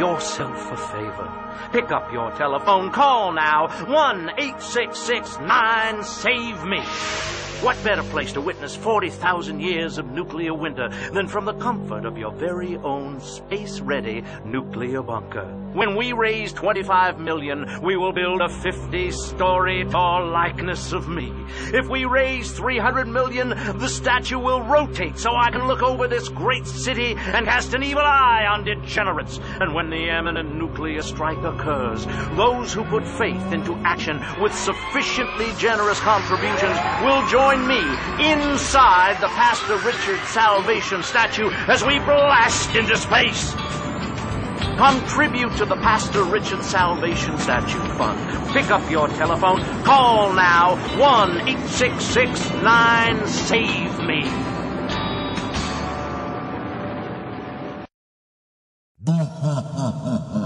yourself 0.00 0.72
a 0.72 0.76
favor. 0.78 1.28
Pick 1.72 1.92
up 1.92 2.10
your 2.10 2.30
telephone. 2.32 2.90
Call 2.90 3.32
now. 3.32 3.68
1 3.86 4.30
866 4.38 5.38
9 5.40 6.02
Save 6.02 6.64
Me. 6.64 6.82
What 7.60 7.76
better 7.84 8.02
place 8.04 8.32
to 8.32 8.40
witness 8.40 8.74
40,000 8.74 9.60
years 9.60 9.98
of 9.98 10.10
nuclear 10.12 10.54
winter 10.54 10.88
than 11.12 11.28
from 11.28 11.44
the 11.44 11.52
comfort 11.52 12.06
of 12.06 12.16
your 12.16 12.32
very 12.32 12.76
own 12.78 13.20
space-ready 13.20 14.24
nuclear 14.46 15.02
bunker? 15.02 15.44
When 15.74 15.94
we 15.94 16.14
raise 16.14 16.54
25 16.54 17.18
million, 17.18 17.82
we 17.82 17.98
will 17.98 18.12
build 18.12 18.40
a 18.40 18.48
50-story 18.48 19.84
tall 19.90 20.30
likeness 20.30 20.92
of 20.92 21.06
me. 21.06 21.34
If 21.74 21.86
we 21.86 22.06
raise 22.06 22.50
300 22.50 23.06
million, 23.06 23.50
the 23.50 23.88
statue 23.88 24.38
will 24.38 24.62
rotate 24.62 25.18
so 25.18 25.36
I 25.36 25.50
can 25.50 25.66
look 25.66 25.82
over 25.82 26.08
this 26.08 26.30
great 26.30 26.66
city 26.66 27.14
and 27.14 27.44
cast 27.44 27.74
an 27.74 27.82
evil 27.82 28.02
eye 28.02 28.46
on 28.50 28.64
degenerates. 28.64 29.38
And 29.60 29.74
when 29.74 29.90
the 29.90 30.08
imminent 30.08 30.54
nuclear 30.56 31.02
strike 31.02 31.44
occurs, 31.44 32.06
those 32.36 32.72
who 32.72 32.84
put 32.84 33.06
faith 33.06 33.52
into 33.52 33.74
action 33.84 34.18
with 34.40 34.54
sufficiently 34.54 35.52
generous 35.58 36.00
contributions 36.00 36.78
will 37.04 37.24
join 37.28 37.49
me 37.58 37.80
inside 38.30 39.20
the 39.20 39.28
Pastor 39.28 39.76
Richard 39.78 40.20
Salvation 40.26 41.02
statue 41.02 41.50
as 41.66 41.84
we 41.84 41.98
blast 41.98 42.76
into 42.76 42.96
space. 42.96 43.54
Contribute 44.76 45.56
to 45.56 45.64
the 45.64 45.76
Pastor 45.76 46.22
Richard 46.22 46.62
Salvation 46.62 47.36
Statue 47.38 47.82
Fund. 47.96 48.52
Pick 48.52 48.70
up 48.70 48.88
your 48.90 49.08
telephone. 49.08 49.60
Call 49.84 50.32
now 50.32 50.76
1 50.98 51.48
866 51.48 52.50
9 52.62 53.26
Save 53.26 53.98
Me. 54.06 54.60
Welcome. 59.04 60.36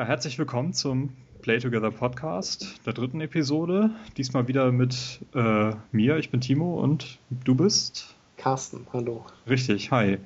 Ja, 0.00 0.06
herzlich 0.06 0.38
willkommen 0.38 0.72
zum 0.72 1.10
Play 1.42 1.58
Together 1.58 1.90
Podcast, 1.90 2.80
der 2.86 2.94
dritten 2.94 3.20
Episode. 3.20 3.90
Diesmal 4.16 4.48
wieder 4.48 4.72
mit 4.72 5.20
äh, 5.34 5.72
mir, 5.92 6.16
ich 6.16 6.30
bin 6.30 6.40
Timo 6.40 6.80
und 6.80 7.18
du 7.44 7.54
bist? 7.54 8.14
Carsten, 8.38 8.86
hallo. 8.94 9.26
Richtig, 9.46 9.90
hi. 9.90 10.16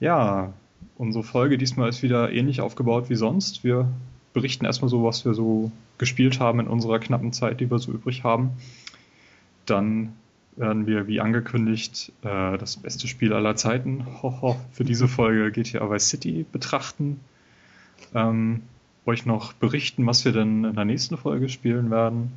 Ja, 0.00 0.54
unsere 0.96 1.22
Folge 1.22 1.58
diesmal 1.58 1.90
ist 1.90 2.02
wieder 2.02 2.32
ähnlich 2.32 2.62
aufgebaut 2.62 3.10
wie 3.10 3.14
sonst. 3.14 3.62
Wir 3.62 3.92
berichten 4.32 4.64
erstmal 4.64 4.88
so, 4.88 5.04
was 5.04 5.26
wir 5.26 5.34
so 5.34 5.70
gespielt 5.98 6.40
haben 6.40 6.60
in 6.60 6.66
unserer 6.66 6.98
knappen 6.98 7.34
Zeit, 7.34 7.60
die 7.60 7.70
wir 7.70 7.80
so 7.80 7.92
übrig 7.92 8.24
haben. 8.24 8.52
Dann 9.66 10.14
werden 10.56 10.86
wir, 10.86 11.06
wie 11.08 11.20
angekündigt, 11.20 12.10
äh, 12.22 12.56
das 12.56 12.78
beste 12.78 13.06
Spiel 13.06 13.34
aller 13.34 13.54
Zeiten 13.54 14.06
hoho, 14.22 14.56
für 14.72 14.84
diese 14.84 15.08
Folge 15.08 15.52
GTA 15.52 15.90
Vice 15.90 16.08
City 16.08 16.46
betrachten. 16.50 17.20
Ähm, 18.14 18.62
euch 19.06 19.26
noch 19.26 19.52
berichten, 19.52 20.06
was 20.06 20.24
wir 20.24 20.32
denn 20.32 20.64
in 20.64 20.74
der 20.74 20.84
nächsten 20.84 21.16
Folge 21.16 21.48
spielen 21.48 21.90
werden. 21.90 22.32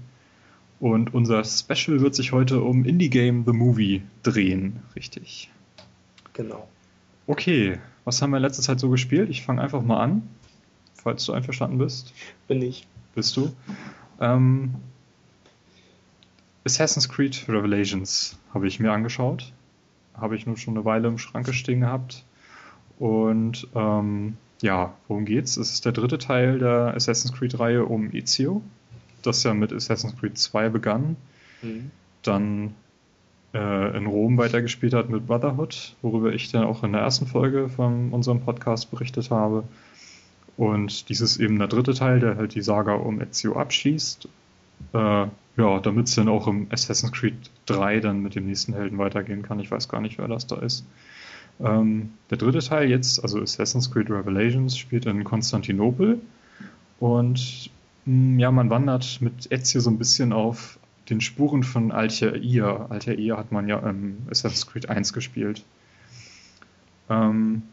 Und 0.80 1.14
unser 1.14 1.44
Special 1.44 2.02
wird 2.02 2.14
sich 2.14 2.32
heute 2.32 2.62
um 2.62 2.86
Indie 2.86 3.10
Game 3.10 3.46
The 3.46 3.54
Movie 3.54 4.04
drehen, 4.24 4.82
richtig? 4.96 5.50
Genau. 6.34 6.68
Okay, 7.26 7.80
was 8.06 8.22
haben 8.22 8.30
wir 8.30 8.38
in 8.38 8.44
letzter 8.44 8.62
Zeit 8.62 8.80
so 8.80 8.90
gespielt? 8.90 9.30
Ich 9.30 9.44
fange 9.44 9.62
einfach 9.62 9.82
mal 9.82 10.02
an, 10.02 10.24
falls 10.94 11.26
du 11.26 11.34
einverstanden 11.34 11.78
bist. 11.80 12.14
Bin 12.48 12.62
ich. 12.62 12.88
Bist 13.16 13.36
du? 13.36 13.52
Ähm, 14.20 14.76
Assassin's 16.64 17.10
Creed 17.10 17.46
Revelations 17.48 18.38
habe 18.54 18.68
ich 18.68 18.80
mir 18.80 18.92
angeschaut. 18.92 19.52
Habe 20.14 20.36
ich 20.36 20.46
nur 20.46 20.58
schon 20.58 20.76
eine 20.76 20.86
Weile 20.86 21.08
im 21.08 21.18
Schrank 21.18 21.52
stehen 21.54 21.82
gehabt. 21.82 22.24
Und 23.00 23.68
ähm, 23.74 24.38
ja, 24.62 24.94
worum 25.08 25.26
geht's? 25.26 25.58
Es 25.58 25.72
ist 25.72 25.86
der 25.86 25.92
dritte 25.92 26.18
Teil 26.18 26.60
der 26.60 26.94
Assassin's 26.96 27.34
Creed-Reihe 27.34 27.86
um 27.86 28.12
Ezio, 28.14 28.62
das 29.22 29.44
ja 29.44 29.54
mit 29.54 29.72
Assassin's 29.72 30.16
Creed 30.18 30.38
2 30.38 30.70
begann. 30.70 31.16
Mhm. 31.62 31.92
Dann 32.24 32.74
äh, 33.54 33.98
in 33.98 34.08
Rom 34.08 34.38
weitergespielt 34.38 34.94
hat 34.94 35.10
mit 35.10 35.28
Brotherhood, 35.28 35.96
worüber 36.02 36.34
ich 36.34 36.52
dann 36.52 36.64
auch 36.64 36.84
in 36.84 36.94
der 36.94 37.02
ersten 37.02 37.28
Folge 37.28 37.70
von 37.70 38.12
unserem 38.12 38.42
Podcast 38.42 38.92
berichtet 38.92 39.32
habe. 39.32 39.64
Und 40.58 41.10
dies 41.10 41.22
ist 41.22 41.38
eben 41.38 41.60
der 41.60 41.68
dritte 41.68 41.94
Teil, 41.94 42.20
der 42.20 42.36
halt 42.36 42.56
die 42.56 42.62
Saga 42.62 42.94
um 42.94 43.22
Ezio 43.22 43.56
abschließt. 43.56 44.28
Äh, 44.94 45.28
ja, 45.58 45.80
damit 45.80 46.08
es 46.08 46.16
dann 46.16 46.30
auch 46.30 46.48
im 46.48 46.68
Assassin's 46.72 47.12
Creed 47.12 47.36
3 47.66 48.00
dann 48.00 48.22
mit 48.22 48.36
dem 48.36 48.46
nächsten 48.46 48.74
Helden 48.74 48.98
weitergehen 48.98 49.42
kann. 49.42 49.60
Ich 49.60 49.72
weiß 49.72 49.88
gar 49.90 50.02
nicht, 50.02 50.18
wer 50.18 50.28
das 50.28 50.48
da 50.48 50.58
ist. 50.58 50.86
Ähm, 51.60 52.12
der 52.30 52.38
dritte 52.38 52.60
Teil 52.60 52.90
jetzt, 52.90 53.22
also 53.22 53.42
Assassin's 53.42 53.92
Creed 53.92 54.10
Revelations, 54.10 54.78
spielt 54.78 55.06
in 55.06 55.24
Konstantinopel. 55.24 56.20
Und 57.00 57.70
mh, 58.06 58.40
ja, 58.40 58.52
man 58.52 58.70
wandert 58.70 59.20
mit 59.22 59.52
Ezio 59.52 59.82
so 59.82 59.90
ein 59.90 59.98
bisschen 59.98 60.34
auf 60.34 60.80
den 61.10 61.22
Spuren 61.22 61.64
von 61.64 61.92
Altair. 61.92 62.88
Altair 62.90 63.38
hat 63.38 63.52
man 63.52 63.68
ja 63.68 63.80
im 63.80 64.18
Assassin's 64.30 64.68
Creed 64.68 64.90
1 64.90 65.14
gespielt. 65.14 65.64
Ähm, 67.10 67.64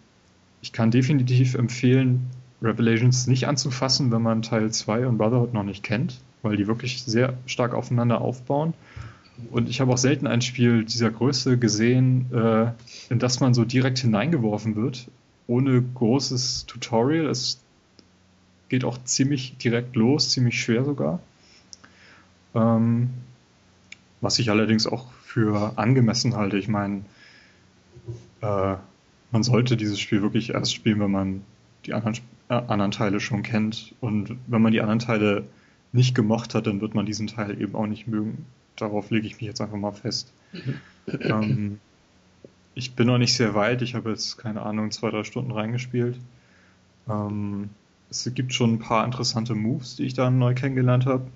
ich 0.62 0.72
kann 0.72 0.90
definitiv 0.90 1.54
empfehlen, 1.54 2.30
Revelations 2.62 3.26
nicht 3.26 3.46
anzufassen, 3.46 4.10
wenn 4.10 4.22
man 4.22 4.42
Teil 4.42 4.70
2 4.70 5.06
und 5.06 5.18
Brotherhood 5.18 5.52
noch 5.52 5.64
nicht 5.64 5.82
kennt, 5.82 6.20
weil 6.42 6.56
die 6.56 6.66
wirklich 6.66 7.02
sehr 7.02 7.34
stark 7.46 7.74
aufeinander 7.74 8.20
aufbauen. 8.20 8.72
Und 9.50 9.68
ich 9.68 9.80
habe 9.80 9.92
auch 9.92 9.98
selten 9.98 10.26
ein 10.26 10.42
Spiel 10.42 10.84
dieser 10.84 11.10
Größe 11.10 11.58
gesehen, 11.58 12.32
äh, 12.32 12.72
in 13.10 13.18
das 13.18 13.40
man 13.40 13.54
so 13.54 13.64
direkt 13.64 13.98
hineingeworfen 13.98 14.76
wird, 14.76 15.08
ohne 15.46 15.82
großes 15.82 16.66
Tutorial. 16.66 17.26
Es 17.26 17.60
geht 18.68 18.84
auch 18.84 18.98
ziemlich 19.04 19.56
direkt 19.58 19.96
los, 19.96 20.30
ziemlich 20.30 20.60
schwer 20.60 20.84
sogar. 20.84 21.20
Ähm, 22.54 23.10
was 24.20 24.38
ich 24.38 24.50
allerdings 24.50 24.86
auch 24.86 25.12
für 25.12 25.76
angemessen 25.76 26.36
halte. 26.36 26.56
Ich 26.56 26.68
meine, 26.68 27.02
äh, 28.40 28.76
man 29.32 29.42
sollte 29.42 29.76
dieses 29.76 29.98
Spiel 29.98 30.22
wirklich 30.22 30.50
erst 30.50 30.72
spielen, 30.72 31.00
wenn 31.00 31.10
man 31.10 31.42
die 31.86 31.92
anderen, 31.92 32.16
äh, 32.48 32.54
anderen 32.54 32.92
Teile 32.92 33.20
schon 33.20 33.42
kennt. 33.42 33.94
Und 34.00 34.36
wenn 34.46 34.62
man 34.62 34.72
die 34.72 34.80
anderen 34.80 35.00
Teile 35.00 35.44
nicht 35.92 36.14
gemocht 36.14 36.54
hat, 36.54 36.66
dann 36.66 36.80
wird 36.80 36.94
man 36.94 37.04
diesen 37.04 37.26
Teil 37.26 37.60
eben 37.60 37.74
auch 37.74 37.86
nicht 37.86 38.06
mögen. 38.06 38.46
Darauf 38.76 39.10
lege 39.10 39.26
ich 39.26 39.34
mich 39.34 39.46
jetzt 39.46 39.60
einfach 39.60 39.76
mal 39.76 39.92
fest. 39.92 40.32
ähm, 41.20 41.78
ich 42.74 42.94
bin 42.94 43.06
noch 43.06 43.18
nicht 43.18 43.34
sehr 43.34 43.54
weit. 43.54 43.82
Ich 43.82 43.94
habe 43.94 44.10
jetzt, 44.10 44.38
keine 44.38 44.62
Ahnung, 44.62 44.90
zwei, 44.90 45.10
drei 45.10 45.24
Stunden 45.24 45.52
reingespielt. 45.52 46.18
Ähm, 47.08 47.70
es 48.10 48.28
gibt 48.34 48.52
schon 48.52 48.74
ein 48.74 48.78
paar 48.78 49.04
interessante 49.04 49.54
Moves, 49.54 49.96
die 49.96 50.04
ich 50.04 50.14
da 50.14 50.30
neu 50.30 50.54
kennengelernt 50.54 51.06
habe. 51.06 51.26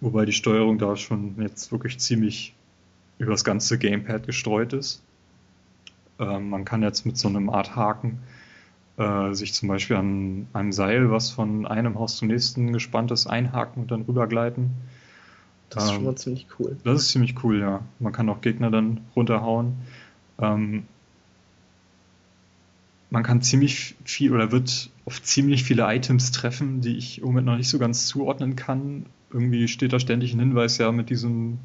Wobei 0.00 0.24
die 0.24 0.32
Steuerung 0.32 0.78
da 0.78 0.96
schon 0.96 1.34
jetzt 1.40 1.72
wirklich 1.72 1.98
ziemlich 1.98 2.54
über 3.18 3.32
das 3.32 3.44
ganze 3.44 3.78
Gamepad 3.78 4.26
gestreut 4.26 4.72
ist. 4.72 5.02
Ähm, 6.18 6.50
man 6.50 6.64
kann 6.64 6.82
jetzt 6.82 7.04
mit 7.04 7.18
so 7.18 7.28
einem 7.28 7.50
Art 7.50 7.76
Haken 7.76 8.20
äh, 8.96 9.34
sich 9.34 9.52
zum 9.52 9.68
Beispiel 9.68 9.96
an 9.96 10.46
einem 10.52 10.72
Seil, 10.72 11.10
was 11.10 11.30
von 11.30 11.66
einem 11.66 11.98
Haus 11.98 12.16
zum 12.16 12.28
nächsten 12.28 12.72
gespannt 12.72 13.10
ist, 13.10 13.26
einhaken 13.26 13.82
und 13.82 13.90
dann 13.90 14.02
rübergleiten. 14.02 14.70
Das 15.70 15.84
ist 15.84 15.92
schon 15.92 16.04
mal 16.04 16.16
ziemlich 16.16 16.46
cool. 16.58 16.76
Das 16.84 17.00
ist 17.00 17.08
ziemlich 17.08 17.42
cool, 17.44 17.60
ja. 17.60 17.80
Man 17.98 18.12
kann 18.12 18.28
auch 18.28 18.40
Gegner 18.40 18.70
dann 18.70 19.00
runterhauen. 19.14 19.74
Ähm, 20.38 20.84
man 23.10 23.22
kann 23.22 23.42
ziemlich 23.42 23.96
viel 24.04 24.32
oder 24.32 24.52
wird 24.52 24.90
auf 25.04 25.22
ziemlich 25.22 25.64
viele 25.64 25.82
Items 25.92 26.30
treffen, 26.32 26.80
die 26.80 26.96
ich 26.96 27.18
im 27.18 27.26
Moment 27.26 27.46
noch 27.46 27.56
nicht 27.56 27.68
so 27.68 27.78
ganz 27.78 28.06
zuordnen 28.06 28.56
kann. 28.56 29.06
Irgendwie 29.32 29.68
steht 29.68 29.92
da 29.92 30.00
ständig 30.00 30.34
ein 30.34 30.40
Hinweis, 30.40 30.78
ja, 30.78 30.92
mit 30.92 31.10
diesem 31.10 31.58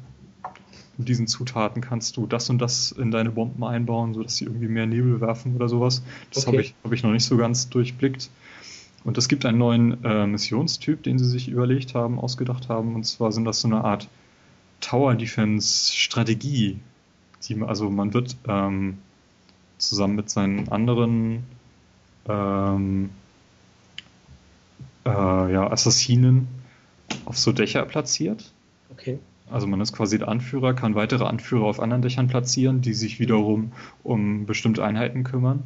mit 0.98 1.08
diesen 1.08 1.26
Zutaten 1.26 1.82
kannst 1.82 2.16
du 2.16 2.26
das 2.26 2.48
und 2.48 2.58
das 2.58 2.90
in 2.92 3.10
deine 3.10 3.30
Bomben 3.30 3.62
einbauen, 3.64 4.14
sodass 4.14 4.36
sie 4.36 4.46
irgendwie 4.46 4.68
mehr 4.68 4.86
Nebel 4.86 5.20
werfen 5.20 5.54
oder 5.54 5.68
sowas. 5.68 6.02
Das 6.32 6.46
Okay. 6.46 6.56
habe 6.56 6.62
ich, 6.62 6.74
hab 6.84 6.92
ich 6.92 7.02
noch 7.02 7.12
nicht 7.12 7.24
so 7.24 7.36
ganz 7.36 7.68
durchblickt. 7.68 8.30
Und 9.06 9.16
es 9.18 9.28
gibt 9.28 9.46
einen 9.46 9.58
neuen 9.58 10.02
äh, 10.04 10.26
Missionstyp, 10.26 11.00
den 11.04 11.16
sie 11.20 11.26
sich 11.26 11.46
überlegt 11.46 11.94
haben, 11.94 12.18
ausgedacht 12.18 12.68
haben. 12.68 12.96
Und 12.96 13.04
zwar 13.04 13.30
sind 13.30 13.44
das 13.44 13.60
so 13.60 13.68
eine 13.68 13.84
Art 13.84 14.08
Tower 14.80 15.14
Defense 15.14 15.92
Strategie. 15.94 16.80
Die, 17.44 17.62
also 17.62 17.88
man 17.88 18.14
wird 18.14 18.36
ähm, 18.48 18.98
zusammen 19.78 20.16
mit 20.16 20.28
seinen 20.28 20.70
anderen 20.70 21.44
ähm, 22.28 23.10
äh, 25.04 25.52
ja, 25.52 25.70
Assassinen 25.70 26.48
auf 27.26 27.38
so 27.38 27.52
Dächer 27.52 27.84
platziert. 27.84 28.52
Okay. 28.90 29.20
Also 29.48 29.68
man 29.68 29.80
ist 29.80 29.92
quasi 29.92 30.18
der 30.18 30.26
Anführer, 30.26 30.74
kann 30.74 30.96
weitere 30.96 31.26
Anführer 31.26 31.66
auf 31.66 31.78
anderen 31.78 32.02
Dächern 32.02 32.26
platzieren, 32.26 32.80
die 32.80 32.92
sich 32.94 33.20
wiederum 33.20 33.70
um 34.02 34.46
bestimmte 34.46 34.84
Einheiten 34.84 35.22
kümmern. 35.22 35.62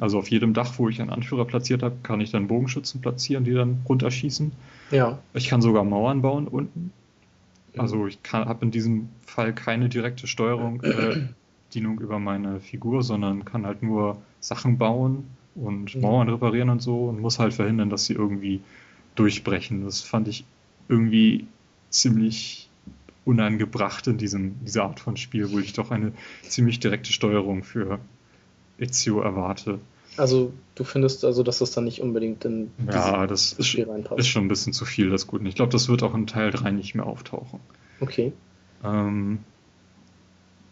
Also 0.00 0.18
auf 0.18 0.28
jedem 0.28 0.54
Dach, 0.54 0.78
wo 0.78 0.88
ich 0.88 1.00
einen 1.00 1.10
Anführer 1.10 1.44
platziert 1.44 1.82
habe, 1.82 1.96
kann 2.02 2.20
ich 2.20 2.30
dann 2.30 2.48
Bogenschützen 2.48 3.00
platzieren, 3.00 3.44
die 3.44 3.52
dann 3.52 3.82
runterschießen. 3.88 4.52
Ja. 4.90 5.18
Ich 5.34 5.48
kann 5.48 5.62
sogar 5.62 5.84
Mauern 5.84 6.22
bauen 6.22 6.48
unten. 6.48 6.92
Also 7.76 8.06
ich 8.06 8.18
habe 8.32 8.64
in 8.64 8.70
diesem 8.70 9.08
Fall 9.26 9.52
keine 9.52 9.88
direkte 9.88 10.26
Steuerung, 10.26 10.82
äh, 10.82 11.16
Dienung 11.72 12.00
über 12.00 12.18
meine 12.18 12.60
Figur, 12.60 13.02
sondern 13.02 13.44
kann 13.44 13.66
halt 13.66 13.82
nur 13.82 14.16
Sachen 14.40 14.78
bauen 14.78 15.24
und 15.54 15.94
Mhm. 15.94 16.00
Mauern 16.00 16.28
reparieren 16.28 16.70
und 16.70 16.82
so 16.82 17.06
und 17.06 17.20
muss 17.20 17.38
halt 17.38 17.54
verhindern, 17.54 17.90
dass 17.90 18.06
sie 18.06 18.14
irgendwie 18.14 18.60
durchbrechen. 19.16 19.84
Das 19.84 20.02
fand 20.02 20.28
ich 20.28 20.44
irgendwie 20.88 21.46
ziemlich 21.90 22.68
unangebracht 23.24 24.06
in 24.06 24.18
diesem, 24.18 24.56
dieser 24.64 24.84
Art 24.84 25.00
von 25.00 25.16
Spiel, 25.16 25.50
wo 25.50 25.58
ich 25.58 25.72
doch 25.72 25.90
eine 25.90 26.12
ziemlich 26.42 26.78
direkte 26.80 27.12
Steuerung 27.12 27.64
für 27.64 27.98
Ezio 28.78 29.20
erwarte. 29.20 29.78
Also 30.16 30.52
du 30.76 30.84
findest 30.84 31.24
also, 31.24 31.42
dass 31.42 31.58
das 31.58 31.72
dann 31.72 31.84
nicht 31.84 32.00
unbedingt 32.00 32.44
in 32.44 32.70
Ja, 32.90 33.26
das 33.26 33.52
ist, 33.52 33.66
Spiel 33.66 33.88
reinpasst. 33.90 34.20
ist 34.20 34.28
schon 34.28 34.44
ein 34.44 34.48
bisschen 34.48 34.72
zu 34.72 34.84
viel, 34.84 35.10
das 35.10 35.26
Gute. 35.26 35.46
Ich 35.48 35.56
glaube, 35.56 35.72
das 35.72 35.88
wird 35.88 36.02
auch 36.02 36.14
in 36.14 36.26
Teil 36.26 36.50
3 36.50 36.70
nicht 36.70 36.94
mehr 36.94 37.06
auftauchen. 37.06 37.60
Okay. 38.00 38.32
Ähm, 38.84 39.40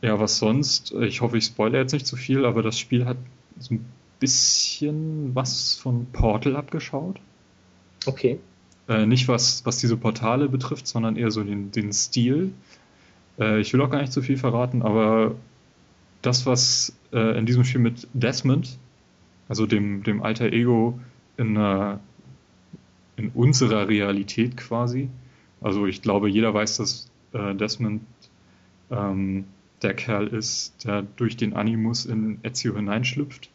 ja, 0.01 0.19
was 0.21 0.39
sonst? 0.39 0.93
Ich 0.93 1.21
hoffe, 1.21 1.39
ich 1.39 1.45
spoilere 1.45 1.81
jetzt 1.83 1.93
nicht 1.93 2.07
zu 2.07 2.17
viel, 2.17 2.45
aber 2.45 2.63
das 2.63 2.79
Spiel 2.79 3.05
hat 3.05 3.17
so 3.59 3.75
ein 3.75 3.85
bisschen 4.21 5.35
was 5.35 5.75
von 5.75 6.07
Portal 6.13 6.55
abgeschaut. 6.57 7.19
Okay. 8.07 8.39
Äh, 8.89 9.07
nicht 9.07 9.29
was, 9.29 9.65
was 9.65 9.79
diese 9.79 9.97
Portale 9.97 10.49
betrifft, 10.49 10.87
sondern 10.87 11.17
eher 11.17 11.31
so 11.31 11.43
den, 11.43 11.71
den 11.73 11.93
Stil. 11.93 12.53
Äh, 13.39 13.61
ich 13.61 13.73
will 13.73 13.81
auch 13.81 13.91
gar 13.91 14.01
nicht 14.01 14.13
zu 14.13 14.23
viel 14.23 14.37
verraten, 14.37 14.83
aber 14.83 15.35
das, 16.23 16.47
was 16.47 16.95
äh, 17.13 17.39
in 17.39 17.47
diesem 17.47 17.65
Spiel 17.65 17.81
mit 17.81 18.09
Desmond, 18.15 18.79
also 19.49 19.67
dem, 19.67 20.03
dem 20.03 20.23
alter 20.23 20.53
Ego 20.53 20.99
in, 21.37 21.57
einer, 21.57 22.01
in 23.17 23.31
unserer 23.31 23.89
Realität 23.89 24.57
quasi, 24.57 25.09
also 25.61 25.87
ich 25.87 26.03
glaube, 26.03 26.29
jeder 26.29 26.53
weiß, 26.53 26.79
dass 26.79 27.11
äh, 27.33 27.55
Desmond 27.55 28.03
ähm, 28.91 29.45
der 29.83 29.95
Kerl 29.95 30.29
ist, 30.29 30.85
der 30.85 31.03
durch 31.03 31.37
den 31.37 31.55
Animus 31.55 32.07
in 32.07 32.39
Ezio 32.43 32.75
hineinschlüpft. 32.77 33.51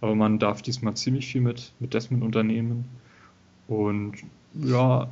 Aber 0.00 0.14
man 0.14 0.38
darf 0.38 0.62
diesmal 0.62 0.94
ziemlich 0.94 1.26
viel 1.26 1.42
mit, 1.42 1.72
mit 1.78 1.92
Desmond 1.92 2.22
unternehmen. 2.22 2.86
Und 3.68 4.14
ja, 4.54 5.08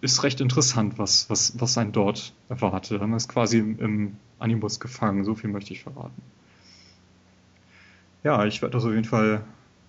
ist 0.00 0.22
recht 0.22 0.40
interessant, 0.40 0.98
was, 0.98 1.28
was, 1.28 1.54
was 1.58 1.76
einen 1.76 1.92
dort 1.92 2.32
erwartet. 2.48 3.00
Man 3.00 3.14
ist 3.14 3.28
quasi 3.28 3.58
im, 3.58 3.78
im 3.80 4.16
Animus 4.42 4.80
gefangen, 4.80 5.24
so 5.24 5.34
viel 5.34 5.50
möchte 5.50 5.72
ich 5.72 5.82
verraten. 5.82 6.22
Ja, 8.24 8.44
ich 8.44 8.62
werde 8.62 8.74
das 8.74 8.84
auf 8.84 8.92
jeden 8.92 9.04
Fall 9.04 9.42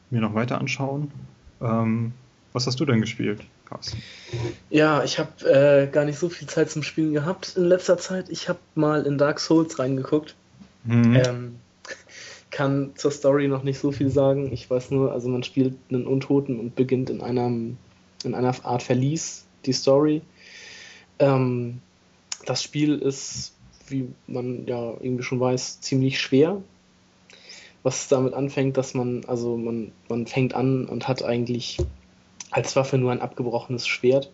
mir 0.09 0.21
noch 0.21 0.33
weiter 0.33 0.59
anschauen. 0.59 1.11
Ähm, 1.61 2.13
was 2.51 2.67
hast 2.67 2.79
du 2.79 2.85
denn 2.85 3.01
gespielt, 3.01 3.41
Carsten? 3.65 4.01
Ja, 4.69 5.03
ich 5.03 5.19
habe 5.19 5.50
äh, 5.50 5.88
gar 5.88 6.05
nicht 6.05 6.19
so 6.19 6.29
viel 6.29 6.47
Zeit 6.47 6.69
zum 6.69 6.83
Spielen 6.83 7.13
gehabt 7.13 7.55
in 7.55 7.65
letzter 7.65 7.97
Zeit. 7.97 8.29
Ich 8.29 8.50
habe 8.50 8.59
mal 8.75 9.05
in 9.05 9.17
Dark 9.17 9.39
Souls 9.39 9.79
reingeguckt. 9.79 10.35
Mhm. 10.83 11.15
Ähm, 11.15 11.55
kann 12.51 12.91
zur 12.95 13.11
Story 13.11 13.47
noch 13.47 13.63
nicht 13.63 13.79
so 13.79 13.91
viel 13.91 14.09
sagen. 14.09 14.51
Ich 14.53 14.69
weiß 14.69 14.91
nur, 14.91 15.11
also 15.11 15.29
man 15.29 15.44
spielt 15.44 15.75
einen 15.89 16.05
Untoten 16.05 16.59
und 16.59 16.75
beginnt 16.75 17.09
in 17.09 17.21
einem 17.21 17.77
in 18.23 18.35
einer 18.35 18.53
Art 18.63 18.83
Verlies 18.83 19.45
die 19.65 19.73
Story. 19.73 20.21
Ähm, 21.19 21.79
das 22.45 22.61
Spiel 22.63 22.97
ist, 23.00 23.53
wie 23.88 24.09
man 24.27 24.65
ja 24.68 24.91
irgendwie 25.00 25.24
schon 25.24 25.39
weiß, 25.39 25.81
ziemlich 25.81 26.19
schwer. 26.19 26.62
Was 27.83 28.07
damit 28.07 28.33
anfängt, 28.33 28.77
dass 28.77 28.94
man, 28.94 29.25
also 29.25 29.57
man, 29.57 29.91
man 30.07 30.25
fängt 30.25 30.53
an 30.53 30.85
und 30.85 31.07
hat 31.07 31.24
eigentlich 31.24 31.80
als 32.50 32.75
Waffe 32.75 32.97
nur 32.97 33.12
ein 33.12 33.21
abgebrochenes 33.21 33.88
Schwert. 33.88 34.31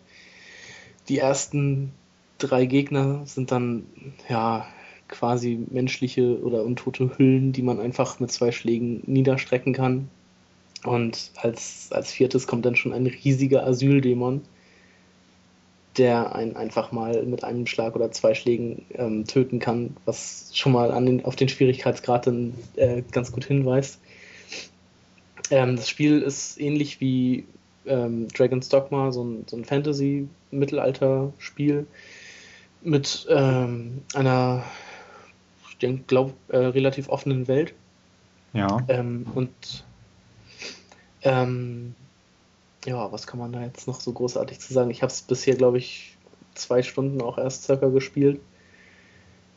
Die 1.08 1.18
ersten 1.18 1.92
drei 2.38 2.66
Gegner 2.66 3.22
sind 3.26 3.50
dann 3.50 3.86
ja 4.28 4.66
quasi 5.08 5.58
menschliche 5.70 6.40
oder 6.40 6.62
untote 6.64 7.18
Hüllen, 7.18 7.52
die 7.52 7.62
man 7.62 7.80
einfach 7.80 8.20
mit 8.20 8.30
zwei 8.30 8.52
Schlägen 8.52 9.02
niederstrecken 9.06 9.72
kann. 9.72 10.08
Und 10.84 11.32
als, 11.36 11.88
als 11.90 12.12
viertes 12.12 12.46
kommt 12.46 12.64
dann 12.64 12.76
schon 12.76 12.92
ein 12.92 13.06
riesiger 13.06 13.66
Asyldämon, 13.66 14.42
der 15.96 16.34
einen 16.34 16.56
einfach 16.56 16.92
mal 16.92 17.22
mit 17.24 17.44
einem 17.44 17.66
Schlag 17.66 17.96
oder 17.96 18.12
zwei 18.12 18.34
Schlägen 18.34 18.84
ähm, 18.94 19.26
töten 19.26 19.58
kann, 19.58 19.96
was 20.04 20.50
schon 20.54 20.72
mal 20.72 20.92
an 20.92 21.06
den, 21.06 21.24
auf 21.24 21.36
den 21.36 21.48
Schwierigkeitsgrad 21.48 22.26
dann 22.26 22.52
äh, 22.76 23.02
ganz 23.10 23.32
gut 23.32 23.44
hinweist. 23.44 23.98
Ähm, 25.50 25.76
das 25.76 25.88
Spiel 25.88 26.20
ist 26.22 26.60
ähnlich 26.60 27.00
wie 27.00 27.46
ähm, 27.86 28.28
Dragon's 28.28 28.68
Dogma, 28.68 29.10
so 29.10 29.24
ein, 29.24 29.46
so 29.48 29.56
ein 29.56 29.64
Fantasy-Mittelalter-Spiel 29.64 31.86
mit 32.82 33.26
ähm, 33.28 34.02
einer, 34.14 34.62
ich 35.70 35.78
denke, 35.78 36.04
glaube 36.06 36.34
äh, 36.48 36.58
relativ 36.58 37.08
offenen 37.08 37.48
Welt. 37.48 37.74
Ja. 38.52 38.78
Ähm, 38.88 39.26
und 39.34 39.84
ähm, 41.22 41.94
ja, 42.86 43.12
was 43.12 43.26
kann 43.26 43.38
man 43.38 43.52
da 43.52 43.62
jetzt 43.62 43.86
noch 43.86 44.00
so 44.00 44.12
großartig 44.12 44.60
zu 44.60 44.72
sagen? 44.72 44.90
Ich 44.90 45.02
habe 45.02 45.12
es 45.12 45.22
bisher, 45.22 45.54
glaube 45.54 45.78
ich, 45.78 46.16
zwei 46.54 46.82
Stunden 46.82 47.20
auch 47.20 47.38
erst 47.38 47.64
circa 47.64 47.88
gespielt. 47.88 48.40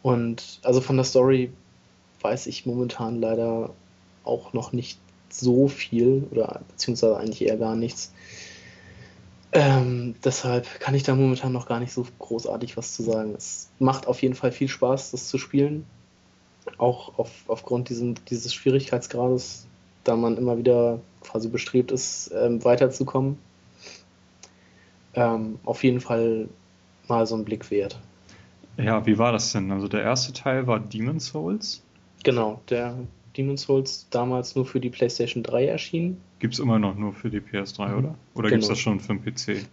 Und 0.02 0.60
also 0.64 0.82
von 0.82 0.98
der 0.98 1.06
Story 1.06 1.52
weiß 2.22 2.48
ich 2.48 2.66
momentan 2.66 3.22
leider 3.22 3.74
auch 4.24 4.54
noch 4.54 4.74
nicht 4.74 5.00
so 5.30 5.68
viel 5.68 6.28
oder 6.32 6.62
beziehungsweise 6.70 7.18
eigentlich 7.18 7.46
eher 7.46 7.58
gar 7.58 7.76
nichts. 7.76 8.14
Ähm, 9.52 10.16
deshalb 10.24 10.80
kann 10.80 10.96
ich 10.96 11.04
da 11.04 11.16
momentan 11.16 11.54
noch 11.54 11.68
gar 11.68 11.80
nicht 11.80 11.94
so 11.94 12.06
großartig 12.20 12.76
was 12.76 12.94
zu 12.94 13.04
sagen. 13.04 13.36
Es 13.36 13.70
macht 13.80 14.08
auf 14.08 14.22
jeden 14.22 14.36
Fall 14.36 14.52
viel 14.52 14.68
Spaß, 14.68 15.12
das 15.12 15.28
zu 15.28 15.38
spielen. 15.38 15.86
Auch 16.78 17.20
auf, 17.20 17.30
aufgrund 17.48 17.90
diesem, 17.90 18.16
dieses 18.26 18.54
Schwierigkeitsgrades, 18.54 19.68
da 20.04 20.16
man 20.16 20.38
immer 20.38 20.58
wieder 20.58 21.00
quasi 21.24 21.50
bestrebt 21.50 21.92
ist, 21.92 22.32
ähm, 22.36 22.64
weiterzukommen. 22.64 23.38
Ähm, 25.16 25.60
auf 25.64 25.84
jeden 25.84 26.00
Fall 26.02 26.50
mal 27.08 27.26
so 27.28 27.36
ein 27.36 27.46
Blick 27.46 27.70
wert. 27.72 28.00
Ja, 28.78 29.06
wie 29.06 29.18
war 29.18 29.32
das 29.32 29.52
denn? 29.52 29.72
Also 29.72 29.88
der 29.88 30.02
erste 30.02 30.34
Teil 30.34 30.66
war 30.68 30.80
Demon's 30.80 31.28
Souls. 31.28 31.84
Genau, 32.24 32.62
der 32.70 32.96
Demon's 33.38 33.64
Souls 33.64 34.08
damals 34.10 34.56
nur 34.56 34.66
für 34.66 34.80
die 34.80 34.90
PlayStation 34.90 35.44
3 35.44 35.68
erschienen. 35.68 36.22
Gibt 36.40 36.56
es 36.56 36.60
immer 36.60 36.80
noch 36.80 36.96
nur 36.96 37.14
für 37.14 37.30
die 37.30 37.40
PS3, 37.40 37.96
oder? 37.98 38.16
Oder 38.34 38.50
Genau. 38.50 38.50
gibt 38.50 38.64
es 38.64 38.70
das 38.70 38.80
schon 38.80 39.00
für 39.00 39.16
den 39.16 39.24
PC? 39.24 39.68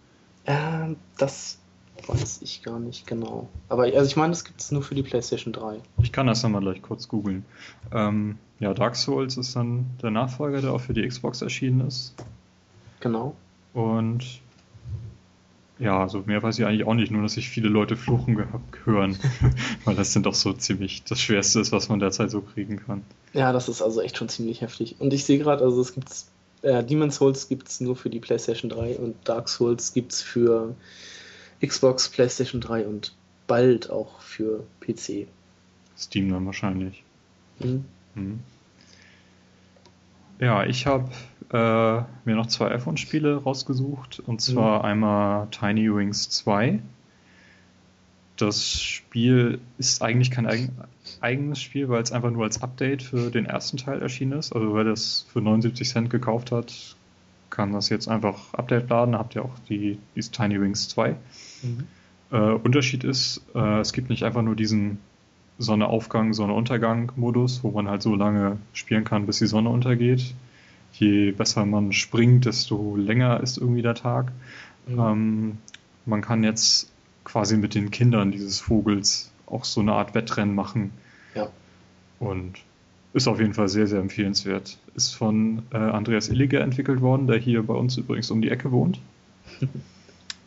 Ähm, 0.45 0.95
das 1.17 1.59
weiß 2.07 2.41
ich 2.41 2.63
gar 2.63 2.79
nicht 2.79 3.07
genau. 3.07 3.49
Aber 3.69 3.83
also 3.83 4.05
ich 4.05 4.15
meine, 4.15 4.31
das 4.31 4.43
gibt 4.43 4.61
es 4.61 4.71
nur 4.71 4.83
für 4.83 4.95
die 4.95 5.03
PlayStation 5.03 5.53
3. 5.53 5.79
Ich 6.01 6.11
kann 6.11 6.27
das 6.27 6.41
dann 6.41 6.51
mal 6.51 6.61
gleich 6.61 6.81
kurz 6.81 7.07
googeln. 7.07 7.45
Ähm, 7.93 8.37
ja, 8.59 8.73
Dark 8.73 8.95
Souls 8.95 9.37
ist 9.37 9.55
dann 9.55 9.85
der 10.01 10.11
Nachfolger, 10.11 10.61
der 10.61 10.73
auch 10.73 10.81
für 10.81 10.93
die 10.93 11.07
Xbox 11.07 11.41
erschienen 11.41 11.87
ist. 11.87 12.13
Genau. 12.99 13.35
Und 13.73 14.41
ja, 15.81 15.99
also 15.99 16.23
mehr 16.27 16.43
weiß 16.43 16.59
ich 16.59 16.65
eigentlich 16.65 16.85
auch 16.85 16.93
nicht, 16.93 17.11
nur 17.11 17.23
dass 17.23 17.37
ich 17.37 17.49
viele 17.49 17.67
Leute 17.67 17.97
fluchen 17.97 18.35
gehabt 18.35 18.85
hören, 18.85 19.17
weil 19.85 19.95
das 19.95 20.13
dann 20.13 20.21
doch 20.21 20.35
so 20.35 20.53
ziemlich 20.53 21.03
das 21.03 21.19
Schwerste 21.19 21.59
ist, 21.59 21.71
was 21.71 21.89
man 21.89 21.99
derzeit 21.99 22.29
so 22.29 22.41
kriegen 22.41 22.77
kann. 22.85 23.03
Ja, 23.33 23.51
das 23.51 23.67
ist 23.67 23.81
also 23.81 23.99
echt 23.99 24.15
schon 24.15 24.29
ziemlich 24.29 24.61
heftig. 24.61 24.95
Und 24.99 25.11
ich 25.11 25.25
sehe 25.25 25.39
gerade, 25.39 25.63
also 25.63 25.81
es 25.81 25.95
gibt's, 25.95 26.29
äh, 26.61 26.83
Demon's 26.83 27.15
Souls 27.15 27.49
gibt 27.49 27.67
es 27.67 27.81
nur 27.81 27.95
für 27.95 28.11
die 28.11 28.19
PlayStation 28.19 28.69
3 28.69 28.97
und 28.97 29.15
Dark 29.23 29.49
Souls 29.49 29.93
gibt 29.93 30.11
es 30.11 30.21
für 30.21 30.75
Xbox, 31.65 32.09
PlayStation 32.09 32.61
3 32.61 32.87
und 32.87 33.13
bald 33.47 33.89
auch 33.89 34.19
für 34.21 34.63
PC. 34.79 35.27
Steam 35.97 36.29
dann 36.29 36.45
wahrscheinlich. 36.45 37.03
Mhm. 37.59 37.85
Hm. 38.15 38.39
Ja, 40.39 40.65
ich 40.65 40.87
habe 40.87 41.11
äh, 41.51 42.01
mir 42.25 42.35
noch 42.35 42.47
zwei 42.47 42.71
iPhone-Spiele 42.71 43.43
rausgesucht, 43.43 44.19
und 44.25 44.41
zwar 44.41 44.79
Mhm. 44.79 44.85
einmal 44.85 45.47
Tiny 45.51 45.93
Wings 45.93 46.29
2. 46.29 46.79
Das 48.37 48.81
Spiel 48.81 49.59
ist 49.77 50.01
eigentlich 50.01 50.31
kein 50.31 50.47
eigen, 50.47 50.75
eigenes 51.19 51.61
Spiel, 51.61 51.89
weil 51.89 52.01
es 52.01 52.11
einfach 52.11 52.31
nur 52.31 52.43
als 52.43 52.63
Update 52.63 53.03
für 53.03 53.29
den 53.29 53.45
ersten 53.45 53.77
Teil 53.77 54.01
erschienen 54.01 54.39
ist. 54.39 54.53
Also 54.53 54.73
wer 54.73 54.83
das 54.83 55.27
für 55.31 55.41
79 55.41 55.87
Cent 55.87 56.09
gekauft 56.09 56.51
hat, 56.51 56.95
kann 57.51 57.71
das 57.73 57.89
jetzt 57.89 58.07
einfach 58.07 58.53
Update 58.53 58.89
laden. 58.89 59.11
Da 59.11 59.19
habt 59.19 59.35
ihr 59.35 59.45
auch 59.45 59.59
die, 59.69 59.99
dieses 60.15 60.31
Tiny 60.31 60.59
Wings 60.59 60.89
2. 60.89 61.15
Mhm. 61.61 61.87
Äh, 62.31 62.37
Unterschied 62.37 63.03
ist, 63.03 63.43
äh, 63.53 63.79
es 63.81 63.93
gibt 63.93 64.09
nicht 64.09 64.23
einfach 64.23 64.41
nur 64.41 64.55
diesen 64.55 64.97
Sonneaufgang, 65.59 66.33
Sonneuntergang-Modus, 66.33 67.63
wo 67.63 67.71
man 67.71 67.87
halt 67.87 68.01
so 68.01 68.15
lange 68.15 68.57
spielen 68.73 69.03
kann, 69.03 69.27
bis 69.27 69.37
die 69.37 69.45
Sonne 69.47 69.69
untergeht. 69.69 70.33
Je 70.93 71.31
besser 71.31 71.65
man 71.65 71.93
springt, 71.93 72.45
desto 72.45 72.95
länger 72.95 73.39
ist 73.41 73.57
irgendwie 73.57 73.83
der 73.83 73.95
Tag. 73.95 74.31
Mhm. 74.87 74.99
Ähm, 74.99 75.57
man 76.05 76.21
kann 76.21 76.43
jetzt 76.43 76.91
quasi 77.23 77.57
mit 77.57 77.75
den 77.75 77.91
Kindern 77.91 78.31
dieses 78.31 78.59
Vogels 78.59 79.31
auch 79.45 79.65
so 79.65 79.81
eine 79.81 79.93
Art 79.93 80.15
Wettrennen 80.15 80.55
machen. 80.55 80.91
Ja. 81.35 81.49
Und 82.19 82.55
ist 83.13 83.27
auf 83.27 83.39
jeden 83.39 83.53
Fall 83.53 83.67
sehr, 83.67 83.87
sehr 83.87 83.99
empfehlenswert. 83.99 84.77
Ist 84.95 85.13
von 85.13 85.63
äh, 85.71 85.77
Andreas 85.77 86.29
Illiger 86.29 86.61
entwickelt 86.61 87.01
worden, 87.01 87.27
der 87.27 87.37
hier 87.37 87.63
bei 87.63 87.73
uns 87.73 87.97
übrigens 87.97 88.31
um 88.31 88.41
die 88.41 88.49
Ecke 88.49 88.71
wohnt. 88.71 88.99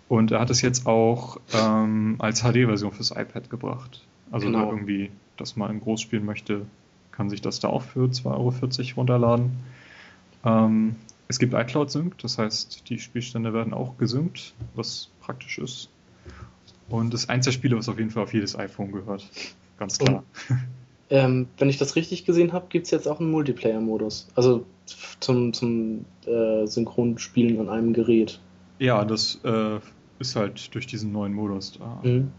Und 0.08 0.32
er 0.32 0.40
hat 0.40 0.50
es 0.50 0.62
jetzt 0.62 0.86
auch 0.86 1.38
ähm, 1.52 2.16
als 2.18 2.42
HD-Version 2.42 2.92
fürs 2.92 3.10
iPad 3.10 3.50
gebracht. 3.50 4.04
Also 4.30 4.46
genau. 4.46 4.60
wer 4.60 4.66
irgendwie 4.68 5.10
das 5.36 5.56
mal 5.56 5.70
in 5.70 5.80
groß 5.80 6.00
spielen 6.00 6.24
möchte, 6.24 6.66
kann 7.10 7.30
sich 7.30 7.40
das 7.40 7.60
da 7.60 7.68
auch 7.68 7.82
für 7.82 8.06
2,40 8.06 8.26
Euro 8.26 8.52
runterladen. 8.96 9.50
Ähm, 10.44 10.96
es 11.26 11.38
gibt 11.38 11.54
iCloud 11.54 11.90
Sync, 11.90 12.18
das 12.18 12.38
heißt, 12.38 12.88
die 12.88 12.98
Spielstände 12.98 13.54
werden 13.54 13.72
auch 13.72 13.96
gesynkt, 13.96 14.54
was 14.74 15.08
praktisch 15.20 15.58
ist. 15.58 15.88
Und 16.88 17.14
das 17.14 17.22
ist 17.24 17.30
eins 17.30 17.46
der 17.46 17.52
Spiele, 17.52 17.76
was 17.76 17.88
auf 17.88 17.98
jeden 17.98 18.10
Fall 18.10 18.24
auf 18.24 18.34
jedes 18.34 18.58
iPhone 18.58 18.92
gehört. 18.92 19.26
Ganz 19.78 19.98
klar. 19.98 20.22
Und, 20.48 20.58
ähm, 21.10 21.48
wenn 21.58 21.68
ich 21.68 21.78
das 21.78 21.96
richtig 21.96 22.24
gesehen 22.24 22.52
habe, 22.52 22.66
gibt 22.68 22.86
es 22.86 22.90
jetzt 22.90 23.06
auch 23.06 23.20
einen 23.20 23.30
Multiplayer-Modus. 23.30 24.28
Also 24.34 24.64
zum, 25.20 25.52
zum 25.52 26.04
äh, 26.26 26.66
Synchronspielen 26.66 27.60
an 27.60 27.68
einem 27.68 27.92
Gerät. 27.92 28.40
Ja, 28.78 29.04
das 29.04 29.40
äh, 29.44 29.78
ist 30.18 30.36
halt 30.36 30.74
durch 30.74 30.86
diesen 30.86 31.12
neuen 31.12 31.32
Modus 31.32 31.78
da. 31.78 32.00
Mhm. 32.02 32.32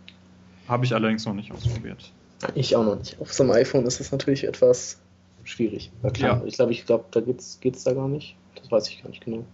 Habe 0.67 0.85
ich 0.85 0.93
allerdings 0.93 1.25
noch 1.25 1.33
nicht 1.33 1.51
ausprobiert. 1.51 2.11
Ich 2.55 2.75
auch 2.75 2.83
noch 2.83 2.97
nicht. 2.97 3.19
Auf 3.19 3.33
so 3.33 3.43
einem 3.43 3.51
iPhone 3.53 3.85
ist 3.85 3.99
das 3.99 4.11
natürlich 4.11 4.43
etwas 4.43 4.99
schwierig. 5.43 5.91
Ja, 6.03 6.09
klar, 6.09 6.39
ja. 6.39 6.45
ich 6.45 6.55
glaube, 6.55 6.71
ich 6.71 6.85
glaube, 6.85 7.05
da 7.11 7.21
geht's, 7.21 7.59
geht's 7.61 7.83
da 7.83 7.93
gar 7.93 8.07
nicht. 8.07 8.35
Das 8.55 8.71
weiß 8.71 8.89
ich 8.89 9.01
gar 9.01 9.09
nicht 9.09 9.23
genau. 9.23 9.45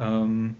Ähm, 0.00 0.56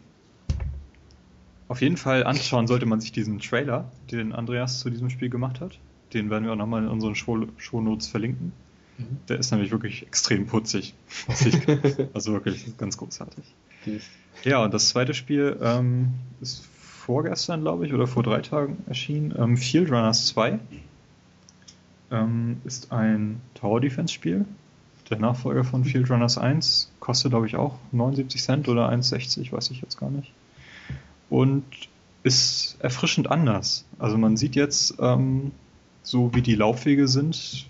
auf 1.68 1.82
jeden 1.82 1.96
Fall 1.96 2.24
anschauen 2.24 2.66
sollte 2.66 2.86
man 2.86 3.00
sich 3.00 3.12
diesen 3.12 3.38
Trailer, 3.38 3.90
den 4.10 4.32
Andreas 4.32 4.80
zu 4.80 4.90
diesem 4.90 5.10
Spiel 5.10 5.28
gemacht 5.28 5.60
hat. 5.60 5.78
Den 6.14 6.30
werden 6.30 6.44
wir 6.44 6.52
auch 6.52 6.56
nochmal 6.56 6.82
in 6.82 6.88
unseren 6.88 7.14
Show 7.14 7.46
Shownotes 7.58 8.06
verlinken. 8.06 8.52
Mhm. 8.98 9.18
Der 9.28 9.38
ist 9.38 9.50
nämlich 9.50 9.70
wirklich 9.70 10.02
extrem 10.02 10.46
putzig. 10.46 10.94
also 12.14 12.32
wirklich 12.32 12.76
ganz 12.76 12.96
großartig. 12.96 13.44
Mhm. 13.86 14.00
Ja, 14.44 14.62
und 14.64 14.72
das 14.72 14.88
zweite 14.88 15.14
Spiel 15.14 15.58
ähm, 15.60 16.10
ist 16.40 16.66
vorgestern, 16.66 17.62
glaube 17.62 17.86
ich, 17.86 17.94
oder 17.94 18.06
vor 18.06 18.22
drei 18.22 18.40
Tagen 18.40 18.82
erschienen. 18.86 19.34
Ähm, 19.36 19.56
Field 19.56 19.90
Runners 19.90 20.26
2 20.26 20.58
ähm, 22.10 22.60
ist 22.64 22.92
ein 22.92 23.40
Tower 23.54 23.80
Defense 23.80 24.12
Spiel. 24.12 24.44
Der 25.10 25.18
Nachfolger 25.18 25.64
von 25.64 25.84
Field 25.84 26.10
Runners 26.10 26.36
1 26.36 26.92
kostet, 27.00 27.30
glaube 27.30 27.46
ich, 27.46 27.56
auch 27.56 27.78
79 27.92 28.42
Cent 28.42 28.68
oder 28.68 28.90
1,60, 28.90 29.52
weiß 29.52 29.70
ich 29.70 29.80
jetzt 29.80 29.98
gar 29.98 30.10
nicht. 30.10 30.32
Und 31.30 31.64
ist 32.22 32.76
erfrischend 32.80 33.30
anders. 33.30 33.86
Also 33.98 34.18
man 34.18 34.36
sieht 34.36 34.54
jetzt, 34.54 34.94
ähm, 35.00 35.52
so 36.08 36.34
wie 36.34 36.40
die 36.40 36.54
Laufwege 36.54 37.06
sind, 37.06 37.68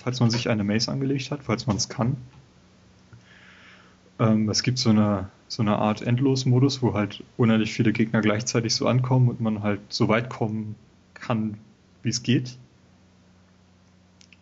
falls 0.00 0.20
man 0.20 0.30
sich 0.30 0.50
eine 0.50 0.64
Maze 0.64 0.92
angelegt 0.92 1.30
hat, 1.30 1.42
falls 1.42 1.66
man 1.66 1.76
es 1.76 1.88
kann. 1.88 2.18
Ähm, 4.18 4.50
es 4.50 4.62
gibt 4.62 4.76
so 4.76 4.90
eine 4.90 5.30
so 5.48 5.62
eine 5.62 5.78
Art 5.78 6.02
Endlosmodus, 6.02 6.80
wo 6.80 6.94
halt 6.94 7.24
unendlich 7.36 7.72
viele 7.72 7.92
Gegner 7.92 8.20
gleichzeitig 8.20 8.74
so 8.74 8.86
ankommen 8.86 9.28
und 9.28 9.40
man 9.40 9.62
halt 9.64 9.80
so 9.88 10.08
weit 10.08 10.30
kommen 10.30 10.76
kann, 11.14 11.56
wie 12.04 12.10
es 12.10 12.22
geht. 12.22 12.56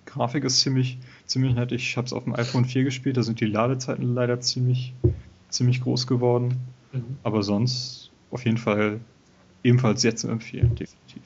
Grafik 0.05 0.45
ist 0.45 0.61
ziemlich, 0.61 0.99
ziemlich 1.25 1.55
nett. 1.55 1.73
Ich 1.73 1.97
habe 1.97 2.07
es 2.07 2.13
auf 2.13 2.25
dem 2.25 2.35
iPhone 2.35 2.67
4 2.67 2.85
gespielt, 2.85 3.17
da 3.17 3.23
sind 3.23 3.41
die 3.41 3.47
Ladezeiten 3.47 4.15
leider 4.15 4.41
ziemlich, 4.41 4.93
ziemlich 5.49 5.81
groß 5.81 6.07
geworden. 6.07 6.59
Mhm. 6.93 7.17
Aber 7.23 7.43
sonst 7.43 8.11
auf 8.31 8.45
jeden 8.45 8.59
Fall 8.59 9.01
ebenfalls 9.63 10.03
sehr 10.03 10.15
zu 10.15 10.29
empfehlen, 10.29 10.75
definitiv. 10.75 11.23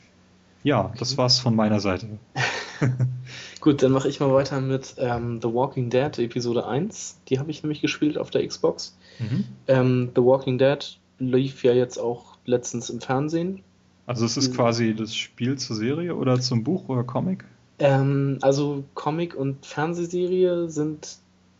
Ja, 0.63 0.87
okay. 0.87 0.97
das 0.99 1.19
war's 1.19 1.39
von 1.39 1.55
meiner 1.57 1.81
Seite. 1.81 2.07
Gut, 3.61 3.83
dann 3.83 3.93
mache 3.93 4.09
ich 4.09 4.21
mal 4.21 4.33
weiter 4.33 4.61
mit 4.61 4.95
ähm, 4.99 5.41
The 5.41 5.53
Walking 5.53 5.91
Dead 5.91 6.19
Episode 6.19 6.67
1. 6.67 7.19
Die 7.29 7.39
habe 7.39 7.51
ich 7.51 7.63
nämlich 7.63 7.81
gespielt 7.81 8.19
auf 8.19 8.31
der 8.31 8.47
Xbox. 8.47 8.97
Mhm. 9.19 9.45
Ähm, 9.69 10.11
The 10.15 10.23
Walking 10.23 10.59
Dead 10.59 10.99
lief 11.19 11.63
ja 11.63 11.73
jetzt 11.73 11.99
auch 11.99 12.37
letztens 12.45 12.91
im 12.91 13.01
Fernsehen. 13.01 13.63
Also 14.07 14.25
es 14.25 14.37
ist 14.37 14.55
quasi 14.55 14.95
das 14.95 15.15
Spiel 15.15 15.57
zur 15.59 15.77
Serie 15.77 16.17
oder 16.17 16.41
zum 16.41 16.65
Buch 16.65 16.89
oder 16.89 17.05
Comic? 17.05 17.45
Ähm, 17.79 18.39
also 18.43 18.85
Comic 18.95 19.35
und 19.35 19.65
Fernsehserie 19.65 20.69
sind 20.69 21.19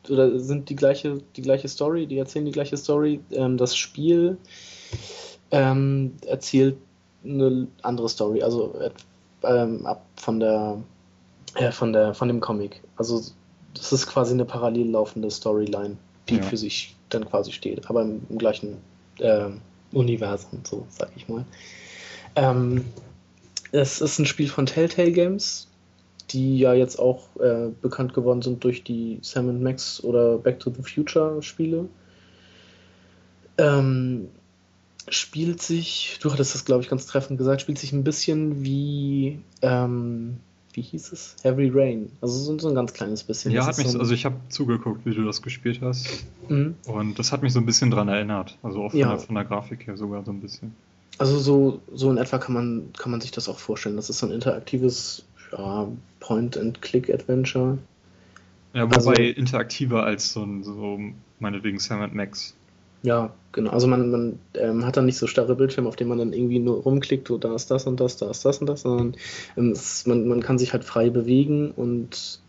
oder 0.09 0.41
sind 0.41 0.69
die 0.69 0.77
gleiche, 0.77 1.19
die 1.37 1.43
gleiche 1.43 1.69
Story, 1.69 2.07
die 2.07 2.19
erzählen 2.19 2.45
die 2.45 2.53
gleiche 2.53 2.77
Story. 2.77 3.21
Ähm, 3.31 3.57
das 3.57 3.77
Spiel 3.77 4.37
ähm, 5.53 6.15
erzählt 6.27 6.77
eine 7.25 7.69
andere 7.83 8.09
Story, 8.09 8.43
also 8.43 8.75
ähm, 9.43 9.87
ab 9.87 10.05
von 10.17 10.41
der, 10.41 10.79
äh, 11.57 11.71
von 11.71 11.93
der 11.93 12.15
von 12.15 12.29
dem 12.29 12.41
Comic. 12.41 12.83
Also 12.97 13.23
das 13.75 13.93
ist 13.93 14.07
quasi 14.07 14.35
eine 14.35 14.45
parallel 14.45 14.91
laufende 14.91 15.31
Storyline, 15.31 15.97
die 16.29 16.37
ja. 16.37 16.43
für 16.43 16.57
sich 16.57 16.95
dann 17.09 17.29
quasi 17.29 17.53
steht, 17.53 17.89
aber 17.89 18.03
im, 18.03 18.23
im 18.29 18.39
gleichen 18.39 18.77
äh, 19.19 19.49
Universum, 19.93 20.61
so 20.65 20.87
sag 20.89 21.11
ich 21.17 21.29
mal. 21.29 21.45
Ähm, 22.37 22.85
es 23.73 24.01
ist 24.01 24.19
ein 24.19 24.27
Spiel 24.27 24.49
von 24.49 24.67
Telltale 24.67 25.13
Games, 25.13 25.69
die 26.31 26.59
ja 26.59 26.75
jetzt 26.75 26.99
auch 26.99 27.25
äh, 27.41 27.69
bekannt 27.81 28.15
geworden 28.15 28.43
sind 28.43 28.65
durch 28.65 28.85
die 28.85 29.19
Sam 29.23 29.63
Max 29.63 30.03
oder 30.03 30.39
Back 30.39 30.61
to 30.61 30.71
the 30.71 30.83
Future 30.83 31.43
Spiele. 31.43 31.89
Ähm, 33.59 34.29
spielt 35.09 35.63
sich, 35.63 36.19
du 36.21 36.33
hattest 36.33 36.55
das 36.55 36.65
glaube 36.65 36.83
ich 36.83 36.89
ganz 36.89 37.07
treffend 37.07 37.39
gesagt, 37.39 37.61
spielt 37.61 37.79
sich 37.79 37.93
ein 37.93 38.05
bisschen 38.05 38.65
wie 38.65 39.41
ähm, 39.63 40.39
wie 40.75 40.83
hieß 40.83 41.13
es? 41.13 41.37
Heavy 41.43 41.71
Rain. 41.73 42.11
Also 42.21 42.39
so, 42.39 42.59
so 42.59 42.69
ein 42.69 42.75
ganz 42.75 42.93
kleines 42.93 43.23
bisschen. 43.25 43.53
Ja, 43.53 43.67
hat 43.67 43.79
mich, 43.79 43.89
so 43.89 43.99
also 43.99 44.15
ich 44.15 44.25
habe 44.25 44.37
zugeguckt, 44.49 45.05
wie 45.05 45.15
du 45.15 45.25
das 45.25 45.43
gespielt 45.43 45.81
hast. 45.83 46.25
Mhm. 46.49 46.77
Und 46.87 47.19
das 47.19 47.33
hat 47.33 47.43
mich 47.43 47.53
so 47.53 47.59
ein 47.59 47.67
bisschen 47.67 47.91
dran 47.91 48.09
erinnert. 48.09 48.57
Also 48.63 48.83
auch 48.83 48.91
von, 48.91 49.01
ja. 49.01 49.11
der, 49.11 49.19
von 49.19 49.35
der 49.35 49.45
Grafik 49.45 49.87
her 49.87 49.97
sogar 49.97 50.25
so 50.25 50.31
ein 50.31 50.41
bisschen. 50.41 50.75
Also 51.19 51.39
so, 51.39 51.83
so 51.93 52.11
in 52.11 52.17
etwa 52.17 52.39
kann 52.39 52.55
man, 52.55 52.93
kann 52.97 53.11
man 53.11 53.21
sich 53.21 53.31
das 53.31 53.49
auch 53.49 53.59
vorstellen. 53.59 53.97
Das 53.97 54.09
ist 54.09 54.19
so 54.19 54.27
ein 54.27 54.33
interaktives 54.33 55.25
ja, 55.53 55.89
Point-and-Click-Adventure. 56.21 57.79
Ja, 58.73 58.85
wobei 58.85 58.97
also, 58.97 59.13
interaktiver 59.13 60.05
als 60.05 60.33
so 60.33 60.43
ein, 60.43 60.65
so 60.65 60.99
meinetwegen 61.39 61.79
Sam 61.79 62.15
Max. 62.15 62.55
Ja, 63.03 63.33
genau. 63.51 63.71
Also 63.71 63.87
man, 63.87 64.11
man 64.11 64.39
ähm, 64.55 64.87
hat 64.87 64.97
dann 64.97 65.07
nicht 65.07 65.19
so 65.19 65.27
starre 65.27 65.57
Bildschirme, 65.57 65.89
auf 65.89 65.97
denen 65.97 66.09
man 66.09 66.19
dann 66.19 66.33
irgendwie 66.33 66.59
nur 66.59 66.83
rumklickt, 66.83 67.29
so 67.29 67.39
da 67.39 67.55
ist 67.55 67.71
das 67.71 67.87
und 67.87 68.01
das, 68.01 68.17
da 68.17 68.31
ist 68.31 68.45
das 68.45 68.59
und 68.59 68.69
das, 68.69 68.83
sondern 68.83 69.17
ähm, 69.57 69.73
es, 69.73 70.07
man, 70.07 70.29
man 70.29 70.41
kann 70.41 70.59
sich 70.59 70.73
halt 70.73 70.85
frei 70.85 71.11
bewegen 71.11 71.73
und 71.73 72.41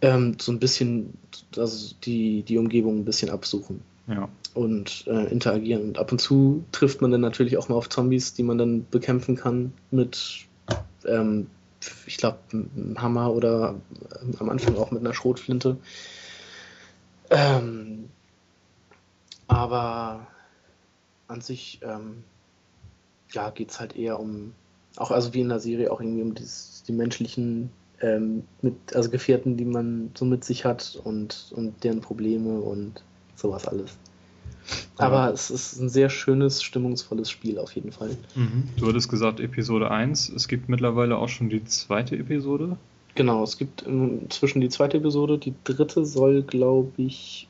ähm, 0.00 0.36
so 0.40 0.52
ein 0.52 0.58
bisschen 0.58 1.14
also 1.56 1.94
die, 2.04 2.42
die 2.42 2.58
Umgebung 2.58 2.98
ein 2.98 3.04
bisschen 3.04 3.30
absuchen. 3.30 3.80
Ja. 4.08 4.28
Und 4.54 5.04
äh, 5.08 5.26
interagieren. 5.30 5.82
Und 5.82 5.98
ab 5.98 6.12
und 6.12 6.20
zu 6.20 6.64
trifft 6.72 7.02
man 7.02 7.10
dann 7.10 7.20
natürlich 7.20 7.58
auch 7.58 7.68
mal 7.68 7.74
auf 7.74 7.88
Zombies, 7.88 8.34
die 8.34 8.44
man 8.44 8.56
dann 8.56 8.86
bekämpfen 8.90 9.36
kann 9.36 9.72
mit, 9.90 10.46
ähm, 11.06 11.48
ich 12.06 12.16
glaube, 12.16 12.38
einem 12.52 12.94
Hammer 12.98 13.34
oder 13.34 13.74
äh, 14.10 14.36
am 14.38 14.48
Anfang 14.48 14.76
auch 14.76 14.92
mit 14.92 15.00
einer 15.00 15.12
Schrotflinte. 15.12 15.76
Ähm, 17.30 18.08
aber 19.48 20.26
an 21.28 21.40
sich, 21.40 21.80
ähm, 21.82 22.24
ja, 23.32 23.50
geht 23.50 23.70
es 23.70 23.80
halt 23.80 23.96
eher 23.96 24.20
um, 24.20 24.52
auch 24.96 25.10
also 25.10 25.34
wie 25.34 25.40
in 25.40 25.48
der 25.48 25.60
Serie, 25.60 25.92
auch 25.92 26.00
irgendwie 26.00 26.22
um 26.22 26.34
dieses, 26.34 26.82
die 26.86 26.92
menschlichen 26.92 27.70
ähm, 28.00 28.44
mit, 28.62 28.74
also 28.94 29.10
Gefährten, 29.10 29.56
die 29.56 29.64
man 29.64 30.10
so 30.14 30.24
mit 30.24 30.44
sich 30.44 30.64
hat 30.64 31.00
und, 31.04 31.52
und 31.54 31.82
deren 31.84 32.00
Probleme 32.00 32.60
und 32.60 33.02
sowas 33.34 33.66
alles. 33.66 33.96
Aber 34.96 35.26
ja. 35.26 35.30
es 35.30 35.50
ist 35.50 35.78
ein 35.80 35.88
sehr 35.88 36.10
schönes, 36.10 36.62
stimmungsvolles 36.62 37.30
Spiel 37.30 37.58
auf 37.58 37.72
jeden 37.72 37.92
Fall. 37.92 38.16
Mhm. 38.34 38.64
Du 38.76 38.88
hattest 38.88 39.08
gesagt 39.08 39.40
Episode 39.40 39.90
1. 39.90 40.30
Es 40.30 40.48
gibt 40.48 40.68
mittlerweile 40.68 41.18
auch 41.18 41.28
schon 41.28 41.48
die 41.48 41.64
zweite 41.64 42.16
Episode. 42.16 42.76
Genau, 43.14 43.42
es 43.44 43.56
gibt 43.56 43.82
inzwischen 43.82 44.60
die 44.60 44.68
zweite 44.68 44.98
Episode. 44.98 45.38
Die 45.38 45.54
dritte 45.64 46.04
soll, 46.04 46.42
glaube 46.42 46.90
ich, 46.96 47.48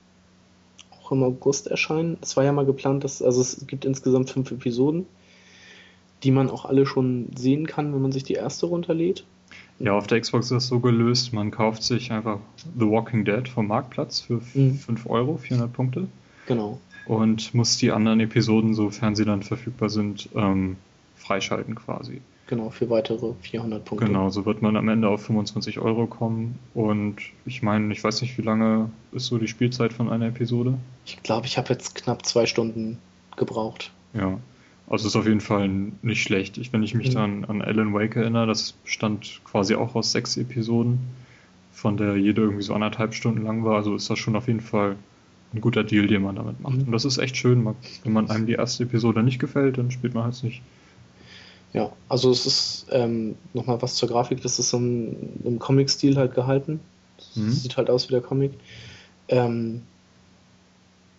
auch 1.07 1.13
im 1.13 1.23
August 1.23 1.69
erscheinen. 1.69 2.19
Es 2.21 2.37
war 2.37 2.45
ja 2.45 2.53
mal 2.53 2.67
geplant, 2.67 3.05
dass, 3.05 3.23
also 3.23 3.41
es 3.41 3.67
gibt 3.67 3.85
insgesamt 3.85 4.31
fünf 4.31 4.51
Episoden, 4.51 5.07
die 6.23 6.31
man 6.31 6.51
auch 6.51 6.65
alle 6.65 6.87
schon 6.87 7.29
sehen 7.37 7.67
kann, 7.67 7.95
wenn 7.95 8.03
man 8.03 8.13
sich 8.13 8.25
die 8.25 8.35
erste 8.35 8.67
runterlädt. 8.67 9.25
Ja, 9.79 9.93
auf 9.93 10.07
der 10.07 10.21
Xbox 10.21 10.47
ist 10.47 10.53
das 10.53 10.67
so 10.69 10.81
gelöst, 10.81 11.33
man 11.33 11.51
kauft 11.51 11.83
sich 11.83 12.11
einfach 12.11 12.41
The 12.79 12.87
Walking 12.87 13.25
Dead 13.25 13.47
vom 13.49 13.69
Marktplatz 13.69 14.21
für 14.21 14.41
mhm. 14.55 14.77
5 14.77 15.07
Euro, 15.09 15.37
400 15.37 15.73
Punkte. 15.73 16.09
Genau. 16.47 16.81
Und 17.07 17.55
muss 17.55 17.77
die 17.77 17.93
anderen 17.93 18.21
Episoden, 18.21 18.75
sofern 18.75 19.15
sie 19.15 19.25
dann 19.25 19.43
verfügbar 19.43 19.91
sind, 19.91 20.29
ähm, 20.35 20.77
freischalten 21.17 21.75
quasi. 21.75 22.21
Genau, 22.49 22.71
für 22.71 22.89
weitere 22.91 23.33
400 23.41 23.85
Punkte. 23.85 24.07
Genau, 24.07 24.31
so 24.31 24.47
wird 24.47 24.63
man 24.63 24.77
am 24.77 24.89
Ende 24.89 25.09
auf 25.09 25.25
25 25.25 25.81
Euro 25.81 26.07
kommen. 26.07 26.59
Und 26.75 27.17
ich 27.45 27.63
meine, 27.63 27.93
ich 27.93 28.05
weiß 28.05 28.23
nicht, 28.23 28.39
wie 28.39 28.43
lange 28.43 28.91
ist 29.11 29.27
so 29.27 29.39
die 29.39 29.49
Spielzeit 29.49 29.93
von 29.93 30.09
einer 30.09 30.27
Episode? 30.29 30.75
Ich 31.07 31.21
glaube, 31.25 31.47
ich 31.47 31.59
habe 31.59 31.71
jetzt 31.73 31.97
knapp 31.97 32.25
zwei 32.25 32.47
Stunden 32.47 32.99
gebraucht. 33.37 33.91
Ja. 34.15 34.39
Also 34.89 35.09
ist 35.09 35.17
auf 35.17 35.27
jeden 35.27 35.41
Fall 35.41 35.69
nicht 36.03 36.23
schlecht. 36.23 36.59
Ich, 36.59 36.73
wenn 36.73 36.85
ich 36.85 36.95
mich 36.95 37.09
Mhm. 37.11 37.15
dann 37.15 37.45
an 37.47 37.63
Alan 37.63 37.93
Wake 37.93 38.15
erinnere, 38.15 38.47
das 38.47 38.71
bestand 38.73 39.41
quasi 39.45 39.75
auch 39.75 39.97
aus 39.97 40.13
sechs 40.13 40.37
Episoden, 40.37 41.01
von 41.73 41.97
der 41.97 42.17
jede 42.17 42.43
irgendwie 42.43 42.63
so 42.63 42.73
anderthalb 42.75 43.13
Stunden 43.15 43.43
lang 43.43 43.65
war. 43.65 43.75
Also 43.75 43.97
ist 43.97 44.09
das 44.09 44.21
schon 44.21 44.37
auf 44.37 44.47
jeden 44.47 44.61
Fall 44.61 44.95
ein 45.53 45.61
guter 45.61 45.83
Deal, 45.83 46.07
den 46.07 46.23
man 46.23 46.37
damit 46.37 46.61
macht. 46.61 46.77
Mhm. 46.77 46.83
Und 46.85 46.93
das 46.93 47.05
ist 47.05 47.19
echt 47.19 47.37
schön. 47.37 47.65
Man- 47.65 47.75
Wenn 48.05 48.13
man 48.13 48.31
einem 48.31 48.47
die 48.47 48.53
erste 48.53 48.85
Episode 48.85 49.25
nicht 49.25 49.41
gefällt, 49.41 49.79
dann 49.79 49.91
spielt 49.91 50.15
man 50.15 50.23
halt 50.23 50.41
nicht. 50.45 50.63
Ja, 51.73 51.93
also 52.09 52.31
es 52.31 52.47
ist 52.47 52.87
ähm, 52.91 53.37
nochmal 53.53 53.83
was 53.83 53.97
zur 53.97 54.09
Grafik, 54.09 54.41
das 54.43 54.59
ist 54.59 54.71
so 54.71 54.79
ein, 54.79 55.41
im 55.45 55.59
Comic-Stil 55.59 56.17
halt 56.17 56.35
gehalten. 56.35 56.81
Mhm. 57.35 57.51
Sieht 57.51 57.77
halt 57.77 57.91
aus 57.91 58.09
wie 58.09 58.13
der 58.13 58.23
Comic. 58.23 58.53
Ähm, 59.29 59.83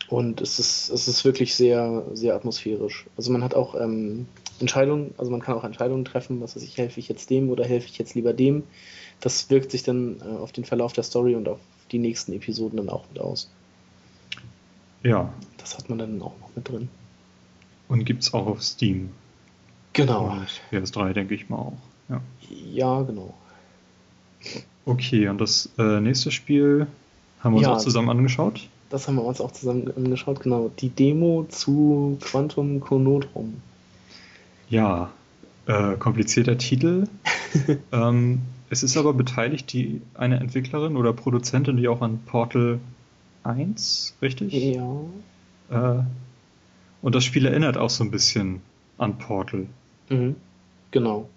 und 0.09 0.41
es 0.41 0.57
ist, 0.57 0.89
es 0.89 1.07
ist 1.07 1.25
wirklich 1.25 1.55
sehr, 1.55 2.03
sehr 2.13 2.33
atmosphärisch. 2.33 3.05
Also 3.17 3.31
man 3.31 3.43
hat 3.43 3.55
auch 3.55 3.75
ähm, 3.75 4.25
Entscheidungen, 4.59 5.13
also 5.17 5.29
man 5.31 5.41
kann 5.41 5.55
auch 5.55 5.63
Entscheidungen 5.63 6.05
treffen, 6.05 6.41
was 6.41 6.55
weiß 6.55 6.63
ich, 6.63 6.77
helfe 6.77 6.99
ich 6.99 7.09
jetzt 7.09 7.29
dem 7.29 7.49
oder 7.49 7.65
helfe 7.65 7.87
ich 7.87 7.97
jetzt 7.97 8.15
lieber 8.15 8.33
dem. 8.33 8.63
Das 9.19 9.49
wirkt 9.49 9.71
sich 9.71 9.83
dann 9.83 10.21
äh, 10.21 10.37
auf 10.37 10.51
den 10.51 10.63
Verlauf 10.63 10.93
der 10.93 11.03
Story 11.03 11.35
und 11.35 11.47
auf 11.49 11.59
die 11.91 11.99
nächsten 11.99 12.33
Episoden 12.33 12.77
dann 12.77 12.89
auch 12.89 13.05
mit 13.09 13.19
aus. 13.19 13.49
Ja. 15.03 15.33
Das 15.57 15.77
hat 15.77 15.89
man 15.89 15.99
dann 15.99 16.21
auch 16.21 16.37
noch 16.39 16.55
mit 16.55 16.67
drin. 16.69 16.89
Und 17.89 18.05
gibt's 18.05 18.33
auch 18.33 18.47
auf 18.47 18.63
Steam. 18.63 19.11
Genau. 19.97 20.27
Und 20.31 20.61
PS3 20.71 21.13
denke 21.13 21.33
ich 21.35 21.49
mal 21.49 21.57
auch. 21.57 21.77
Ja. 22.07 22.21
Ja, 22.71 23.01
genau. 23.01 23.33
Okay, 24.85 25.27
und 25.27 25.41
das 25.41 25.69
äh, 25.77 25.99
nächste 25.99 26.31
Spiel 26.31 26.87
haben 27.41 27.53
wir 27.53 27.57
uns 27.57 27.67
Ja. 27.67 27.73
auch 27.73 27.79
zusammen 27.79 28.09
angeschaut. 28.09 28.69
Das 28.89 29.07
haben 29.07 29.15
wir 29.15 29.23
uns 29.25 29.41
auch 29.41 29.51
zusammen 29.51 29.91
angeschaut, 29.97 30.39
genau. 30.39 30.71
Die 30.79 30.89
Demo 30.89 31.45
zu 31.49 32.17
Quantum 32.21 32.79
Conodrum. 32.79 33.61
Ja, 34.69 35.09
äh, 35.65 35.95
komplizierter 35.97 36.57
Titel. 36.57 37.07
ähm, 37.91 38.41
es 38.69 38.83
ist 38.83 38.95
aber 38.95 39.13
beteiligt 39.13 39.73
die 39.73 40.01
eine 40.13 40.39
Entwicklerin 40.39 40.95
oder 40.95 41.11
Produzentin, 41.11 41.75
die 41.77 41.87
auch 41.87 42.01
an 42.01 42.19
Portal 42.25 42.79
1, 43.43 44.15
richtig? 44.21 44.53
Ja. 44.53 45.01
Äh, 45.69 46.03
und 47.01 47.15
das 47.15 47.25
Spiel 47.25 47.45
erinnert 47.45 47.77
auch 47.77 47.89
so 47.89 48.03
ein 48.03 48.11
bisschen 48.11 48.61
an 48.97 49.17
Portal. 49.17 49.67
Mhm. 50.09 50.35
Genau. 50.91 51.29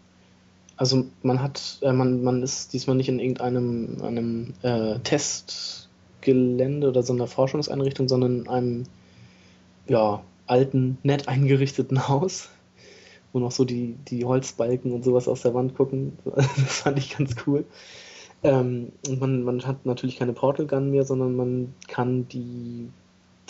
Also 0.76 1.04
man 1.22 1.42
hat, 1.42 1.78
äh, 1.82 1.92
man, 1.92 2.22
man 2.22 2.42
ist 2.42 2.72
diesmal 2.72 2.96
nicht 2.96 3.08
in 3.08 3.20
irgendeinem 3.20 3.98
einem 4.02 4.54
äh, 4.62 4.98
Testgelände 5.00 6.88
oder 6.88 7.02
so 7.02 7.12
einer 7.12 7.26
Forschungseinrichtung, 7.26 8.08
sondern 8.08 8.40
in 8.40 8.48
einem 8.48 8.84
ja, 9.88 10.22
alten, 10.46 10.98
nett 11.02 11.28
eingerichteten 11.28 12.08
Haus, 12.08 12.48
wo 13.32 13.40
noch 13.40 13.50
so 13.50 13.64
die, 13.64 13.96
die 14.08 14.24
Holzbalken 14.24 14.92
und 14.92 15.04
sowas 15.04 15.28
aus 15.28 15.42
der 15.42 15.54
Wand 15.54 15.74
gucken. 15.74 16.16
Das 16.34 16.48
fand 16.56 16.98
ich 16.98 17.16
ganz 17.16 17.34
cool. 17.46 17.64
Ähm, 18.42 18.92
und 19.06 19.20
man, 19.20 19.42
man 19.42 19.66
hat 19.66 19.84
natürlich 19.84 20.16
keine 20.16 20.32
Portal 20.32 20.66
Gun 20.66 20.90
mehr, 20.90 21.04
sondern 21.04 21.36
man 21.36 21.74
kann 21.88 22.26
die, 22.28 22.88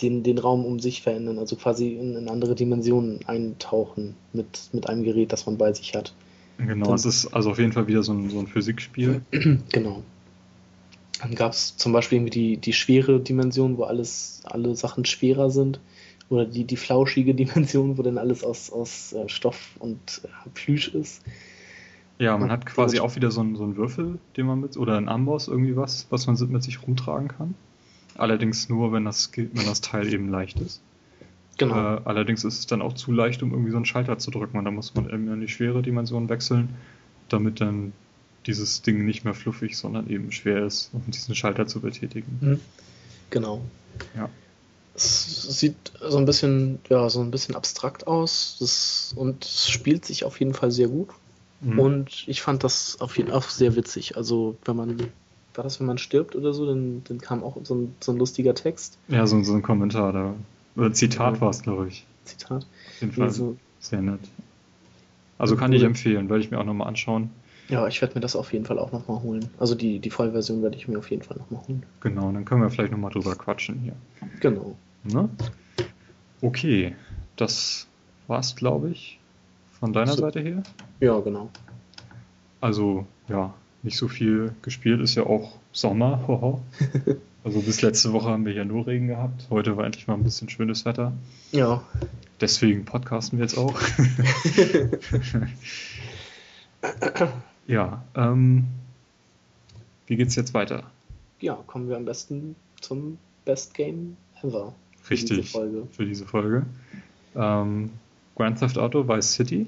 den, 0.01 0.23
den 0.23 0.37
Raum 0.37 0.65
um 0.65 0.79
sich 0.79 1.01
verändern, 1.01 1.39
also 1.39 1.55
quasi 1.55 1.93
in, 1.95 2.15
in 2.15 2.29
andere 2.29 2.55
Dimensionen 2.55 3.19
eintauchen 3.27 4.15
mit, 4.33 4.69
mit 4.73 4.87
einem 4.89 5.03
Gerät, 5.03 5.31
das 5.31 5.45
man 5.45 5.57
bei 5.57 5.73
sich 5.73 5.95
hat. 5.95 6.13
Genau, 6.57 6.87
Dann- 6.87 6.95
es 6.95 7.05
ist 7.05 7.27
also 7.33 7.51
auf 7.51 7.59
jeden 7.59 7.71
Fall 7.71 7.87
wieder 7.87 8.03
so 8.03 8.13
ein, 8.13 8.29
so 8.29 8.39
ein 8.39 8.47
Physikspiel. 8.47 9.21
Genau. 9.71 10.03
Dann 11.21 11.35
gab 11.35 11.51
es 11.51 11.77
zum 11.77 11.93
Beispiel 11.93 12.17
irgendwie 12.17 12.31
die, 12.31 12.57
die 12.57 12.73
schwere 12.73 13.19
Dimension, 13.19 13.77
wo 13.77 13.83
alles, 13.83 14.41
alle 14.43 14.75
Sachen 14.75 15.05
schwerer 15.05 15.51
sind. 15.51 15.79
Oder 16.29 16.45
die, 16.45 16.63
die 16.63 16.77
flauschige 16.77 17.35
Dimension, 17.35 17.97
wo 17.97 18.01
dann 18.01 18.17
alles 18.17 18.43
aus, 18.43 18.71
aus 18.71 19.13
äh, 19.13 19.29
Stoff 19.29 19.75
und 19.79 19.99
äh, 20.23 20.49
Plüsch 20.53 20.87
ist. 20.95 21.21
Ja, 22.17 22.37
man 22.37 22.51
hat 22.51 22.65
quasi 22.65 22.99
auch 22.99 23.15
wieder 23.15 23.31
so 23.31 23.41
einen, 23.41 23.55
so 23.55 23.63
einen 23.63 23.77
Würfel, 23.77 24.19
den 24.37 24.45
man 24.45 24.61
mit, 24.61 24.77
oder 24.77 24.97
einen 24.97 25.09
Amboss, 25.09 25.47
irgendwie 25.47 25.75
was, 25.75 26.07
was 26.09 26.27
man 26.27 26.37
mit 26.49 26.63
sich 26.63 26.81
rumtragen 26.83 27.27
kann. 27.27 27.55
Allerdings 28.21 28.69
nur, 28.69 28.93
wenn 28.93 29.03
das, 29.03 29.31
wenn 29.35 29.65
das 29.65 29.81
Teil 29.81 30.13
eben 30.13 30.29
leicht 30.29 30.59
ist. 30.59 30.79
Genau. 31.57 31.95
Äh, 31.95 32.01
allerdings 32.05 32.43
ist 32.43 32.59
es 32.59 32.67
dann 32.67 32.83
auch 32.83 32.93
zu 32.93 33.11
leicht, 33.11 33.41
um 33.41 33.49
irgendwie 33.49 33.71
so 33.71 33.77
einen 33.77 33.85
Schalter 33.85 34.19
zu 34.19 34.29
drücken. 34.29 34.59
Und 34.59 34.65
da 34.65 34.69
muss 34.69 34.93
man 34.93 35.09
eben 35.09 35.27
in 35.33 35.41
die 35.41 35.47
schwere 35.47 35.81
Dimension 35.81 36.29
wechseln, 36.29 36.69
damit 37.29 37.61
dann 37.61 37.93
dieses 38.45 38.83
Ding 38.83 39.05
nicht 39.05 39.23
mehr 39.25 39.33
fluffig, 39.33 39.75
sondern 39.75 40.07
eben 40.07 40.31
schwer 40.31 40.63
ist, 40.63 40.91
um 40.93 41.01
diesen 41.07 41.33
Schalter 41.33 41.65
zu 41.65 41.79
betätigen. 41.79 42.37
Mhm. 42.41 42.59
Genau. 43.31 43.61
Ja. 44.15 44.29
Es 44.93 45.59
sieht 45.59 45.91
so 45.99 46.17
ein 46.19 46.25
bisschen, 46.25 46.77
ja, 46.89 47.09
so 47.09 47.21
ein 47.21 47.31
bisschen 47.31 47.55
abstrakt 47.55 48.05
aus. 48.05 48.57
Das, 48.59 49.13
und 49.15 49.45
es 49.45 49.67
spielt 49.67 50.05
sich 50.05 50.25
auf 50.25 50.39
jeden 50.39 50.53
Fall 50.53 50.69
sehr 50.69 50.89
gut. 50.89 51.09
Mhm. 51.61 51.79
Und 51.79 52.27
ich 52.27 52.43
fand 52.43 52.63
das 52.63 53.01
auf 53.01 53.17
jeden 53.17 53.29
Fall 53.29 53.39
auch 53.39 53.49
sehr 53.49 53.75
witzig. 53.75 54.15
Also, 54.15 54.57
wenn 54.65 54.75
man, 54.75 55.11
war 55.55 55.63
das, 55.63 55.79
wenn 55.79 55.87
man 55.87 55.97
stirbt 55.97 56.35
oder 56.35 56.53
so, 56.53 56.65
dann, 56.65 57.03
dann 57.05 57.19
kam 57.19 57.43
auch 57.43 57.57
so 57.63 57.75
ein, 57.75 57.95
so 57.99 58.11
ein 58.11 58.17
lustiger 58.17 58.53
Text, 58.55 58.97
Ja, 59.07 59.25
so, 59.27 59.41
so 59.43 59.53
ein 59.53 59.61
Kommentar 59.61 60.13
da. 60.13 60.33
Oder 60.75 60.93
Zitat 60.93 61.35
Ja. 61.35 61.41
war 61.41 61.49
es, 61.49 61.61
glaube 61.63 61.87
ich. 61.89 62.05
Zitat. 62.25 62.63
Auf 62.63 63.01
jeden 63.01 63.13
Fall 63.13 63.23
Also, 63.25 63.57
sehr 63.79 64.01
nett. 64.01 64.19
Also 65.37 65.55
kann 65.55 65.73
ich 65.73 65.81
empfehlen, 65.83 66.29
werde 66.29 66.43
ich 66.43 66.51
mir 66.51 66.59
auch 66.59 66.63
nochmal 66.65 66.87
anschauen. 66.87 67.31
ja, 67.69 67.87
ich 67.87 67.99
werde 68.01 68.13
mir 68.15 68.21
das 68.21 68.35
auf 68.35 68.53
jeden 68.53 68.65
Fall 68.65 68.77
auch 68.77 68.91
nochmal 68.91 69.21
holen. 69.23 69.49
Also 69.57 69.73
die, 69.75 69.97
die 69.99 70.09
Vollversion 70.11 70.61
werde 70.61 70.77
ich 70.77 70.87
mir 70.87 70.99
auf 70.99 71.09
jeden 71.09 71.23
Fall 71.23 71.37
nochmal 71.37 71.61
holen. 71.67 71.83
Genau, 72.01 72.31
dann 72.31 72.45
können 72.45 72.61
wir 72.61 72.69
vielleicht 72.69 72.91
nochmal 72.91 73.11
drüber 73.11 73.35
quatschen 73.35 73.79
hier. 73.79 73.95
Genau. 74.39 74.75
Ne? 75.03 75.29
Okay, 76.41 76.95
das 77.35 77.87
war's, 78.27 78.55
glaube 78.55 78.89
ich, 78.89 79.19
von 79.79 79.93
deiner 79.93 80.13
So. 80.13 80.21
Seite 80.21 80.39
her. 80.41 80.63
Ja, 80.99 81.19
genau. 81.19 81.49
Also, 82.59 83.05
ja, 83.27 83.53
nicht 83.83 83.97
so 83.97 84.07
viel 84.07 84.53
gespielt, 84.61 85.01
ist 85.01 85.15
ja 85.15 85.23
auch 85.23 85.57
Sommer. 85.71 86.23
hoho. 86.27 86.61
also 87.43 87.61
bis 87.61 87.81
letzte 87.81 88.13
Woche 88.13 88.29
haben 88.29 88.45
wir 88.45 88.53
ja 88.53 88.65
nur 88.65 88.85
Regen 88.87 89.07
gehabt. 89.07 89.47
Heute 89.49 89.77
war 89.77 89.85
endlich 89.85 90.07
mal 90.07 90.13
ein 90.15 90.23
bisschen 90.23 90.49
schönes 90.49 90.85
Wetter. 90.85 91.13
Ja. 91.51 91.81
Deswegen 92.39 92.85
podcasten 92.85 93.39
wir 93.39 93.45
jetzt 93.45 93.57
auch. 93.57 93.79
ja, 97.67 98.03
ähm, 98.15 98.65
wie 100.07 100.15
geht's 100.15 100.35
jetzt 100.35 100.53
weiter? 100.53 100.83
Ja, 101.39 101.55
kommen 101.67 101.89
wir 101.89 101.97
am 101.97 102.05
besten 102.05 102.55
zum 102.81 103.17
Best 103.45 103.73
Game 103.73 104.17
Ever. 104.41 104.73
für 105.01 105.11
Richtig, 105.11 105.37
Diese 105.37 105.51
Folge. 105.51 105.87
für 105.91 106.05
diese 106.05 106.25
Folge. 106.25 106.65
Ähm, 107.35 107.91
Grand 108.35 108.59
Theft 108.59 108.77
Auto 108.77 109.07
Vice 109.07 109.33
City. 109.33 109.67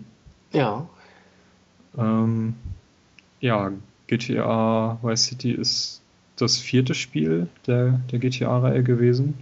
Ja, 0.52 0.88
Ähm, 1.98 2.56
ja, 3.40 3.72
GTA 4.18 5.00
Vice 5.02 5.26
City 5.26 5.52
ist 5.52 6.02
das 6.36 6.58
vierte 6.58 6.94
Spiel 6.94 7.48
der, 7.68 8.02
der 8.12 8.20
GTA-Reihe 8.20 8.84
gewesen. 8.84 9.36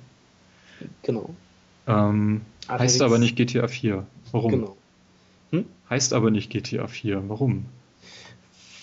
genau. 1.04 1.30
Ähm, 1.88 2.42
heißt 2.68 3.02
aber 3.02 3.18
nicht 3.18 3.36
GTA 3.36 3.68
4. 3.68 4.06
Warum? 4.32 4.52
Genau. 4.52 4.78
Heißt 5.92 6.14
aber 6.14 6.32
nicht 6.32 6.50
GTA 6.50 6.88
4. 6.88 7.28
Warum? 7.28 7.66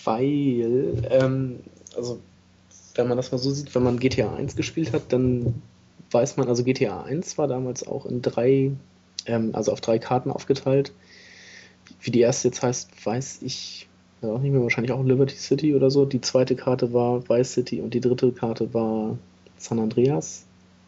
Weil, 0.03 1.07
ähm, 1.09 1.59
also, 1.97 2.19
wenn 2.93 3.07
man 3.07 3.17
das 3.17 3.31
mal 3.31 3.39
so 3.39 3.49
sieht, 3.49 3.73
wenn 3.73 3.81
man 3.81 3.99
GTA 3.99 4.35
1 4.35 4.55
gespielt 4.55 4.93
hat, 4.93 5.11
dann 5.11 5.59
weiß 6.11 6.37
man, 6.37 6.47
also 6.47 6.63
GTA 6.63 7.01
1 7.01 7.39
war 7.39 7.47
damals 7.47 7.85
auch 7.85 8.05
in 8.05 8.21
drei, 8.21 8.73
ähm, 9.25 9.49
also 9.53 9.71
auf 9.71 9.81
drei 9.81 9.97
Karten 9.97 10.29
aufgeteilt. 10.29 10.93
Wie 11.99 12.11
die 12.11 12.21
erste 12.21 12.49
jetzt 12.49 12.61
heißt, 12.61 13.03
weiß 13.03 13.41
ich 13.41 13.88
ja, 14.21 14.29
auch 14.29 14.39
nicht 14.39 14.51
mehr, 14.51 14.61
wahrscheinlich 14.61 14.91
auch 14.91 15.03
Liberty 15.03 15.35
City 15.35 15.75
oder 15.75 15.89
so. 15.91 16.05
Die 16.05 16.21
zweite 16.21 16.55
Karte 16.55 16.93
war 16.93 17.27
Vice 17.29 17.53
City 17.53 17.81
und 17.81 17.93
die 17.93 18.01
dritte 18.01 18.31
Karte 18.31 18.73
war 18.73 19.17
San 19.57 19.79
Andreas 19.79 20.45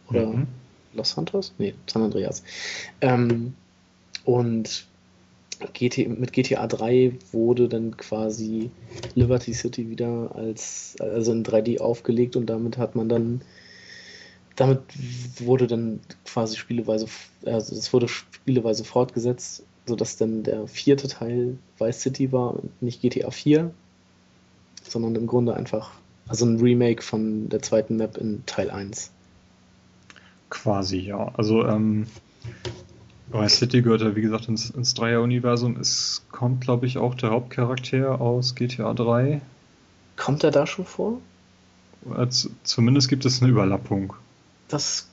oder 0.10 0.28
Mhm. 0.28 0.48
Los 0.94 1.12
Santos? 1.12 1.54
Nee, 1.58 1.74
San 1.88 2.04
Andreas. 2.04 2.44
Ähm, 3.00 3.54
und 4.26 4.86
GT, 5.74 6.08
mit 6.08 6.34
GTA 6.34 6.68
3 6.68 7.14
wurde 7.32 7.70
dann 7.70 7.96
quasi 7.96 8.72
Liberty 9.16 9.54
City 9.54 9.90
wieder 9.90 10.36
als, 10.36 10.96
also 11.00 11.32
in 11.32 11.44
3D 11.44 11.80
aufgelegt 11.80 12.36
und 12.36 12.48
damit 12.48 12.78
hat 12.78 12.96
man 12.96 13.10
dann, 13.10 13.42
damit 14.56 14.80
wurde 15.40 15.68
dann 15.68 16.00
quasi 16.26 16.58
spieleweise, 16.58 17.06
also 17.46 17.76
es 17.76 17.94
wurde 17.94 18.08
spieleweise 18.08 18.84
fortgesetzt, 18.84 19.64
sodass 19.88 20.18
dann 20.18 20.44
der 20.44 20.68
vierte 20.68 21.08
Teil 21.08 21.58
Vice 21.78 22.02
City 22.02 22.32
war 22.32 22.54
und 22.56 22.82
nicht 22.82 23.02
GTA 23.02 23.32
4, 23.32 23.72
sondern 24.84 25.16
im 25.16 25.28
Grunde 25.28 25.56
einfach, 25.56 25.92
also 26.28 26.46
ein 26.46 26.60
Remake 26.60 27.02
von 27.02 27.50
der 27.50 27.62
zweiten 27.62 27.98
Map 27.98 28.18
in 28.18 28.44
Teil 28.46 28.70
1. 28.70 29.12
Quasi, 30.50 30.98
ja. 31.00 31.32
Also, 31.36 31.66
ähm, 31.66 32.06
Vice 33.32 33.58
City 33.60 33.82
gehört 33.82 34.02
ja, 34.02 34.16
wie 34.16 34.22
gesagt, 34.22 34.48
ins, 34.50 34.70
ins 34.72 34.94
Dreier-Universum. 34.94 35.78
Es 35.80 36.22
kommt, 36.32 36.62
glaube 36.62 36.86
ich, 36.86 36.98
auch 36.98 37.16
der 37.16 37.30
Hauptcharakter 37.32 38.20
aus 38.20 38.56
GTA 38.56 38.94
3. 38.94 39.42
Kommt 40.18 40.44
er 40.44 40.52
da 40.52 40.68
schon 40.68 40.86
vor? 40.86 41.20
Äh, 42.18 42.28
z- 42.28 42.52
zumindest 42.64 43.08
gibt 43.08 43.26
es 43.26 43.42
eine 43.42 43.52
Überlappung. 43.52 44.14
Das 44.68 45.08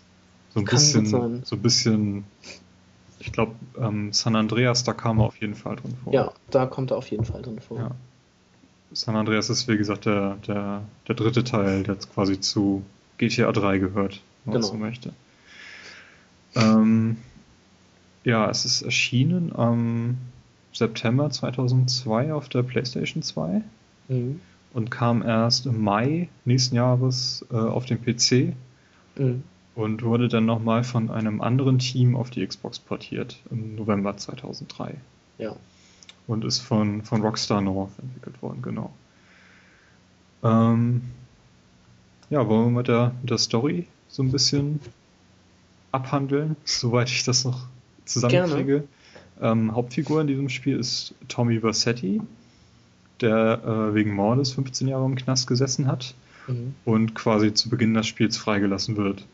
So 0.55 0.61
ein 0.61 0.67
Kann 0.67 0.79
bisschen, 0.81 1.07
sein. 1.07 1.43
so 1.45 1.55
ein 1.57 1.63
bisschen 1.63 2.25
ich 3.21 3.33
glaube, 3.33 3.55
ähm, 3.79 4.13
San 4.13 4.37
Andreas, 4.37 4.85
da 4.85 4.93
kam 4.93 5.19
er 5.21 5.25
auf 5.27 5.37
jeden 5.41 5.55
Fall 5.55 5.77
drin 5.77 5.97
vor. 6.05 6.13
Ja, 6.13 6.33
da 6.51 6.67
kommt 6.67 6.91
er 6.91 6.97
auf 6.97 7.11
jeden 7.11 7.25
Fall 7.25 7.43
drin 7.43 7.61
vor. 7.61 7.79
Ja. 7.79 7.91
San 8.93 9.17
Andreas 9.17 9.51
ist, 9.51 9.69
wie 9.69 9.77
gesagt, 9.77 10.07
der, 10.07 10.37
der, 10.47 10.83
der 11.07 11.15
dritte 11.15 11.45
Teil, 11.45 11.83
der 11.83 11.95
jetzt 11.95 12.13
quasi 12.15 12.41
zu 12.41 12.85
GTA 13.19 13.53
3 13.53 13.79
gehört, 13.79 14.23
wenn 14.45 14.53
man 14.55 14.63
Genau. 14.63 14.73
so 14.73 14.79
möchte. 14.79 15.13
Ähm, 16.55 17.19
ja, 18.25 18.49
es 18.51 18.65
ist 18.65 18.83
erschienen 18.83 19.53
am 19.55 20.17
September 20.73 21.31
2002 21.31 22.33
auf 22.33 22.49
der 22.49 22.63
PlayStation 22.63 23.23
2 23.23 23.63
Mhm. 24.09 24.41
und 24.73 24.91
kam 24.91 25.23
erst 25.23 25.67
im 25.67 25.83
Mai 25.83 26.29
nächsten 26.47 26.77
Jahres 26.77 27.45
äh, 27.51 27.57
auf 27.57 27.85
den 27.85 28.01
PC 28.03 28.55
Mhm. 29.17 29.43
Und 29.79 30.03
wurde 30.03 30.27
dann 30.29 30.45
nochmal 30.45 30.83
von 30.83 31.09
einem 31.11 31.41
anderen 31.41 31.79
Team 31.79 32.17
auf 32.17 32.31
die 32.31 32.45
Xbox 32.45 32.81
portiert 32.81 33.39
im 33.51 33.77
November 33.77 34.17
2003 34.17 34.97
Ja. 35.39 35.55
und 36.27 36.45
ist 36.45 36.59
von, 36.59 37.03
von 37.03 37.23
Rockstar 37.23 37.61
North 37.61 37.93
entwickelt 38.03 38.43
worden, 38.43 38.61
genau. 38.61 38.93
Ähm, 40.43 41.03
ja, 42.31 42.47
wollen 42.49 42.73
wir 42.73 42.79
mit 42.79 42.89
der, 42.89 43.13
mit 43.21 43.31
der 43.31 43.39
Story 43.39 43.87
so 44.09 44.23
ein 44.23 44.31
bisschen 44.33 44.81
abhandeln, 45.93 46.57
soweit 46.65 47.09
ich 47.11 47.25
das 47.25 47.45
noch 47.45 47.67
zusammenkriege. 48.05 48.85
Ähm, 49.41 49.75
Hauptfigur 49.75 50.21
in 50.21 50.27
diesem 50.27 50.49
Spiel 50.49 50.79
ist 50.79 51.15
Tommy 51.29 51.61
Versetti, 51.61 52.21
der 53.21 53.63
äh, 53.65 53.95
wegen 53.95 54.13
Mordes 54.15 54.53
15 54.53 54.89
Jahre 54.89 55.05
im 55.05 55.15
Knast 55.17 55.47
gesessen 55.47 55.87
hat 55.87 56.15
Mhm. 56.49 56.75
und 56.87 57.15
quasi 57.15 57.53
zu 57.53 57.69
Beginn 57.69 57.93
des 57.93 58.07
Spiels 58.07 58.39
freigelassen 58.39 58.97
wird. 58.97 59.27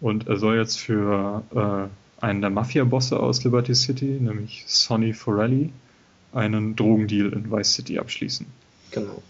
Und 0.00 0.28
er 0.28 0.36
soll 0.36 0.56
jetzt 0.56 0.78
für 0.78 1.42
äh, 1.54 2.24
einen 2.24 2.40
der 2.40 2.50
Mafia-Bosse 2.50 3.18
aus 3.18 3.44
Liberty 3.44 3.74
City, 3.74 4.18
nämlich 4.20 4.64
Sonny 4.66 5.12
Forelli, 5.12 5.70
einen 6.32 6.76
Drogendeal 6.76 7.32
in 7.32 7.50
Vice 7.50 7.74
City 7.74 7.98
abschließen. 7.98 8.46
Genau. 8.90 9.22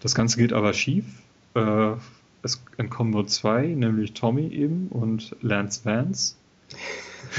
Das 0.00 0.14
Ganze 0.14 0.38
geht 0.38 0.52
aber 0.52 0.72
schief. 0.72 1.04
Äh, 1.54 1.92
es 2.42 2.62
entkommen 2.76 3.10
nur 3.10 3.26
zwei, 3.26 3.66
nämlich 3.66 4.12
Tommy 4.12 4.46
eben 4.48 4.88
und 4.88 5.34
Lance 5.42 5.84
Vance. 5.84 6.36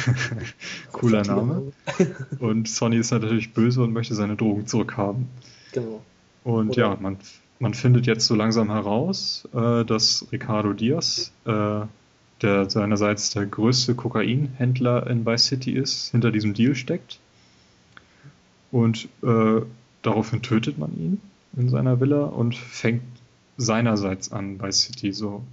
Cooler 0.91 1.23
Name. 1.23 1.71
Und 2.39 2.67
Sonny 2.67 2.97
ist 2.97 3.11
natürlich 3.11 3.53
böse 3.53 3.81
und 3.83 3.93
möchte 3.93 4.15
seine 4.15 4.35
Drogen 4.35 4.67
zurückhaben. 4.67 5.27
Genau. 5.73 6.01
Und 6.43 6.71
Oder- 6.71 6.77
ja, 6.77 6.97
man, 6.99 7.17
man 7.59 7.73
findet 7.73 8.05
jetzt 8.05 8.25
so 8.25 8.35
langsam 8.35 8.69
heraus, 8.71 9.47
äh, 9.53 9.83
dass 9.85 10.27
Ricardo 10.31 10.73
Diaz, 10.73 11.31
äh, 11.45 11.81
der 12.41 12.69
seinerseits 12.69 13.31
der 13.31 13.45
größte 13.45 13.95
Kokainhändler 13.95 15.07
in 15.07 15.25
Vice 15.25 15.45
City 15.45 15.71
ist, 15.71 16.11
hinter 16.11 16.31
diesem 16.31 16.53
Deal 16.53 16.75
steckt. 16.75 17.19
Und 18.71 19.07
äh, 19.23 19.61
daraufhin 20.01 20.41
tötet 20.41 20.77
man 20.77 20.91
ihn 20.97 21.21
in 21.55 21.69
seiner 21.69 21.99
Villa 21.99 22.25
und 22.25 22.55
fängt 22.55 23.01
seinerseits 23.57 24.31
an, 24.31 24.61
Vice 24.61 24.81
City 24.81 25.13
so 25.13 25.43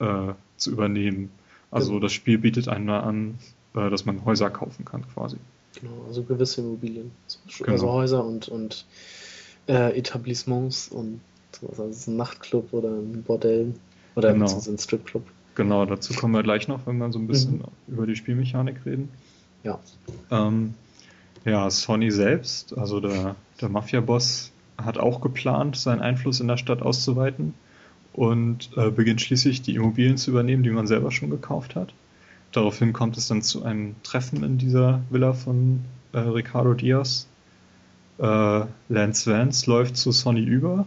äh, 0.00 0.32
zu 0.56 0.72
übernehmen. 0.72 1.30
Also 1.70 1.90
Genau. 1.90 2.00
das 2.00 2.12
Spiel 2.12 2.38
bietet 2.38 2.68
einem 2.68 2.88
an, 2.90 3.38
äh, 3.74 3.90
dass 3.90 4.04
man 4.04 4.24
Häuser 4.24 4.50
kaufen 4.50 4.84
kann 4.84 5.04
quasi. 5.12 5.36
Genau, 5.80 6.04
also 6.08 6.22
gewisse 6.22 6.60
Immobilien. 6.62 7.10
Also 7.26 7.64
Genau. 7.64 7.92
Häuser 7.92 8.24
und, 8.24 8.48
und 8.48 8.86
äh, 9.68 9.96
Etablissements 9.98 10.88
und 10.88 11.20
sowas. 11.52 11.80
Also 11.80 12.10
ein 12.10 12.16
Nachtclub 12.16 12.72
oder 12.72 12.88
ein 12.90 13.22
Bordell 13.24 13.74
oder 14.16 14.32
Genau. 14.32 14.46
ein 14.66 14.78
Stripclub. 14.78 15.24
Genau, 15.54 15.84
dazu 15.86 16.14
kommen 16.14 16.34
wir 16.34 16.42
gleich 16.42 16.66
noch, 16.68 16.86
wenn 16.86 16.98
wir 16.98 17.12
so 17.12 17.18
ein 17.18 17.26
bisschen 17.26 17.58
Mhm. 17.58 17.94
über 17.94 18.06
die 18.06 18.16
Spielmechanik 18.16 18.84
reden. 18.84 19.08
Ja. 19.62 19.78
Ähm, 20.30 20.74
ja, 21.44 21.70
Sonny 21.70 22.10
selbst, 22.10 22.76
also 22.76 23.00
der, 23.00 23.36
der 23.60 23.68
Mafia-Boss, 23.68 24.50
hat 24.76 24.98
auch 24.98 25.20
geplant, 25.20 25.76
seinen 25.76 26.00
Einfluss 26.00 26.40
in 26.40 26.48
der 26.48 26.56
Stadt 26.56 26.82
auszuweiten 26.82 27.54
und 28.12 28.70
äh, 28.76 28.90
beginnt 28.90 29.20
schließlich 29.20 29.62
die 29.62 29.76
Immobilien 29.76 30.16
zu 30.16 30.30
übernehmen, 30.30 30.62
die 30.64 30.70
man 30.70 30.86
selber 30.86 31.12
schon 31.12 31.30
gekauft 31.30 31.76
hat. 31.76 31.92
Daraufhin 32.52 32.92
kommt 32.92 33.16
es 33.16 33.28
dann 33.28 33.42
zu 33.42 33.64
einem 33.64 33.94
Treffen 34.02 34.42
in 34.42 34.58
dieser 34.58 35.00
Villa 35.10 35.32
von 35.32 35.80
äh, 36.12 36.18
Ricardo 36.18 36.74
Diaz. 36.74 37.26
Äh, 38.18 38.62
Lance 38.88 39.30
Vance 39.30 39.68
läuft 39.70 39.96
zu 39.96 40.12
Sonny 40.12 40.42
über 40.42 40.86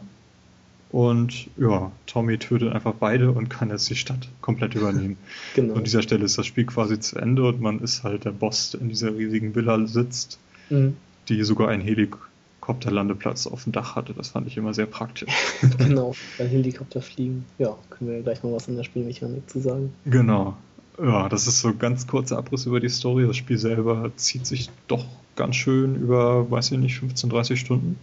und 0.97 1.47
ja, 1.57 1.91
Tommy 2.07 2.39
tötet 2.39 2.73
einfach 2.73 2.95
beide 2.95 3.31
und 3.31 3.49
kann 3.49 3.69
jetzt 3.69 3.87
die 3.87 3.95
Stadt 3.95 4.29
komplett 4.41 4.73
übernehmen. 4.73 5.17
Genau. 5.53 5.75
An 5.75 5.83
dieser 5.83 6.01
Stelle 6.01 6.25
ist 6.25 6.39
das 6.39 6.47
Spiel 6.47 6.65
quasi 6.65 6.99
zu 6.99 7.17
Ende 7.17 7.47
und 7.47 7.61
man 7.61 7.79
ist 7.81 8.03
halt 8.03 8.25
der 8.25 8.31
Boss, 8.31 8.71
der 8.71 8.81
in 8.81 8.89
dieser 8.89 9.15
riesigen 9.15 9.53
Villa 9.53 9.85
sitzt, 9.85 10.39
Mhm. 10.71 10.97
die 11.29 11.43
sogar 11.43 11.69
einen 11.69 11.83
Helikopterlandeplatz 11.83 13.45
auf 13.45 13.63
dem 13.65 13.73
Dach 13.73 13.95
hatte. 13.95 14.15
Das 14.15 14.29
fand 14.29 14.47
ich 14.47 14.57
immer 14.57 14.73
sehr 14.73 14.87
praktisch. 14.87 15.29
genau, 15.77 16.15
weil 16.39 16.47
Helikopter 16.47 17.03
fliegen. 17.03 17.45
Ja, 17.59 17.75
können 17.91 18.09
wir 18.09 18.21
gleich 18.23 18.41
mal 18.41 18.51
was 18.53 18.67
in 18.67 18.75
der 18.75 18.83
Spielmechanik 18.83 19.47
zu 19.47 19.59
sagen. 19.59 19.93
Genau. 20.05 20.57
Ja, 20.99 21.29
das 21.29 21.45
ist 21.45 21.59
so 21.59 21.67
ein 21.67 21.77
ganz 21.77 22.07
kurzer 22.07 22.39
Abriss 22.39 22.65
über 22.65 22.79
die 22.79 22.89
Story. 22.89 23.27
Das 23.27 23.37
Spiel 23.37 23.59
selber 23.59 24.09
zieht 24.15 24.47
sich 24.47 24.71
doch 24.87 25.05
ganz 25.35 25.57
schön 25.57 25.95
über, 25.95 26.49
weiß 26.49 26.71
ich 26.71 26.79
nicht, 26.79 26.97
15, 26.97 27.29
30 27.29 27.59
Stunden. 27.59 27.97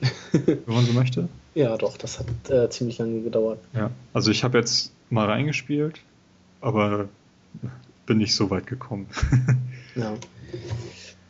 wenn 0.32 0.60
man 0.66 0.84
so 0.86 0.92
möchte. 0.92 1.28
Ja, 1.54 1.76
doch, 1.76 1.96
das 1.96 2.18
hat 2.18 2.26
äh, 2.50 2.70
ziemlich 2.70 2.98
lange 2.98 3.20
gedauert. 3.20 3.58
Ja. 3.74 3.90
Also 4.12 4.30
ich 4.30 4.42
habe 4.44 4.58
jetzt 4.58 4.92
mal 5.10 5.26
reingespielt, 5.28 6.00
aber 6.60 7.08
bin 8.06 8.18
nicht 8.18 8.34
so 8.34 8.50
weit 8.50 8.66
gekommen. 8.66 9.06
Ja. 9.94 10.14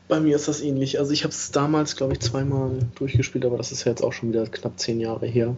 Bei 0.06 0.20
mir 0.20 0.36
ist 0.36 0.46
das 0.46 0.60
ähnlich. 0.60 1.00
Also 1.00 1.10
ich 1.12 1.24
habe 1.24 1.32
es 1.32 1.50
damals, 1.50 1.96
glaube 1.96 2.12
ich, 2.12 2.20
zweimal 2.20 2.78
durchgespielt, 2.94 3.44
aber 3.44 3.56
das 3.56 3.72
ist 3.72 3.84
ja 3.84 3.90
jetzt 3.90 4.04
auch 4.04 4.12
schon 4.12 4.28
wieder 4.28 4.46
knapp 4.46 4.78
zehn 4.78 5.00
Jahre 5.00 5.26
her. 5.26 5.56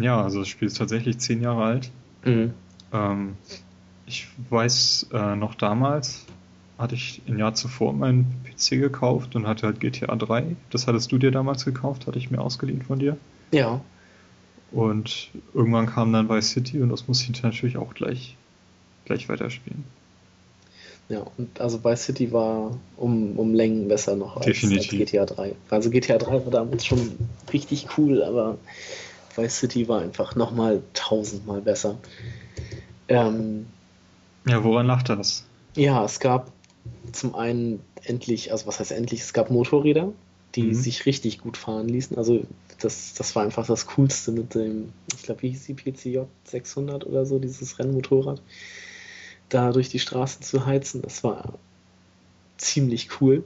ja, 0.00 0.22
also 0.22 0.38
das 0.38 0.48
Spiel 0.48 0.68
ist 0.68 0.78
tatsächlich 0.78 1.18
zehn 1.18 1.42
Jahre 1.42 1.64
alt. 1.64 1.90
Mhm. 2.24 2.54
Ähm, 2.94 3.36
ich 4.06 4.28
weiß 4.48 5.08
äh, 5.12 5.36
noch 5.36 5.54
damals, 5.54 6.24
hatte 6.78 6.94
ich 6.94 7.20
ein 7.28 7.38
Jahr 7.38 7.52
zuvor 7.54 7.92
meinen 7.92 8.26
PC 8.44 8.80
gekauft 8.80 9.36
und 9.36 9.46
hatte 9.46 9.66
halt 9.66 9.80
GTA 9.80 10.16
3. 10.16 10.56
Das 10.70 10.86
hattest 10.86 11.12
du 11.12 11.18
dir 11.18 11.30
damals 11.30 11.66
gekauft, 11.66 12.06
hatte 12.06 12.18
ich 12.18 12.30
mir 12.30 12.40
ausgeliehen 12.40 12.80
von 12.80 12.98
dir. 12.98 13.18
Ja, 13.50 13.80
Und 14.70 15.30
irgendwann 15.54 15.86
kam 15.86 16.12
dann 16.12 16.28
Vice 16.28 16.50
City 16.50 16.80
und 16.82 16.90
das 16.90 17.08
muss 17.08 17.22
ich 17.22 17.42
natürlich 17.42 17.76
auch 17.78 17.94
gleich, 17.94 18.36
gleich 19.04 19.28
weiterspielen. 19.28 19.84
ja. 21.08 21.26
Und 21.38 21.60
also 21.60 21.82
Vice 21.82 22.04
City 22.04 22.32
war 22.32 22.78
um, 22.96 23.38
um 23.38 23.54
Längen 23.54 23.88
besser 23.88 24.16
noch 24.16 24.36
als, 24.36 24.62
als. 24.62 24.88
GTA 24.88 25.24
3. 25.24 25.54
Also 25.70 25.90
GTA 25.90 26.18
3 26.18 26.44
war 26.44 26.50
damals 26.50 26.84
schon 26.84 27.18
richtig 27.52 27.88
cool, 27.96 28.22
aber 28.22 28.58
Vice 29.36 29.58
City 29.60 29.88
war 29.88 30.02
einfach 30.02 30.36
nochmal 30.36 30.82
tausendmal 30.92 31.62
besser. 31.62 31.96
Ähm, 33.08 33.66
Ja, 34.46 34.62
woran 34.64 34.86
lag 34.86 35.02
das? 35.02 35.44
Ja, 35.76 36.04
es 36.04 36.20
gab 36.20 36.52
zum 37.12 37.34
einen 37.34 37.80
endlich, 38.04 38.52
also 38.52 38.66
was 38.66 38.80
heißt 38.80 38.92
endlich, 38.92 39.20
es 39.20 39.32
gab 39.32 39.50
Motorräder, 39.50 40.12
die 40.54 40.62
Mhm. 40.64 40.74
sich 40.74 41.06
richtig 41.06 41.38
gut 41.40 41.56
fahren 41.56 41.88
ließen. 41.88 42.16
Also 42.16 42.44
das, 42.80 43.14
das 43.14 43.34
war 43.36 43.42
einfach 43.42 43.66
das 43.66 43.86
Coolste 43.86 44.32
mit 44.32 44.54
dem, 44.54 44.92
ich 45.14 45.22
glaube, 45.22 45.42
wie 45.42 45.50
hieß 45.50 45.66
die 45.66 45.74
PCJ 45.74 46.20
600 46.44 47.06
oder 47.06 47.26
so, 47.26 47.38
dieses 47.38 47.78
Rennmotorrad, 47.78 48.40
da 49.48 49.72
durch 49.72 49.88
die 49.88 49.98
Straßen 49.98 50.42
zu 50.42 50.64
heizen. 50.66 51.02
Das 51.02 51.22
war 51.24 51.54
ziemlich 52.56 53.20
cool. 53.20 53.44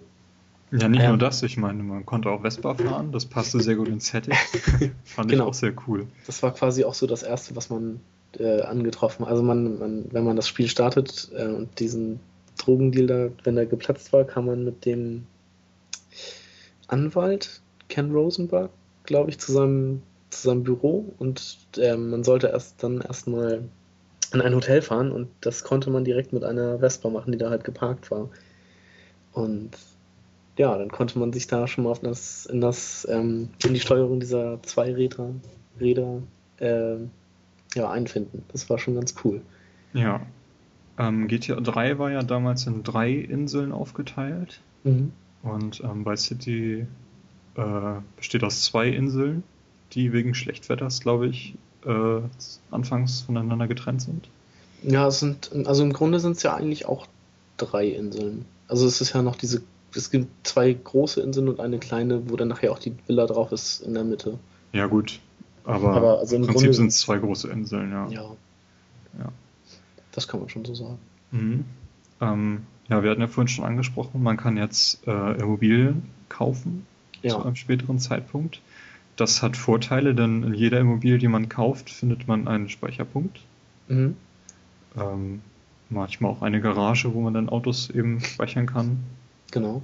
Ja, 0.70 0.88
nicht 0.88 1.02
Ähm. 1.02 1.08
nur 1.10 1.18
das, 1.18 1.42
ich 1.42 1.56
meine, 1.58 1.82
man 1.82 2.06
konnte 2.06 2.30
auch 2.30 2.42
Vespa 2.42 2.74
fahren, 2.74 3.12
das 3.12 3.26
passte 3.26 3.60
sehr 3.60 3.76
gut 3.76 3.88
ins 3.88 4.06
Setting. 4.08 4.34
Fand 5.04 5.30
Genau. 5.30 5.44
ich 5.44 5.48
auch 5.50 5.54
sehr 5.54 5.74
cool. 5.86 6.06
Das 6.26 6.42
war 6.42 6.54
quasi 6.54 6.84
auch 6.84 6.94
so 6.94 7.06
das 7.06 7.22
Erste, 7.22 7.54
was 7.56 7.68
man 7.68 8.00
äh, 8.38 8.62
angetroffen 8.62 9.26
hat. 9.26 9.32
Also 9.32 9.42
man, 9.42 9.78
man, 9.78 10.04
wenn 10.12 10.24
man 10.24 10.36
das 10.36 10.48
Spiel 10.48 10.68
startet 10.68 11.30
äh, 11.36 11.46
und 11.48 11.78
diesen 11.78 12.20
Drogendeal 12.58 13.06
da, 13.06 13.28
wenn 13.44 13.56
er 13.58 13.66
geplatzt 13.66 14.12
war, 14.14 14.24
kam 14.24 14.46
man 14.46 14.64
mit 14.64 14.86
dem 14.86 15.26
Anwalt 16.92 17.62
Ken 17.88 18.12
Rosenberg, 18.12 18.70
glaube 19.04 19.30
ich, 19.30 19.38
zu 19.38 19.52
seinem, 19.52 20.02
zu 20.30 20.48
seinem 20.48 20.62
Büro 20.62 21.12
und 21.18 21.58
äh, 21.76 21.96
man 21.96 22.24
sollte 22.24 22.48
erst 22.48 22.82
dann 22.82 23.00
erstmal 23.00 23.62
in 24.32 24.40
ein 24.40 24.54
Hotel 24.54 24.82
fahren 24.82 25.12
und 25.12 25.28
das 25.40 25.64
konnte 25.64 25.90
man 25.90 26.04
direkt 26.04 26.32
mit 26.32 26.44
einer 26.44 26.78
Vespa 26.78 27.10
machen, 27.10 27.32
die 27.32 27.38
da 27.38 27.50
halt 27.50 27.64
geparkt 27.64 28.10
war. 28.10 28.30
Und 29.32 29.70
ja, 30.56 30.76
dann 30.76 30.90
konnte 30.90 31.18
man 31.18 31.32
sich 31.32 31.46
da 31.46 31.66
schon 31.66 31.84
mal 31.84 31.90
auf 31.90 32.00
das, 32.00 32.46
in 32.46 32.60
das, 32.60 33.06
ähm, 33.10 33.50
in 33.64 33.74
die 33.74 33.80
Steuerung 33.80 34.20
dieser 34.20 34.62
zwei 34.62 34.92
Räder, 34.92 35.30
Räder 35.80 36.22
ähm, 36.60 37.10
ja, 37.74 37.90
einfinden. 37.90 38.42
Das 38.52 38.68
war 38.70 38.78
schon 38.78 38.94
ganz 38.94 39.14
cool. 39.24 39.40
Ja. 39.92 40.20
Ähm, 40.98 41.26
GTA 41.26 41.60
3 41.60 41.98
war 41.98 42.10
ja 42.10 42.22
damals 42.22 42.66
in 42.66 42.82
drei 42.82 43.12
Inseln 43.12 43.72
aufgeteilt. 43.72 44.60
Und 45.42 45.82
ähm, 45.84 46.04
bei 46.04 46.16
City 46.16 46.86
äh, 47.56 47.94
besteht 48.16 48.44
aus 48.44 48.62
zwei 48.62 48.88
Inseln, 48.88 49.42
die 49.92 50.12
wegen 50.12 50.34
Schlechtwetters, 50.34 51.00
glaube 51.00 51.28
ich, 51.28 51.54
äh, 51.84 52.20
anfangs 52.70 53.22
voneinander 53.22 53.66
getrennt 53.66 54.02
sind. 54.02 54.28
Ja, 54.82 55.06
es 55.08 55.20
sind, 55.20 55.50
also 55.66 55.82
im 55.82 55.92
Grunde 55.92 56.20
sind 56.20 56.36
es 56.36 56.42
ja 56.42 56.54
eigentlich 56.54 56.86
auch 56.86 57.06
drei 57.56 57.88
Inseln. 57.88 58.44
Also 58.68 58.86
es 58.86 59.00
ist 59.00 59.12
ja 59.12 59.22
noch 59.22 59.36
diese, 59.36 59.62
es 59.94 60.10
gibt 60.10 60.28
zwei 60.46 60.72
große 60.72 61.20
Inseln 61.20 61.48
und 61.48 61.60
eine 61.60 61.78
kleine, 61.78 62.30
wo 62.30 62.36
dann 62.36 62.48
nachher 62.48 62.72
auch 62.72 62.78
die 62.78 62.94
Villa 63.06 63.26
drauf 63.26 63.52
ist 63.52 63.82
in 63.82 63.94
der 63.94 64.04
Mitte. 64.04 64.38
Ja, 64.72 64.86
gut. 64.86 65.20
Aber, 65.64 65.92
Aber 65.94 66.18
also 66.18 66.36
im 66.36 66.42
im 66.42 66.48
Prinzip 66.48 66.74
sind 66.74 66.88
es 66.88 66.98
zwei 66.98 67.18
große 67.18 67.48
Inseln, 67.48 67.90
ja. 67.90 68.08
Ja. 68.08 68.22
Ja. 69.18 69.32
Das 70.12 70.26
kann 70.26 70.40
man 70.40 70.48
schon 70.48 70.64
so 70.64 70.74
sagen. 70.74 70.98
Mhm. 71.30 71.64
Ähm, 72.20 72.66
ja, 72.92 73.02
wir 73.02 73.10
hatten 73.10 73.22
ja 73.22 73.26
vorhin 73.26 73.48
schon 73.48 73.64
angesprochen, 73.64 74.22
man 74.22 74.36
kann 74.36 74.56
jetzt 74.58 75.06
äh, 75.06 75.40
Immobilien 75.40 76.02
kaufen 76.28 76.86
zu 77.22 77.28
Ja. 77.28 77.42
einem 77.42 77.56
späteren 77.56 77.98
Zeitpunkt. 77.98 78.60
Das 79.16 79.42
hat 79.42 79.56
Vorteile, 79.56 80.14
denn 80.14 80.42
in 80.42 80.54
jeder 80.54 80.78
Immobilie, 80.78 81.16
die 81.18 81.28
man 81.28 81.48
kauft, 81.48 81.88
findet 81.90 82.28
man 82.28 82.48
einen 82.48 82.68
Speicherpunkt. 82.68 83.40
Mhm. 83.88 84.16
Ähm, 84.98 85.40
manchmal 85.88 86.30
auch 86.32 86.42
eine 86.42 86.60
Garage, 86.60 87.12
wo 87.14 87.20
man 87.22 87.32
dann 87.34 87.48
Autos 87.48 87.88
eben 87.90 88.20
speichern 88.20 88.66
kann. 88.66 88.98
Genau. 89.50 89.82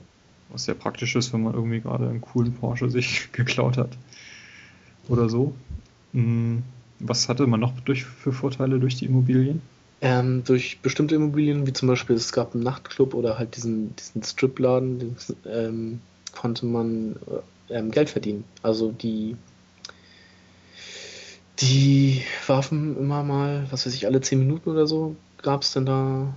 Was 0.51 0.65
sehr 0.65 0.75
praktisch 0.75 1.17
ist, 1.17 1.33
wenn 1.33 1.43
man 1.43 1.55
irgendwie 1.55 1.81
gerade 1.81 2.09
einen 2.09 2.21
coolen 2.21 2.53
Porsche 2.53 2.91
sich 2.91 3.29
geklaut 3.33 3.79
hat. 3.79 3.97
Oder 5.09 5.29
so. 5.31 5.55
Mm, 6.13 6.59
Was 7.01 7.29
hatte 7.29 7.47
man 7.47 7.61
noch 7.61 7.73
durch, 7.81 8.05
für 8.05 8.33
Vorteile 8.33 8.79
durch 8.79 8.97
die 8.97 9.07
Immobilien? 9.07 9.63
Ähm, 10.01 10.45
durch 10.45 10.81
bestimmte 10.81 11.17
Immobilien, 11.17 11.67
wie 11.67 11.73
zum 11.73 11.89
Beispiel 11.89 12.15
es 12.15 12.33
gab 12.33 12.55
einen 12.55 12.63
Nachtclub 12.63 13.15
oder 13.15 13.39
halt 13.39 13.57
diesen, 13.57 13.97
diesen 13.97 14.23
Stripladen, 14.23 14.99
den, 15.01 15.17
ähm, 15.45 16.01
konnte 16.33 16.67
man 16.67 17.17
äh, 17.71 17.75
ähm, 17.79 17.91
Geld 17.91 18.11
verdienen. 18.11 18.45
Also 18.63 18.93
die, 18.93 19.37
die 21.59 22.23
warfen 22.47 22.97
immer 22.97 23.25
mal, 23.25 23.67
was 23.71 23.87
weiß 23.87 23.95
ich, 23.95 24.07
alle 24.07 24.21
10 24.21 24.39
Minuten 24.39 24.71
oder 24.71 24.87
so 24.87 25.17
gab 25.43 25.63
es 25.63 25.73
dann 25.73 25.87
da 25.87 26.35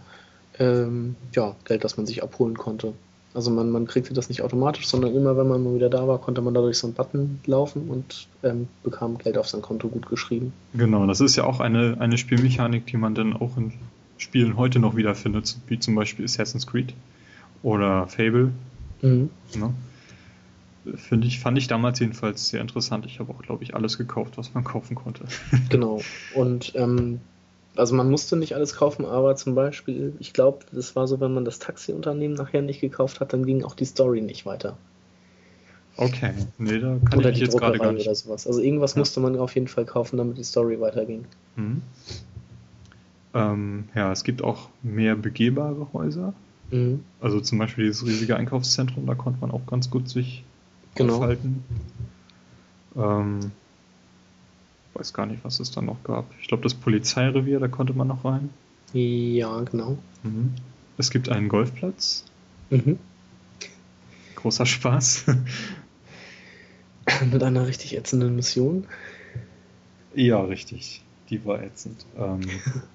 ähm, 0.59 1.15
ja, 1.33 1.55
Geld, 1.65 1.83
das 1.83 1.97
man 1.97 2.05
sich 2.05 2.23
abholen 2.23 2.57
konnte. 2.57 2.93
Also 3.33 3.49
man, 3.49 3.69
man 3.69 3.85
kriegte 3.85 4.13
das 4.13 4.27
nicht 4.27 4.41
automatisch, 4.41 4.87
sondern 4.87 5.15
immer, 5.15 5.37
wenn 5.37 5.47
man 5.47 5.63
mal 5.63 5.73
wieder 5.73 5.89
da 5.89 6.07
war, 6.07 6.19
konnte 6.19 6.41
man 6.41 6.53
dadurch 6.53 6.77
so 6.77 6.87
einen 6.87 6.93
Button 6.93 7.39
laufen 7.45 7.89
und 7.89 8.27
ähm, 8.43 8.67
bekam 8.83 9.17
Geld 9.17 9.37
auf 9.37 9.47
sein 9.47 9.61
Konto 9.61 9.87
gut 9.87 10.07
geschrieben. 10.09 10.51
Genau, 10.73 11.05
das 11.05 11.21
ist 11.21 11.37
ja 11.37 11.45
auch 11.45 11.61
eine, 11.61 11.97
eine 11.99 12.17
Spielmechanik, 12.17 12.85
die 12.87 12.97
man 12.97 13.15
dann 13.15 13.33
auch 13.33 13.55
in 13.55 13.73
Spielen 14.17 14.57
heute 14.57 14.79
noch 14.79 14.95
wiederfindet, 14.95 15.57
wie 15.67 15.79
zum 15.79 15.95
Beispiel 15.95 16.25
Assassin's 16.25 16.67
Creed 16.67 16.93
oder 17.63 18.07
Fable. 18.07 18.51
Mhm. 19.01 19.29
Ne? 19.55 19.73
Finde 20.95 21.27
ich, 21.27 21.39
fand 21.39 21.57
ich 21.57 21.67
damals 21.67 21.99
jedenfalls 21.99 22.49
sehr 22.49 22.61
interessant. 22.61 23.05
Ich 23.05 23.19
habe 23.19 23.31
auch, 23.31 23.41
glaube 23.41 23.63
ich, 23.63 23.75
alles 23.75 23.97
gekauft, 23.97 24.37
was 24.37 24.53
man 24.53 24.63
kaufen 24.65 24.95
konnte. 24.95 25.25
Genau. 25.69 26.01
Und 26.35 26.73
ähm, 26.75 27.21
also 27.75 27.95
man 27.95 28.09
musste 28.09 28.35
nicht 28.35 28.55
alles 28.55 28.75
kaufen, 28.75 29.05
aber 29.05 29.35
zum 29.35 29.55
Beispiel, 29.55 30.13
ich 30.19 30.33
glaube, 30.33 30.65
das 30.71 30.95
war 30.95 31.07
so, 31.07 31.19
wenn 31.19 31.33
man 31.33 31.45
das 31.45 31.59
Taxiunternehmen 31.59 32.35
nachher 32.35 32.61
nicht 32.61 32.81
gekauft 32.81 33.19
hat, 33.19 33.33
dann 33.33 33.45
ging 33.45 33.63
auch 33.63 33.75
die 33.75 33.85
Story 33.85 34.21
nicht 34.21 34.45
weiter. 34.45 34.77
Okay, 35.97 36.33
nee, 36.57 36.79
da 36.79 36.97
kann 37.09 37.19
oder 37.19 37.29
ich 37.29 37.37
die 37.37 37.45
jetzt 37.45 37.57
gerade 37.57 37.77
gar 37.77 37.91
nicht. 37.91 38.05
oder 38.05 38.15
sowas. 38.15 38.47
Also 38.47 38.59
irgendwas 38.61 38.95
Ja. 38.95 38.99
musste 38.99 39.19
man 39.19 39.37
auf 39.37 39.55
jeden 39.55 39.67
Fall 39.67 39.85
kaufen, 39.85 40.17
damit 40.17 40.37
die 40.37 40.43
Story 40.43 40.79
weiterging. 40.79 41.25
Mhm. 41.55 41.81
Ähm, 43.33 43.87
ja, 43.95 44.11
es 44.11 44.23
gibt 44.23 44.43
auch 44.43 44.69
mehr 44.81 45.15
begehbare 45.15 45.87
Häuser. 45.93 46.33
Mhm. 46.71 47.03
Also 47.19 47.39
zum 47.39 47.59
Beispiel 47.59 47.85
dieses 47.85 48.05
riesige 48.05 48.35
Einkaufszentrum, 48.35 49.05
da 49.05 49.15
konnte 49.15 49.39
man 49.41 49.51
auch 49.51 49.65
ganz 49.67 49.89
gut 49.89 50.09
sich 50.09 50.43
Genau. 50.95 51.15
aufhalten. 51.15 51.63
Ähm, 52.95 53.51
weiß 55.01 55.13
gar 55.13 55.25
nicht, 55.25 55.43
was 55.43 55.59
es 55.59 55.71
da 55.71 55.81
noch 55.81 56.03
gab. 56.03 56.25
Ich 56.39 56.47
glaube, 56.47 56.61
das 56.61 56.75
Polizeirevier, 56.75 57.59
da 57.59 57.67
konnte 57.67 57.93
man 57.93 58.07
noch 58.07 58.23
rein. 58.23 58.51
Ja, 58.93 59.61
genau. 59.61 59.97
Mhm. 60.21 60.53
Es 60.97 61.09
gibt 61.09 61.27
einen 61.29 61.49
Golfplatz. 61.49 62.25
Mhm. 62.69 62.99
Großer 64.35 64.67
Spaß. 64.67 65.25
Mit 67.31 67.41
einer 67.41 67.65
richtig 67.65 67.97
ätzenden 67.97 68.35
Mission. 68.35 68.85
ja, 70.13 70.39
richtig. 70.43 71.01
Die 71.31 71.43
war 71.45 71.63
ätzend. 71.63 72.05
Ähm, 72.15 72.41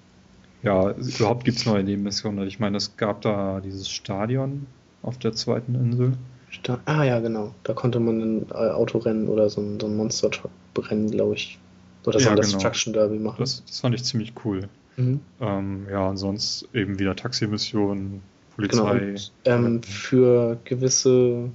ja, 0.63 0.93
überhaupt 0.93 1.45
gibt 1.45 1.59
es 1.59 1.67
neue 1.67 1.83
Nebenmissionen. 1.83 2.47
Ich 2.47 2.61
meine, 2.61 2.77
es 2.77 2.97
gab 2.97 3.23
da 3.23 3.61
dieses 3.61 3.91
Stadion 3.91 4.69
auf 5.03 5.19
der 5.19 5.33
zweiten 5.33 5.75
Insel. 5.75 6.13
Sta 6.51 6.79
ah 6.85 7.03
ja, 7.03 7.19
genau. 7.19 7.53
Da 7.65 7.73
konnte 7.73 7.99
man 7.99 8.21
ein 8.21 8.47
äh, 8.53 8.55
Autorennen 8.55 9.29
oder 9.29 9.51
so 9.51 9.61
ein, 9.61 9.81
so 9.81 9.89
ein 9.89 9.97
Monster-Truck-Rennen, 9.97 11.11
glaube 11.11 11.35
ich. 11.35 11.59
Oder 12.07 12.19
so 12.21 12.27
Ja, 12.27 12.31
ein 12.31 12.37
genau. 12.37 12.49
Destruction 12.49 12.93
Derby 12.93 13.19
machen. 13.19 13.37
Das, 13.41 13.63
das 13.67 13.81
fand 13.81 13.95
ich 13.95 14.05
ziemlich 14.05 14.33
cool. 14.45 14.69
mhm. 14.97 15.21
Ähm, 15.41 15.87
ja, 15.91 16.09
und 16.09 16.17
sonst 16.17 16.69
eben 16.73 16.99
wieder 16.99 17.15
Taximissionen, 17.17 18.23
Genau, 18.57 18.87
Polizei. 18.87 19.11
und, 19.11 19.31
ähm, 19.45 19.83
für 19.83 20.59
gewisse 20.65 21.51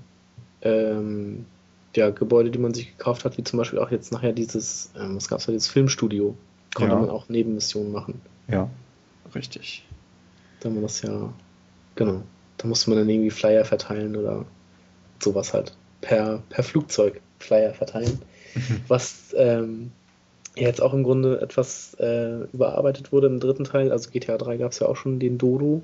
ähm, 0.62 1.46
ja, 1.96 2.10
Gebäude, 2.12 2.52
die 2.52 2.60
man 2.60 2.74
sich 2.74 2.96
gekauft 2.98 3.26
hat, 3.26 3.38
wie 3.38 3.44
zum 3.44 3.58
Beispiel 3.58 3.80
auch 3.80 3.90
jetzt 3.92 4.12
nachher 4.12 4.34
dieses, 4.34 4.92
ähm, 4.98 5.16
was 5.16 5.28
gab 5.28 5.40
es 5.40 5.46
da, 5.46 5.52
dieses 5.52 5.68
Filmstudio, 5.68 6.36
konnte 6.76 6.94
Ja. 6.94 7.00
man 7.00 7.10
auch 7.10 7.28
Nebenmissionen 7.30 7.92
machen. 7.92 8.22
Ja, 8.48 8.70
richtig. 9.34 9.84
Da 10.60 10.70
man 10.70 10.84
das 10.84 11.02
ja, 11.02 11.34
genau, 11.96 12.22
da 12.58 12.68
musste 12.68 12.90
man 12.92 13.00
dann 13.00 13.10
irgendwie 13.10 13.32
Flyer 13.32 13.66
verteilen 13.66 14.16
oder 14.16 14.46
sowas 15.20 15.54
halt. 15.54 15.76
Per, 16.02 16.42
per 16.50 16.64
Flugzeug 16.64 17.20
Flyer 17.40 17.74
verteilen. 17.74 18.20
Was 18.88 19.34
ähm, 19.38 19.92
jetzt 20.56 20.82
auch 20.82 20.94
im 20.94 21.04
Grunde 21.04 21.42
etwas 21.42 21.94
äh, 21.96 22.44
überarbeitet 22.52 23.12
wurde 23.12 23.28
im 23.28 23.40
dritten 23.40 23.64
Teil. 23.64 23.92
Also 23.92 24.10
GTA 24.12 24.38
3 24.38 24.58
gab 24.58 24.72
es 24.72 24.80
ja 24.80 24.88
auch 24.88 24.98
schon 24.98 25.20
den 25.20 25.38
Dodo, 25.38 25.84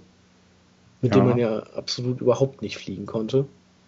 mit 1.01 1.13
Ja. 1.13 1.21
dem 1.21 1.25
man 1.25 1.37
ja 1.37 1.59
absolut 1.59 2.21
überhaupt 2.21 2.61
nicht 2.61 2.77
fliegen 2.77 3.05
konnte. 3.05 3.45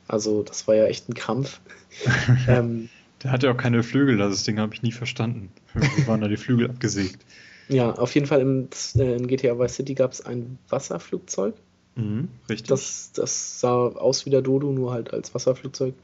Also 0.08 0.44
das 0.44 0.68
war 0.68 0.76
ja 0.76 0.86
echt 0.86 1.10
ein 1.10 1.14
Krampf. 1.14 1.62
ähm, 2.48 2.90
Der 3.24 3.32
hatte 3.32 3.52
auch 3.52 3.58
keine 3.58 3.84
Flügel, 3.84 4.18
das 4.18 4.44
Ding 4.44 4.60
habe 4.60 4.74
ich 4.74 4.82
nie 4.82 4.92
verstanden. 4.92 5.52
Irgendwie 5.74 6.08
waren 6.08 6.22
da 6.22 6.28
die 6.28 6.38
Flügel 6.38 6.70
abgesägt. 6.70 7.26
ja, 7.68 7.92
auf 7.94 8.16
jeden 8.16 8.28
Fall 8.28 8.42
im, 8.42 8.70
äh, 8.98 9.16
in 9.16 9.28
GTA 9.28 9.58
Vice 9.60 9.76
City 9.76 9.94
gab 9.96 10.12
es 10.12 10.22
ein 10.22 10.58
Wasserflugzeug. 10.70 11.56
Mhm, 11.96 12.30
richtig. 12.50 12.68
Das, 12.68 13.12
das 13.14 13.60
sah 13.60 13.88
aus 13.90 14.26
wie 14.26 14.30
der 14.30 14.42
Dodo, 14.42 14.72
nur 14.72 14.92
halt 14.94 15.14
als 15.14 15.34
Wasserflugzeug. 15.36 15.96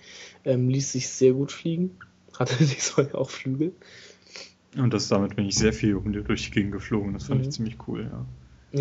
Ähm, 0.43 0.69
ließ 0.69 0.91
sich 0.91 1.09
sehr 1.09 1.33
gut 1.33 1.51
fliegen. 1.51 1.97
Hatte 2.37 2.55
diesmal 2.63 3.11
auch 3.13 3.29
Flügel. 3.29 3.73
Und 4.77 4.93
das 4.93 5.07
damit 5.07 5.35
bin 5.35 5.45
ich 5.45 5.55
sehr 5.55 5.73
viel 5.73 5.95
um 5.95 6.11
die- 6.13 6.23
durch 6.23 6.45
die 6.45 6.51
Gegend 6.51 6.71
geflogen. 6.73 7.13
Das 7.13 7.25
fand 7.25 7.41
Mhm. 7.41 7.45
ich 7.47 7.51
ziemlich 7.51 7.77
cool, 7.87 8.09
ja. 8.11 8.25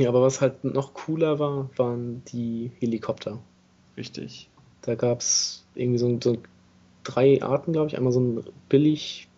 Ja, 0.00 0.08
aber 0.08 0.22
was 0.22 0.40
halt 0.40 0.64
noch 0.64 0.94
cooler 0.94 1.38
war, 1.38 1.70
waren 1.76 2.22
die 2.32 2.70
Helikopter. 2.80 3.38
Richtig. 3.96 4.48
Da 4.82 4.94
gab 4.96 5.20
es 5.20 5.64
irgendwie 5.74 5.98
so, 5.98 6.18
so 6.22 6.36
drei 7.04 7.42
Arten, 7.42 7.72
glaube 7.72 7.88
ich. 7.88 7.96
Einmal 7.96 8.12
so 8.12 8.20
ein 8.20 8.40
billig 8.68 9.28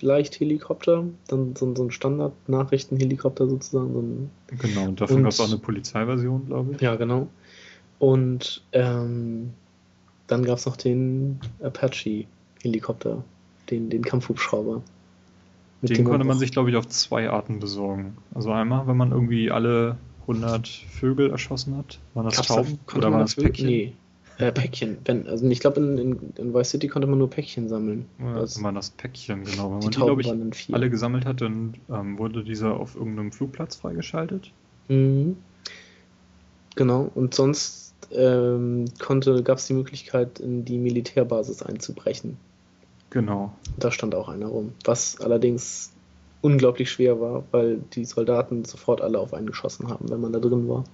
Leicht-Helikopter, 0.00 1.04
dann 1.28 1.54
so, 1.56 1.66
ein- 1.66 1.76
so 1.76 1.84
ein 1.84 1.90
Standard-Nachrichten-Helikopter 1.90 3.46
sozusagen. 3.48 3.92
So 3.92 4.00
ein, 4.00 4.30
Genau, 4.58 4.84
und 4.88 5.00
davon 5.00 5.22
gab 5.22 5.32
es 5.32 5.40
auch 5.40 5.48
eine 5.48 5.58
Polizeiversion, 5.58 6.46
glaube 6.46 6.72
ich. 6.74 6.80
ja, 6.80 6.96
genau. 6.96 7.28
Und 7.98 8.62
ähm, 8.72 9.50
dann 10.26 10.44
gab 10.44 10.58
es 10.58 10.66
noch 10.66 10.76
den 10.76 11.40
Apache-Helikopter, 11.62 13.22
den, 13.70 13.90
den 13.90 14.02
Kampfhubschrauber. 14.02 14.82
Den 15.82 16.04
konnte 16.04 16.26
man 16.26 16.38
sich, 16.38 16.52
glaube 16.52 16.70
ich, 16.70 16.76
auf 16.76 16.88
zwei 16.88 17.28
Arten 17.30 17.60
besorgen. 17.60 18.16
Also 18.34 18.50
einmal, 18.50 18.86
wenn 18.86 18.96
man 18.96 19.12
irgendwie 19.12 19.50
alle 19.50 19.96
100 20.22 20.66
Vögel 20.68 21.30
erschossen 21.30 21.76
hat. 21.76 21.98
Waren 22.14 22.24
das 22.24 22.36
Gab's 22.36 22.48
da- 22.48 22.54
Tauben 22.56 22.78
konnte 22.86 22.98
oder 22.98 23.10
man 23.10 23.18
waren 23.20 23.26
das 23.26 23.34
Päckchen? 23.36 23.66
Nee, 23.66 23.92
äh, 24.38 24.52
Päckchen. 24.52 24.98
Wenn, 25.04 25.28
also 25.28 25.46
ich 25.48 25.60
glaube, 25.60 25.80
in, 25.80 25.98
in, 25.98 26.18
in 26.36 26.54
Vice 26.54 26.70
City 26.70 26.88
konnte 26.88 27.06
man 27.06 27.18
nur 27.18 27.30
Päckchen 27.30 27.68
sammeln. 27.68 28.06
Ja, 28.18 28.40
Das- 28.40 28.60
waren 28.62 28.74
das 28.74 28.90
Päckchen, 28.90 29.44
genau. 29.44 29.70
Wenn 29.72 29.80
die 29.80 29.86
man 29.86 29.90
die, 29.92 30.22
glaube 30.22 30.22
ich, 30.22 30.74
alle 30.74 30.90
gesammelt 30.90 31.26
hat, 31.26 31.40
dann 31.40 31.74
ähm, 31.90 32.18
wurde 32.18 32.42
dieser 32.42 32.74
auf 32.80 32.96
irgendeinem 32.96 33.30
Flugplatz 33.32 33.76
freigeschaltet. 33.76 34.50
Mhm. 34.88 35.36
Genau, 36.74 37.10
und 37.14 37.34
sonst 37.34 37.94
ähm, 38.12 38.84
konnte, 38.98 39.42
gab 39.42 39.58
es 39.58 39.66
die 39.66 39.72
Möglichkeit, 39.72 40.40
in 40.40 40.64
die 40.64 40.78
Militärbasis 40.78 41.62
einzubrechen. 41.62 42.36
Genau. 43.10 43.54
Da 43.78 43.90
stand 43.90 44.14
auch 44.14 44.28
einer 44.28 44.46
rum. 44.46 44.72
Was 44.84 45.20
allerdings 45.20 45.92
unglaublich 46.40 46.90
schwer 46.90 47.20
war, 47.20 47.44
weil 47.50 47.78
die 47.94 48.04
Soldaten 48.04 48.64
sofort 48.64 49.00
alle 49.00 49.18
auf 49.18 49.34
einen 49.34 49.46
geschossen 49.46 49.88
haben, 49.88 50.08
wenn 50.10 50.20
man 50.20 50.32
da 50.32 50.38
drin 50.38 50.68
war. 50.68 50.84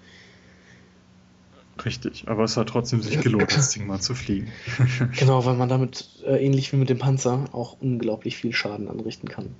Richtig, 1.85 2.29
aber 2.29 2.45
es 2.45 2.57
hat 2.57 2.69
trotzdem 2.69 3.03
sich 3.03 3.21
gelohnt, 3.21 3.57
das 3.57 3.71
Ding 3.75 3.87
mal 3.87 4.01
zu 4.01 4.15
fliegen. 4.15 4.49
Genau, 5.19 5.45
weil 5.45 5.57
man 5.57 5.69
damit, 5.69 6.09
äh, 6.25 6.45
ähnlich 6.45 6.73
wie 6.73 6.77
mit 6.77 6.91
dem 6.91 6.99
Panzer, 6.99 7.47
auch 7.53 7.77
unglaublich 7.81 8.37
viel 8.37 8.53
Schaden 8.53 8.89
anrichten 8.89 9.29
kann. 9.29 9.55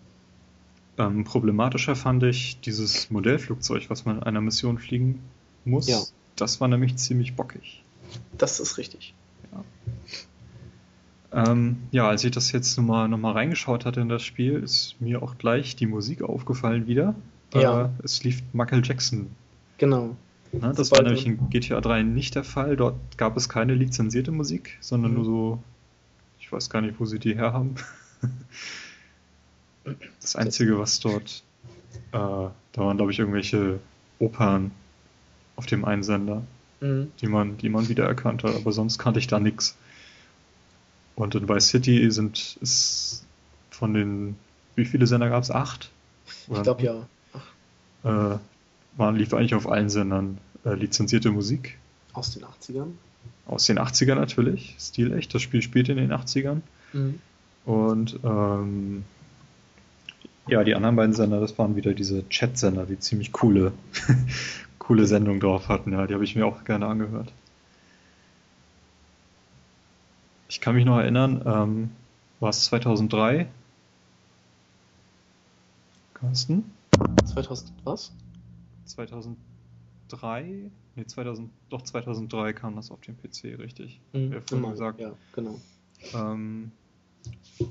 Ähm, 0.99 1.25
problematischer 1.25 1.97
fand 1.97 2.23
ich 2.23 2.61
dieses 2.61 3.11
Modellflugzeug, 3.11 3.89
was 3.89 4.05
man 4.05 4.19
in 4.19 4.23
einer 4.23 4.41
Mission 4.41 4.79
fliegen 4.79 5.21
muss. 5.65 5.89
Ja. 5.89 6.03
Das 6.37 6.61
war 6.61 6.69
nämlich 6.69 6.97
ziemlich 6.97 7.35
bockig. 7.35 7.83
Das 8.37 8.61
ist 8.61 8.77
richtig. 8.79 9.15
Ähm, 11.33 11.79
ja, 11.91 12.09
als 12.09 12.25
ich 12.25 12.31
das 12.31 12.53
jetzt 12.53 12.77
nochmal 12.77 13.09
noch 13.09 13.19
mal 13.19 13.33
reingeschaut 13.33 13.87
hatte 13.87 14.01
in 14.01 14.09
das 14.09 14.23
Spiel, 14.23 14.55
ist 14.55 14.97
mir 15.01 15.23
auch 15.23 15.39
gleich 15.39 15.77
die 15.77 15.87
Musik 15.87 16.23
aufgefallen 16.23 16.87
wieder. 16.87 17.15
Ja. 17.55 17.87
Äh, 17.87 17.89
es 18.03 18.23
lief 18.23 18.43
Michael 18.53 18.83
Jackson. 18.85 19.31
Genau. 19.79 20.17
Na, 20.53 20.73
das 20.73 20.91
war 20.91 21.03
nämlich 21.03 21.27
in 21.27 21.49
GTA 21.49 21.81
3 21.81 22.03
nicht 22.03 22.35
der 22.35 22.45
Fall. 22.45 22.77
Dort 22.77 22.97
gab 23.17 23.37
es 23.37 23.49
keine 23.49 23.75
lizenzierte 23.75 24.31
Musik, 24.31 24.77
sondern 24.81 25.13
mhm. 25.13 25.17
nur 25.17 25.25
so, 25.25 25.63
ich 26.39 26.53
weiß 26.53 26.69
gar 26.69 26.83
nicht, 26.83 27.01
wo 27.01 27.07
sie 27.07 27.19
die 27.19 27.35
her 27.35 27.53
haben. 27.53 27.75
Das 30.21 30.37
Einzige, 30.37 30.79
was 30.79 31.01
dort, 31.01 31.43
äh, 32.13 32.13
da 32.13 32.53
waren, 32.77 32.97
glaube 32.97 33.11
ich, 33.11 33.19
irgendwelche 33.19 33.81
Opern 34.21 34.71
auf 35.57 35.67
dem 35.67 35.85
Einsender, 35.85 36.45
mhm. 36.81 37.11
die, 37.21 37.27
man, 37.27 37.59
die 37.59 37.69
man 37.69 37.89
wiedererkannt 37.89 38.45
hat, 38.45 38.55
aber 38.55 38.71
sonst 38.71 38.99
kannte 38.99 39.19
ich 39.19 39.27
da 39.27 39.41
nichts. 39.41 39.77
Und 41.23 41.37
in 41.37 41.49
Vice 41.49 41.69
City 41.69 42.11
sind 42.11 42.59
es 42.61 43.25
von 43.71 43.95
den, 43.95 44.35
wie 44.75 44.85
viele 44.85 45.07
Sender 45.07 45.29
gab 45.29 45.45
es? 45.45 45.53
Acht? 45.53 45.93
Oder? 46.49 46.59
Ich 46.59 46.63
glaube 46.65 46.83
ja. 46.83 48.35
Äh, 48.35 48.39
waren, 48.97 49.15
lief 49.15 49.33
eigentlich 49.33 49.55
auf 49.55 49.71
allen 49.71 49.89
Sendern 49.89 50.39
äh, 50.65 50.75
lizenzierte 50.75 51.31
Musik. 51.31 51.79
Aus 52.13 52.33
den 52.33 52.43
80ern? 52.43 52.89
Aus 53.47 53.67
den 53.67 53.79
80ern 53.79 54.17
natürlich, 54.17 54.75
stilecht. 54.81 55.33
Das 55.33 55.43
Spiel 55.43 55.63
spielt 55.63 55.89
in 55.89 55.97
den 55.97 56.13
80ern. 56.13 56.63
Mhm. 56.93 57.21
Und 57.67 58.19
ähm, 58.25 59.05
ja, 60.49 60.65
die 60.65 60.75
anderen 60.75 60.97
beiden 60.97 61.15
Sender, 61.15 61.39
das 61.39 61.57
waren 61.57 61.77
wieder 61.77 61.95
diese 61.95 62.29
Chat-Sender, 62.31 62.87
die 62.87 62.99
ziemlich 62.99 63.31
coole, 63.31 63.73
coole 64.81 65.07
Sendungen 65.07 65.39
drauf 65.39 65.69
hatten. 65.69 65.93
Ja, 65.93 66.09
die 66.09 66.15
habe 66.15 66.25
ich 66.25 66.35
mir 66.35 66.47
auch 66.47 66.65
gerne 66.65 66.89
angehört. 66.89 67.33
Ich 70.53 70.61
kann 70.61 70.75
mich 70.75 70.85
noch 70.85 70.99
erinnern, 70.99 71.43
ähm, 71.47 71.91
war 72.39 72.51
es 72.51 72.67
2003? 72.67 73.49
Carsten? 76.13 76.71
2000 77.25 77.73
was? 77.85 78.13
2003? 78.85 80.71
Ne, 80.95 81.07
2000, 81.07 81.49
doch 81.71 81.81
2003 81.81 82.53
kam 82.53 82.77
das 82.77 82.91
auf 82.91 83.01
den 83.01 83.17
PC, 83.17 83.59
richtig. 83.59 83.99
Mhm, 84.13 84.43
genau, 84.47 84.73
gesagt. 84.73 85.01
Ja, 85.01 85.15
genau. 85.35 85.59
Ähm, 86.13 86.71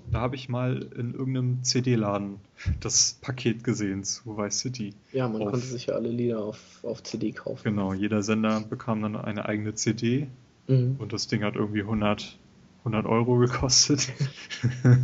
da 0.10 0.22
habe 0.22 0.36
ich 0.36 0.50
mal 0.50 0.82
in 0.98 1.14
irgendeinem 1.14 1.64
CD-Laden 1.64 2.38
das 2.80 3.20
Paket 3.22 3.64
gesehen 3.64 4.04
zu 4.04 4.38
Vice 4.38 4.58
City. 4.58 4.96
Ja, 5.14 5.30
man 5.30 5.44
auf, 5.44 5.52
konnte 5.52 5.68
sich 5.68 5.86
ja 5.86 5.94
alle 5.94 6.10
Lieder 6.10 6.40
auf, 6.40 6.80
auf 6.82 7.04
CD 7.04 7.32
kaufen. 7.32 7.62
Genau, 7.64 7.94
jeder 7.94 8.24
Sender 8.24 8.60
bekam 8.62 9.04
dann 9.04 9.16
eine 9.16 9.46
eigene 9.46 9.76
CD 9.76 10.26
mhm. 10.68 10.96
und 10.98 11.14
das 11.14 11.28
Ding 11.28 11.44
hat 11.44 11.56
irgendwie 11.56 11.82
100 11.82 12.40
100 12.84 13.06
Euro 13.06 13.38
gekostet. 13.38 14.10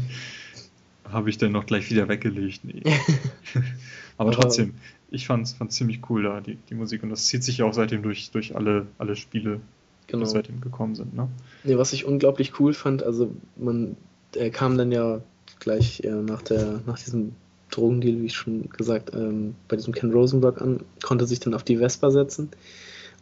Habe 1.10 1.30
ich 1.30 1.38
dann 1.38 1.52
noch 1.52 1.66
gleich 1.66 1.90
wieder 1.90 2.08
weggelegt. 2.08 2.62
Nee. 2.64 2.82
Aber 4.18 4.32
trotzdem, 4.32 4.74
ich 5.10 5.28
fand 5.28 5.48
es 5.48 5.58
ziemlich 5.70 6.02
cool 6.10 6.24
da, 6.24 6.42
die, 6.42 6.58
die 6.70 6.76
Musik. 6.76 7.04
Und 7.04 7.10
das 7.10 7.26
zieht 7.26 7.44
sich 7.44 7.60
ja 7.60 7.66
auch 7.66 7.74
seitdem 7.74 8.04
durch, 8.04 8.32
durch 8.32 8.56
alle, 8.56 8.88
alle 8.98 9.16
Spiele, 9.16 9.62
genau. 10.08 10.26
die 10.26 10.30
seitdem 10.30 10.60
gekommen 10.60 10.96
sind. 10.96 11.16
Ne? 11.16 11.30
Nee, 11.64 11.78
was 11.78 11.94
ich 11.94 12.06
unglaublich 12.06 12.60
cool 12.60 12.74
fand, 12.74 13.04
also 13.04 13.34
man 13.56 13.96
er 14.36 14.50
kam 14.50 14.78
dann 14.78 14.92
ja 14.92 15.22
gleich 15.60 16.02
äh, 16.04 16.10
nach, 16.10 16.42
der, 16.42 16.82
nach 16.86 17.00
diesem 17.00 17.34
Drogendeal, 17.72 18.22
wie 18.22 18.26
ich 18.26 18.36
schon 18.36 18.70
gesagt, 18.70 19.14
ähm, 19.14 19.56
bei 19.68 19.76
diesem 19.76 19.94
Ken 19.94 20.12
Rosenberg 20.12 20.62
an, 20.62 20.82
konnte 21.04 21.26
sich 21.26 21.40
dann 21.40 21.54
auf 21.54 21.64
die 21.64 21.78
Vespa 21.78 22.12
setzen. 22.12 22.50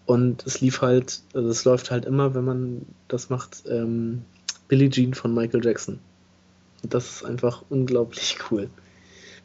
Und 0.06 0.46
es 0.46 0.62
lief 0.62 0.82
halt, 0.82 1.22
also 1.34 1.50
es 1.50 1.66
läuft 1.66 1.90
halt 1.90 2.06
immer, 2.06 2.36
wenn 2.36 2.46
man 2.46 2.86
das 3.08 3.30
macht, 3.30 3.64
ähm, 3.70 4.22
Billie 4.68 4.90
Jean 4.90 5.14
von 5.14 5.34
Michael 5.34 5.64
Jackson. 5.64 6.00
Und 6.84 6.94
das 6.94 7.18
ist 7.18 7.26
einfach 7.26 7.64
unglaublich 7.70 8.38
cool. 8.52 8.70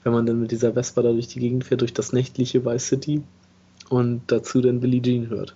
Wenn 0.02 0.12
man 0.12 0.26
dann 0.26 0.40
mit 0.40 0.50
dieser 0.50 0.72
Vespa 0.72 1.02
da 1.02 1.12
durch 1.12 1.28
die 1.28 1.40
Gegend 1.40 1.64
fährt, 1.64 1.82
durch 1.82 1.92
das 1.92 2.12
nächtliche 2.12 2.64
Vice 2.64 2.88
City 2.88 3.22
und 3.88 4.22
dazu 4.28 4.60
dann 4.60 4.80
Billie 4.80 5.02
Jean 5.02 5.28
hört. 5.28 5.54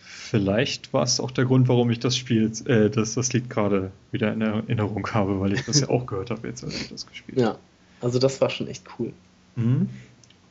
Vielleicht 0.00 0.92
war 0.92 1.04
es 1.04 1.20
auch 1.20 1.30
der 1.30 1.46
Grund, 1.46 1.68
warum 1.68 1.90
ich 1.90 2.00
das 2.00 2.14
Spiel, 2.14 2.52
äh, 2.66 2.90
das, 2.90 3.14
das 3.14 3.32
Lied 3.32 3.48
gerade 3.48 3.92
wieder 4.12 4.30
in 4.30 4.42
Erinnerung 4.42 5.06
habe, 5.14 5.40
weil 5.40 5.54
ich 5.54 5.64
das 5.64 5.80
ja 5.80 5.88
auch 5.88 6.04
gehört 6.04 6.30
habe, 6.30 6.46
jetzt 6.46 6.62
als 6.62 6.78
ich 6.78 6.88
das 6.88 7.06
gespielt 7.06 7.38
habe. 7.38 7.52
Ja, 7.52 7.58
also 8.02 8.18
das 8.18 8.38
war 8.42 8.50
schon 8.50 8.68
echt 8.68 8.84
cool. 8.98 9.14
Mhm. 9.56 9.88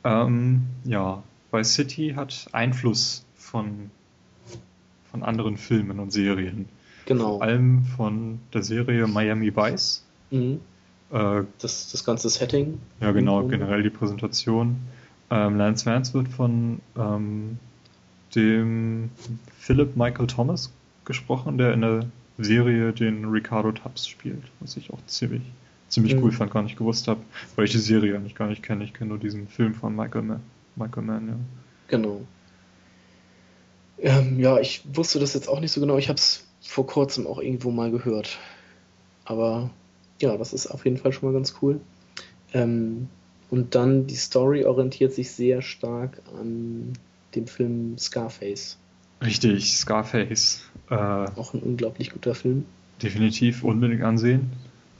Ähm, 0.02 0.62
ja, 0.82 1.22
Vice 1.52 1.74
City 1.74 2.14
hat 2.16 2.48
Einfluss 2.50 3.24
von, 3.36 3.90
von 5.12 5.22
anderen 5.22 5.56
Filmen 5.56 6.00
und 6.00 6.12
Serien. 6.12 6.68
Genau. 7.08 7.38
Vor 7.38 7.42
allem 7.42 7.84
von 7.96 8.38
der 8.52 8.62
Serie 8.62 9.06
Miami 9.06 9.56
Vice. 9.56 10.04
Mhm. 10.30 10.60
Äh, 11.10 11.44
das, 11.58 11.90
das 11.90 12.04
ganze 12.04 12.28
Setting. 12.28 12.78
Ja, 13.00 13.12
genau, 13.12 13.42
mhm. 13.42 13.48
generell 13.48 13.82
die 13.82 13.88
Präsentation. 13.88 14.76
Ähm, 15.30 15.56
Lance 15.56 15.86
Vance 15.86 16.12
wird 16.12 16.28
von 16.28 16.80
ähm, 16.98 17.58
dem 18.34 19.08
Philip 19.58 19.96
Michael 19.96 20.26
Thomas 20.26 20.70
gesprochen, 21.06 21.56
der 21.56 21.72
in 21.72 21.80
der 21.80 22.04
Serie 22.36 22.92
den 22.92 23.24
Ricardo 23.24 23.72
Tubbs 23.72 24.06
spielt, 24.06 24.42
was 24.60 24.76
ich 24.76 24.92
auch 24.92 25.00
ziemlich, 25.06 25.42
ziemlich 25.88 26.14
mhm. 26.14 26.24
cool 26.24 26.32
fand, 26.32 26.50
gar 26.50 26.62
nicht 26.62 26.76
gewusst 26.76 27.08
habe, 27.08 27.20
weil 27.56 27.64
ich 27.64 27.72
die 27.72 27.78
Serie 27.78 28.16
eigentlich 28.16 28.34
gar 28.34 28.48
nicht 28.48 28.62
kenne. 28.62 28.84
Ich 28.84 28.92
kenne 28.92 29.08
nur 29.08 29.18
diesen 29.18 29.48
Film 29.48 29.74
von 29.74 29.96
Michael 29.96 30.24
Mann. 30.24 30.42
Michael 30.76 31.04
Mann, 31.04 31.26
ja. 31.26 31.34
Genau. 31.88 32.20
Ähm, 33.96 34.38
ja, 34.38 34.58
ich 34.58 34.82
wusste 34.92 35.18
das 35.18 35.32
jetzt 35.32 35.48
auch 35.48 35.60
nicht 35.60 35.72
so 35.72 35.80
genau. 35.80 35.96
Ich 35.96 36.10
habe 36.10 36.18
es 36.18 36.47
vor 36.68 36.86
kurzem 36.86 37.26
auch 37.26 37.38
irgendwo 37.38 37.70
mal 37.70 37.90
gehört. 37.90 38.38
Aber 39.24 39.70
ja, 40.20 40.36
das 40.36 40.52
ist 40.52 40.66
auf 40.66 40.84
jeden 40.84 40.98
Fall 40.98 41.14
schon 41.14 41.30
mal 41.30 41.34
ganz 41.34 41.54
cool. 41.62 41.80
Ähm, 42.52 43.08
und 43.48 43.74
dann 43.74 44.06
die 44.06 44.16
Story 44.16 44.64
orientiert 44.64 45.14
sich 45.14 45.30
sehr 45.30 45.62
stark 45.62 46.20
an 46.38 46.92
dem 47.34 47.46
Film 47.46 47.96
Scarface. 47.96 48.76
Richtig, 49.24 49.78
Scarface. 49.78 50.60
Äh, 50.90 50.94
auch 50.94 51.54
ein 51.54 51.60
unglaublich 51.60 52.10
guter 52.10 52.34
Film. 52.34 52.66
Definitiv 53.02 53.64
unbedingt 53.64 54.02
ansehen. 54.02 54.50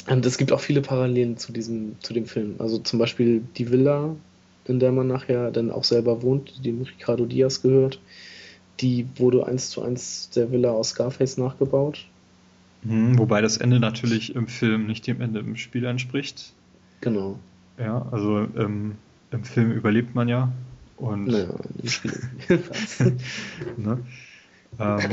Und 0.09 0.25
es 0.25 0.39
gibt 0.39 0.53
auch 0.53 0.61
viele 0.61 0.81
Parallelen 0.81 1.37
zu 1.37 1.53
diesem, 1.53 1.97
zu 2.01 2.15
dem 2.15 2.25
Film. 2.25 2.55
Also 2.61 2.79
zum 2.79 2.99
Beispiel 2.99 3.43
die 3.59 3.71
Villa, 3.71 4.17
in 4.65 4.81
der 4.81 4.93
man 4.93 5.07
nachher 5.07 5.51
dann 5.51 5.71
auch 5.71 5.85
selber 5.85 6.23
wohnt, 6.23 6.55
die 6.57 6.63
dem 6.63 6.81
Ricardo 6.81 7.27
Diaz 7.27 7.61
gehört 7.61 8.01
die 8.81 9.07
wurde 9.17 9.47
eins 9.47 9.71
zu 9.71 9.83
eins 9.83 10.31
der 10.31 10.53
Villa 10.53 10.71
aus 10.71 10.91
Scarface 10.91 11.39
nachgebaut. 11.39 12.07
Mhm, 12.83 13.19
wobei 13.19 13.41
das 13.41 13.57
Ende 13.57 13.81
natürlich 13.81 14.35
im 14.35 14.47
Film 14.47 14.87
nicht 14.87 15.07
dem 15.07 15.21
Ende 15.21 15.41
im 15.41 15.57
Spiel 15.57 15.85
entspricht. 15.85 16.53
Genau. 17.01 17.39
Ja, 17.79 18.07
also 18.11 18.47
ähm, 18.57 18.97
im 19.31 19.45
Film 19.45 19.73
überlebt 19.73 20.15
man 20.15 20.29
ja. 20.29 20.53
Und 20.97 21.27
naja, 21.27 21.55
im 21.81 21.89
Spiel. 21.89 22.21
ne? 23.77 23.99
ähm, 24.79 25.11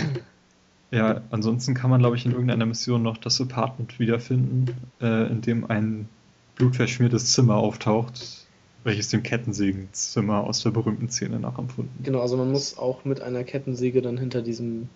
ja, 0.92 1.22
ansonsten 1.30 1.74
kann 1.74 1.90
man, 1.90 2.00
glaube 2.00 2.16
ich, 2.16 2.26
in 2.26 2.32
irgendeiner 2.32 2.66
Mission 2.66 3.04
noch 3.04 3.18
das 3.18 3.42
Apartment 3.42 4.00
wiederfinden, 4.00 4.76
äh, 5.02 5.28
in 5.28 5.42
dem 5.42 5.70
ein 5.70 6.08
blutverschmiertes 6.56 7.34
Zimmer 7.34 7.56
auftaucht, 7.56 8.45
welches 8.86 9.10
dem 9.10 9.24
Kettensägenzimmer 9.24 10.44
aus 10.44 10.62
der 10.62 10.70
berühmten 10.70 11.10
Szene 11.10 11.40
nachempfunden. 11.40 12.04
Genau, 12.04 12.22
also 12.22 12.38
man 12.38 12.52
muss 12.52 12.78
auch 12.78 13.04
mit 13.04 13.20
einer 13.20 13.44
Kettensäge 13.44 14.02
dann 14.04 14.18
hinter 14.18 14.44
diesem 14.44 14.90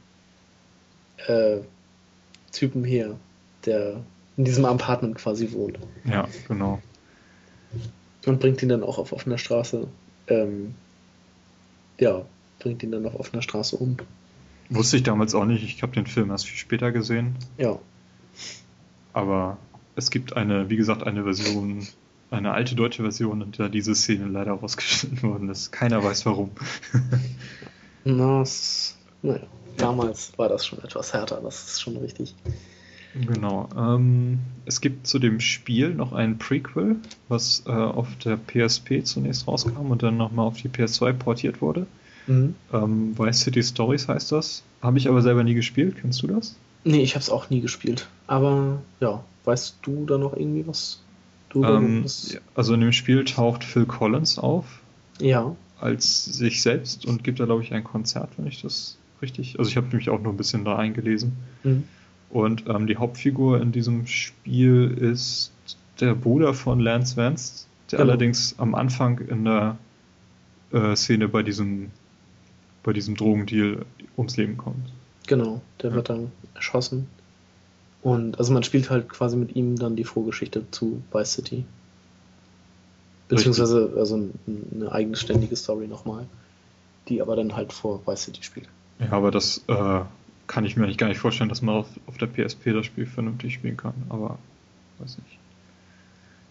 äh, 1.27 1.57
Typen 2.51 2.83
her, 2.83 3.15
der 3.65 4.01
in 4.37 4.45
diesem 4.45 4.65
Apartment 4.65 5.15
quasi 5.15 5.51
wohnt. 5.51 5.79
Ja, 6.05 6.27
genau. 6.47 6.79
Und 8.27 8.39
bringt 8.39 8.61
ihn 8.61 8.69
dann 8.69 8.83
auch 8.83 8.99
auf 8.99 9.11
offener 9.11 9.39
Straße, 9.39 9.87
ähm, 10.27 10.75
ja, 11.99 12.23
bringt 12.59 12.83
ihn 12.83 12.91
dann 12.91 13.07
auf 13.07 13.19
offener 13.19 13.41
Straße 13.41 13.75
um. 13.75 13.97
Wusste 14.69 14.97
ich 14.97 15.03
damals 15.03 15.33
auch 15.33 15.45
nicht, 15.45 15.63
ich 15.63 15.81
habe 15.81 15.93
den 15.93 16.05
Film 16.05 16.29
erst 16.29 16.45
viel 16.45 16.57
später 16.57 16.91
gesehen. 16.91 17.35
Ja. 17.57 17.79
Aber 19.13 19.57
es 19.95 20.11
gibt 20.11 20.37
eine, 20.37 20.69
wie 20.69 20.75
gesagt, 20.75 21.01
eine 21.07 21.23
Version 21.23 21.87
eine 22.31 22.51
alte 22.51 22.75
deutsche 22.75 23.01
Version, 23.03 23.41
in 23.41 23.51
der 23.51 23.69
diese 23.69 23.95
Szene 23.95 24.27
leider 24.27 24.53
rausgeschnitten 24.53 25.23
worden 25.23 25.49
ist. 25.49 25.71
Keiner 25.71 26.03
weiß 26.03 26.25
warum. 26.25 26.51
Na, 28.03 28.43
naja, 29.21 29.39
damals 29.77 30.37
war 30.37 30.49
das 30.49 30.65
schon 30.65 30.79
etwas 30.79 31.13
härter, 31.13 31.41
das 31.41 31.67
ist 31.67 31.81
schon 31.81 31.97
richtig. 31.97 32.35
Genau. 33.15 33.67
Ähm, 33.75 34.39
es 34.65 34.81
gibt 34.81 35.07
zu 35.07 35.17
dem 35.19 35.39
Spiel 35.39 35.93
noch 35.93 36.13
ein 36.13 36.37
Prequel, 36.37 36.97
was 37.27 37.63
äh, 37.65 37.71
auf 37.71 38.07
der 38.23 38.37
PSP 38.37 39.03
zunächst 39.03 39.47
rauskam 39.47 39.89
und 39.89 40.03
dann 40.03 40.17
nochmal 40.17 40.45
auf 40.45 40.57
die 40.57 40.69
PS2 40.69 41.13
portiert 41.13 41.61
wurde. 41.61 41.87
Mhm. 42.27 42.55
Ähm, 42.71 43.17
Vice 43.17 43.41
City 43.41 43.63
Stories 43.63 44.07
heißt 44.07 44.31
das. 44.31 44.63
Habe 44.81 44.99
ich 44.99 45.09
aber 45.09 45.21
selber 45.21 45.43
nie 45.43 45.55
gespielt. 45.55 45.95
Kennst 45.99 46.21
du 46.21 46.27
das? 46.27 46.55
Nee, 46.83 47.01
ich 47.01 47.15
habe 47.15 47.23
es 47.23 47.29
auch 47.29 47.49
nie 47.49 47.61
gespielt. 47.61 48.07
Aber 48.27 48.81
ja, 48.99 49.23
weißt 49.45 49.77
du 49.81 50.05
da 50.05 50.17
noch 50.17 50.33
irgendwie 50.33 50.65
was 50.67 51.01
ähm, 51.55 52.05
also 52.55 52.73
in 52.73 52.81
dem 52.81 52.91
Spiel 52.91 53.25
taucht 53.25 53.63
Phil 53.63 53.85
Collins 53.85 54.37
auf. 54.37 54.65
Ja. 55.19 55.55
Als 55.79 56.25
sich 56.25 56.61
selbst 56.61 57.05
und 57.05 57.23
gibt 57.23 57.39
da, 57.39 57.45
glaube 57.45 57.63
ich, 57.63 57.73
ein 57.73 57.83
Konzert, 57.83 58.29
wenn 58.37 58.47
ich 58.47 58.61
das 58.61 58.97
richtig. 59.21 59.57
Also 59.59 59.69
ich 59.69 59.77
habe 59.77 59.95
mich 59.95 60.09
auch 60.09 60.21
nur 60.21 60.33
ein 60.33 60.37
bisschen 60.37 60.65
da 60.65 60.77
eingelesen. 60.77 61.33
Mhm. 61.63 61.83
Und 62.29 62.65
ähm, 62.67 62.85
die 62.87 62.97
Hauptfigur 62.97 63.61
in 63.61 63.71
diesem 63.71 64.05
Spiel 64.05 64.95
ist 64.99 65.51
der 65.99 66.15
Bruder 66.15 66.53
von 66.53 66.79
Lance 66.79 67.17
Vance, 67.17 67.65
der 67.91 67.99
genau. 67.99 68.11
allerdings 68.11 68.55
am 68.59 68.75
Anfang 68.75 69.19
in 69.19 69.45
der 69.45 69.77
äh, 70.71 70.95
Szene 70.95 71.27
bei 71.27 71.43
diesem 71.43 71.91
bei 72.83 72.93
diesem 72.93 73.15
Drogendeal 73.15 73.85
ums 74.17 74.37
Leben 74.37 74.57
kommt. 74.57 74.89
Genau, 75.27 75.61
der 75.81 75.89
Ja. 75.89 75.95
wird 75.97 76.09
dann 76.09 76.31
erschossen. 76.55 77.07
Und 78.01 78.39
also 78.39 78.53
man 78.53 78.63
spielt 78.63 78.89
halt 78.89 79.09
quasi 79.09 79.35
mit 79.35 79.55
ihm 79.55 79.77
dann 79.77 79.95
die 79.95 80.05
Vorgeschichte 80.05 80.63
zu 80.71 81.01
Vice 81.11 81.33
City. 81.33 81.65
Beziehungsweise 83.27 83.93
also 83.97 84.29
eine 84.73 84.91
eigenständige 84.91 85.55
Story 85.55 85.87
nochmal, 85.87 86.25
die 87.07 87.21
aber 87.21 87.35
dann 87.35 87.55
halt 87.55 87.73
vor 87.73 88.01
Vice 88.07 88.23
City 88.23 88.43
spielt. 88.43 88.67
Ja, 88.99 89.11
aber 89.11 89.31
das 89.31 89.63
äh, 89.67 90.01
kann 90.47 90.65
ich 90.65 90.75
mir 90.75 90.83
eigentlich 90.83 90.97
gar 90.97 91.07
nicht 91.07 91.19
vorstellen, 91.19 91.49
dass 91.49 91.61
man 91.61 91.75
auf, 91.75 91.87
auf 92.07 92.17
der 92.17 92.27
PSP 92.27 92.73
das 92.73 92.85
Spiel 92.85 93.05
vernünftig 93.05 93.53
spielen 93.53 93.77
kann. 93.77 93.93
Aber 94.09 94.39
weiß 94.97 95.17
nicht. 95.19 95.37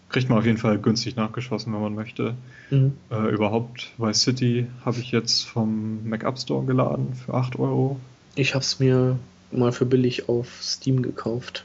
Kriegt 0.08 0.28
man 0.28 0.38
auf 0.38 0.46
jeden 0.46 0.56
Fall 0.56 0.78
günstig 0.78 1.16
nachgeschossen, 1.16 1.72
wenn 1.74 1.82
man 1.82 1.94
möchte. 1.94 2.34
Mhm. 2.70 2.94
Äh, 3.10 3.28
überhaupt 3.28 3.92
Vice 3.98 4.22
City 4.22 4.66
habe 4.84 4.98
ich 5.00 5.10
jetzt 5.10 5.42
vom 5.42 6.08
Mac 6.08 6.22
App 6.24 6.38
Store 6.38 6.64
geladen 6.64 7.14
für 7.14 7.34
8 7.34 7.58
Euro. 7.58 7.98
Ich 8.34 8.54
hab's 8.54 8.78
mir 8.78 9.18
mal 9.50 9.72
für 9.72 9.86
billig 9.86 10.28
auf 10.28 10.62
Steam 10.62 11.02
gekauft. 11.02 11.64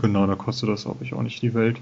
Genau, 0.00 0.26
da 0.26 0.34
kostet 0.34 0.68
das 0.68 0.84
glaube 0.84 1.04
ich 1.04 1.14
auch 1.14 1.22
nicht 1.22 1.42
die 1.42 1.54
Welt. 1.54 1.78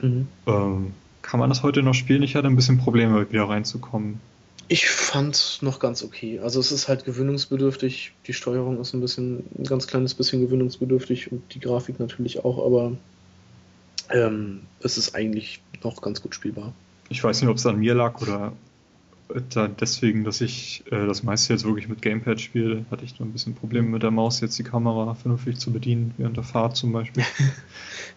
Mhm. 0.00 0.28
Ähm, 0.46 0.92
kann 1.22 1.40
man 1.40 1.48
das 1.48 1.62
heute 1.62 1.82
noch 1.82 1.94
spielen? 1.94 2.22
Ich 2.22 2.36
hatte 2.36 2.46
ein 2.46 2.56
bisschen 2.56 2.78
Probleme, 2.78 3.30
wieder 3.30 3.48
reinzukommen. 3.48 4.20
Ich 4.68 4.88
fand's 4.88 5.62
noch 5.62 5.78
ganz 5.78 6.02
okay. 6.02 6.40
Also 6.40 6.58
es 6.58 6.72
ist 6.72 6.88
halt 6.88 7.04
gewöhnungsbedürftig. 7.04 8.12
Die 8.26 8.32
Steuerung 8.32 8.80
ist 8.80 8.94
ein 8.94 9.00
bisschen, 9.00 9.44
ein 9.56 9.64
ganz 9.64 9.86
kleines 9.86 10.14
bisschen 10.14 10.40
gewöhnungsbedürftig 10.40 11.30
und 11.30 11.42
die 11.54 11.60
Grafik 11.60 12.00
natürlich 12.00 12.44
auch, 12.44 12.64
aber 12.64 12.92
ähm, 14.10 14.62
es 14.80 14.98
ist 14.98 15.14
eigentlich 15.14 15.60
noch 15.84 16.00
ganz 16.00 16.20
gut 16.20 16.34
spielbar. 16.34 16.72
Ich 17.08 17.22
weiß 17.22 17.40
nicht, 17.40 17.50
ob 17.50 17.56
es 17.56 17.66
an 17.66 17.78
mir 17.78 17.94
lag 17.94 18.20
oder 18.20 18.52
da 19.50 19.68
deswegen, 19.68 20.24
dass 20.24 20.40
ich 20.40 20.84
äh, 20.90 21.06
das 21.06 21.22
meiste 21.22 21.52
jetzt 21.52 21.64
wirklich 21.64 21.88
mit 21.88 22.02
Gamepad 22.02 22.40
spiele, 22.40 22.84
hatte 22.90 23.04
ich 23.04 23.18
nur 23.18 23.28
ein 23.28 23.32
bisschen 23.32 23.54
Probleme 23.54 23.88
mit 23.88 24.02
der 24.02 24.10
Maus, 24.10 24.40
jetzt 24.40 24.58
die 24.58 24.62
Kamera 24.62 25.14
vernünftig 25.14 25.58
zu 25.58 25.72
bedienen, 25.72 26.14
während 26.16 26.36
der 26.36 26.44
Fahrt 26.44 26.76
zum 26.76 26.92
Beispiel. 26.92 27.24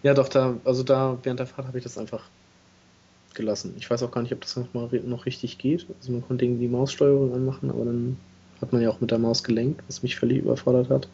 Ja, 0.02 0.14
doch, 0.14 0.28
da, 0.28 0.56
also 0.64 0.82
da 0.82 1.18
während 1.24 1.40
der 1.40 1.46
Fahrt 1.46 1.66
habe 1.66 1.76
ich 1.76 1.84
das 1.84 1.98
einfach 1.98 2.22
gelassen. 3.34 3.74
Ich 3.76 3.90
weiß 3.90 4.02
auch 4.02 4.10
gar 4.10 4.22
nicht, 4.22 4.32
ob 4.32 4.40
das 4.40 4.56
noch 4.56 4.72
mal 4.72 4.88
noch 5.04 5.26
richtig 5.26 5.58
geht. 5.58 5.86
Also 5.98 6.12
man 6.12 6.26
konnte 6.26 6.46
irgendwie 6.46 6.62
die 6.62 6.72
Maussteuerung 6.72 7.34
anmachen, 7.34 7.70
aber 7.70 7.84
dann 7.84 8.16
hat 8.62 8.72
man 8.72 8.80
ja 8.80 8.88
auch 8.88 9.00
mit 9.02 9.10
der 9.10 9.18
Maus 9.18 9.44
gelenkt, 9.44 9.82
was 9.88 10.02
mich 10.02 10.16
völlig 10.16 10.38
überfordert 10.38 10.88
hat. 10.88 11.08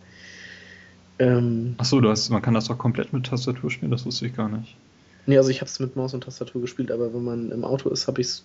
Ähm, 1.19 1.75
Achso, 1.79 2.01
du 2.01 2.09
hast, 2.09 2.31
man 2.31 2.43
kann 2.43 2.55
das 2.55 2.67
doch 2.67 2.79
komplett 2.79 3.13
mit 3.13 3.27
Tastatur 3.27 3.71
spielen, 3.71 3.91
das 3.91 4.07
wusste 4.07 4.27
ich 4.27 4.37
gar 4.37 4.49
nicht. 4.49 4.77
Nee, 5.27 5.39
also 5.39 5.51
ich 5.51 5.61
habe 5.61 5.69
es 5.69 5.81
mit 5.81 5.97
Maus 5.97 6.15
und 6.15 6.23
Tastatur 6.23 6.61
gespielt, 6.61 6.93
aber 6.93 7.13
wenn 7.13 7.25
man 7.25 7.51
im 7.51 7.65
Auto 7.65 7.89
ist, 7.89 8.07
habe 8.07 8.21
ich 8.21 8.43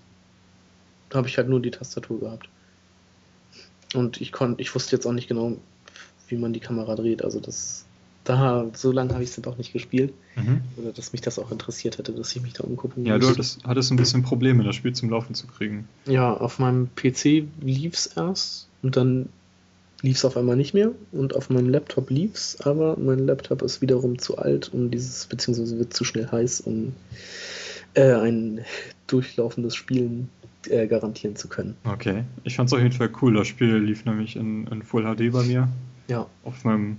habe 1.16 1.28
ich 1.28 1.38
halt 1.38 1.49
nur 1.49 1.59
die 1.62 1.72
Tastatur 1.72 2.20
gehabt. 2.20 2.49
Und 3.93 4.22
ich 4.22 4.32
konnte, 4.32 4.62
ich 4.62 4.74
wusste 4.74 4.95
jetzt 4.95 5.05
auch 5.05 5.12
nicht 5.12 5.28
genau, 5.28 5.57
wie 6.28 6.38
man 6.38 6.53
die 6.53 6.59
Kamera 6.59 6.95
dreht. 6.95 7.24
Also 7.24 7.39
das, 7.39 7.86
da 8.24 8.66
so 8.74 8.91
lange 8.91 9.14
habe 9.14 9.24
ich 9.24 9.36
es 9.38 9.45
auch 9.45 9.57
nicht 9.57 9.74
gespielt, 9.74 10.14
oder 10.78 10.91
dass 10.93 11.12
mich 11.12 11.22
das 11.22 11.39
auch 11.39 11.51
interessiert 11.51 11.97
hätte, 11.97 12.14
dass 12.14 12.34
ich 12.36 12.41
mich 12.41 12.53
da 12.53 12.64
umgucken 12.64 13.05
Ja, 13.05 13.14
du 13.18 13.28
müsste. 13.28 13.34
hattest, 13.34 13.64
hattest 13.66 13.91
ein 13.91 13.97
bisschen 13.97 14.24
Probleme, 14.24 14.64
das 14.64 14.76
Spiel 14.76 14.93
zum 14.93 15.09
Laufen 15.09 15.36
zu 15.36 15.47
kriegen. 15.47 15.88
Ja, 16.05 16.34
auf 16.34 16.59
meinem 16.59 16.89
PC 16.95 17.43
lief's 17.62 18.07
erst 18.16 18.68
und 18.82 18.95
dann 18.95 19.28
lief's 20.01 20.24
auf 20.26 20.38
einmal 20.38 20.55
nicht 20.55 20.74
mehr 20.74 20.91
und 21.12 21.36
auf 21.36 21.49
meinem 21.49 21.70
Laptop 21.70 22.09
lief's, 22.09 22.59
aber 22.62 22.97
mein 22.97 23.20
Laptop 23.26 23.62
ist 23.62 23.82
wiederum 23.82 24.18
zu 24.20 24.38
alt, 24.38 24.74
um 24.74 24.89
dieses, 24.89 25.26
beziehungsweise 25.28 25.78
wird 25.78 25.93
zu 25.93 26.05
schnell 26.05 26.28
heiß, 26.32 26.62
um 26.62 26.93
äh, 27.93 28.14
ein 28.14 28.62
durchlaufendes 29.12 29.76
Spielen 29.76 30.30
äh, 30.70 30.88
garantieren 30.88 31.36
zu 31.36 31.47
können. 31.47 31.76
Okay. 31.84 32.24
Ich 32.43 32.55
fand 32.55 32.68
es 32.70 32.74
auf 32.74 32.80
jeden 32.80 32.91
Fall 32.93 33.09
cool. 33.22 33.34
Das 33.34 33.47
Spiel 33.47 33.78
lief 33.78 34.05
nämlich 34.05 34.36
in, 34.36 34.68
in 34.68 34.84
Full 34.84 35.03
HD 35.03 35.32
bei 35.32 35.43
mir. 35.43 35.68
Ja, 36.07 36.28
Auf 36.43 36.64
meinem 36.66 36.97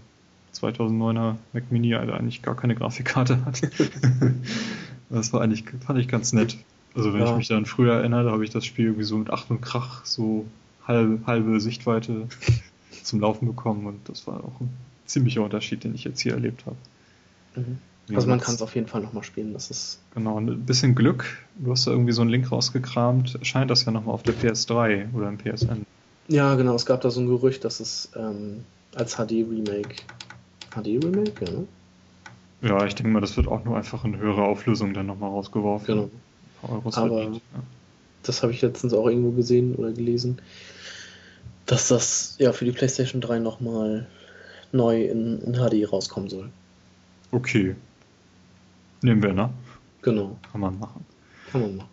2009er 0.54 1.36
Mac 1.52 1.70
Mini, 1.70 1.90
der 1.90 2.14
eigentlich 2.14 2.42
gar 2.42 2.56
keine 2.56 2.74
Grafikkarte 2.74 3.44
hat. 3.44 3.62
das 5.10 5.32
war 5.32 5.40
eigentlich, 5.40 5.64
fand 5.84 5.98
ich 5.98 6.08
ganz 6.08 6.32
nett. 6.32 6.56
Also 6.94 7.12
wenn 7.12 7.20
Ja. 7.20 7.30
ich 7.30 7.36
mich 7.36 7.48
dann 7.48 7.66
früher 7.66 7.94
erinnere, 7.94 8.30
habe 8.30 8.44
ich 8.44 8.50
das 8.50 8.64
Spiel 8.66 8.86
irgendwie 8.86 9.04
so 9.04 9.16
mit 9.16 9.30
Ach 9.30 9.48
und 9.48 9.60
Krach 9.62 10.04
so 10.04 10.46
halbe, 10.86 11.20
halbe 11.26 11.60
Sichtweite 11.60 12.28
zum 13.02 13.20
Laufen 13.20 13.46
bekommen 13.46 13.86
und 13.86 14.08
das 14.08 14.26
war 14.26 14.44
auch 14.44 14.60
ein 14.60 14.68
ziemlicher 15.06 15.42
Unterschied, 15.42 15.84
den 15.84 15.94
ich 15.94 16.04
jetzt 16.04 16.20
hier 16.20 16.32
erlebt 16.34 16.64
habe. 16.66 16.76
mhm. 17.56 17.78
Wie 18.08 18.16
also 18.16 18.26
man 18.28 18.40
kann 18.40 18.54
es 18.54 18.62
auf 18.62 18.74
jeden 18.74 18.88
Fall 18.88 19.00
nochmal 19.00 19.22
spielen. 19.22 19.52
Das 19.52 19.70
ist 19.70 20.00
Genau, 20.14 20.38
ein 20.38 20.64
bisschen 20.66 20.94
Glück. 20.94 21.24
Du 21.56 21.70
hast 21.70 21.86
da 21.86 21.92
irgendwie 21.92 22.12
so 22.12 22.20
einen 22.22 22.30
Link 22.30 22.50
rausgekramt. 22.50 23.36
Erscheint 23.36 23.70
das 23.70 23.84
ja 23.84 23.92
nochmal 23.92 24.14
auf 24.14 24.22
der 24.24 24.34
PS3 24.34 25.14
oder 25.14 25.28
im 25.28 25.38
PSN. 25.38 25.86
ja 26.28 26.54
genau. 26.56 26.74
Es 26.74 26.84
gab 26.86 27.00
da 27.00 27.10
so 27.10 27.20
ein 27.20 27.26
Gerücht, 27.28 27.64
dass 27.64 27.80
es 27.80 28.10
ähm, 28.16 28.64
als 28.94 29.14
HD 29.16 29.30
Remake, 29.48 29.94
HD 30.74 31.02
Remake, 31.04 31.44
ja, 31.44 31.50
ne? 31.52 31.66
Ja, 32.62 32.84
ich 32.86 32.94
denke 32.94 33.10
mal, 33.12 33.20
das 33.20 33.36
wird 33.36 33.48
auch 33.48 33.64
nur 33.64 33.76
einfach 33.76 34.04
in 34.04 34.16
höhere 34.16 34.42
Auflösung 34.44 34.94
dann 34.94 35.06
nochmal 35.06 35.30
rausgeworfen. 35.30 35.86
Genau. 35.86 36.10
Euros 36.62 36.96
Aber- 36.96 37.08
verdient, 37.08 37.36
ja. 37.54 37.60
das 38.24 38.42
habe 38.42 38.52
ich 38.52 38.62
letztens 38.62 38.92
auch 38.94 39.06
irgendwo 39.08 39.30
gesehen 39.32 39.74
oder 39.74 39.90
gelesen, 39.92 40.40
dass 41.66 41.88
das 41.88 42.36
ja 42.38 42.52
für 42.52 42.64
die 42.64 42.72
PlayStation 42.72 43.20
3 43.20 43.38
nochmal 43.40 44.06
neu 44.72 45.04
in, 45.04 45.40
in 45.40 45.54
HD 45.54 45.90
rauskommen 45.90 46.28
soll. 46.28 46.50
Okay. 47.32 47.74
Nehmen 49.02 49.22
wir, 49.22 49.32
ne? 49.32 49.50
Genau, 50.02 50.36
Kann 50.50 50.60
man 50.60 50.78
machen. 50.78 51.04
kann 51.50 51.60
man 51.60 51.76
machen. 51.76 51.88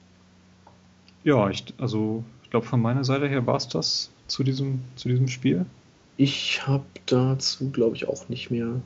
Ja, 1.23 1.49
ich, 1.49 1.65
also, 1.77 2.23
ich 2.43 2.49
glaube, 2.49 2.65
von 2.65 2.81
meiner 2.81 3.03
Seite 3.03 3.27
her 3.27 3.45
war 3.45 3.57
es 3.57 3.67
das 3.67 4.09
zu 4.27 4.43
diesem, 4.43 4.81
zu 4.95 5.09
diesem 5.09 5.27
Spiel. 5.27 5.65
Ich 6.17 6.65
habe 6.67 6.85
dazu, 7.05 7.69
glaube 7.71 7.95
ich, 7.95 8.07
auch 8.07 8.29
nicht 8.29 8.51
mehr 8.51 8.81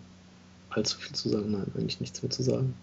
allzu 0.69 0.97
viel 0.99 1.13
zu 1.15 1.29
sagen. 1.29 1.51
Nein, 1.51 1.65
eigentlich 1.75 1.99
nichts 1.99 2.21
mehr 2.21 2.29
zu 2.29 2.43
sagen. 2.43 2.73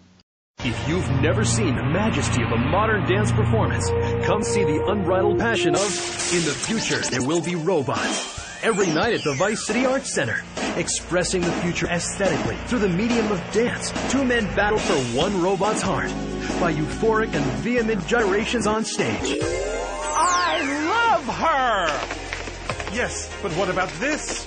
If 0.62 0.76
you've 0.88 1.10
never 1.22 1.42
seen 1.44 1.74
the 1.74 1.82
majesty 1.82 2.44
of 2.44 2.52
a 2.52 2.56
modern 2.56 3.06
dance 3.06 3.32
performance, 3.32 3.90
come 4.26 4.42
see 4.42 4.62
the 4.64 4.78
unbridled 4.88 5.38
passion 5.38 5.74
of 5.74 5.80
In 6.34 6.42
the 6.42 6.50
Future 6.52 7.00
There 7.10 7.26
Will 7.26 7.40
Be 7.40 7.54
Robots. 7.54 8.29
Every 8.62 8.88
night 8.88 9.14
at 9.14 9.24
the 9.24 9.32
Vice 9.32 9.66
City 9.66 9.86
Arts 9.86 10.12
Center. 10.12 10.42
Expressing 10.76 11.40
the 11.40 11.52
future 11.62 11.86
aesthetically 11.86 12.56
through 12.66 12.80
the 12.80 12.90
medium 12.90 13.32
of 13.32 13.40
dance, 13.52 13.90
two 14.10 14.22
men 14.22 14.44
battle 14.54 14.78
for 14.78 15.16
one 15.16 15.40
robot's 15.40 15.80
heart 15.80 16.10
by 16.60 16.70
euphoric 16.74 17.32
and 17.32 17.44
vehement 17.62 18.06
gyrations 18.06 18.66
on 18.66 18.84
stage. 18.84 19.38
I 19.42 21.16
love 21.16 21.24
her! 21.24 22.94
Yes, 22.94 23.32
but 23.40 23.50
what 23.52 23.70
about 23.70 23.88
this? 23.98 24.46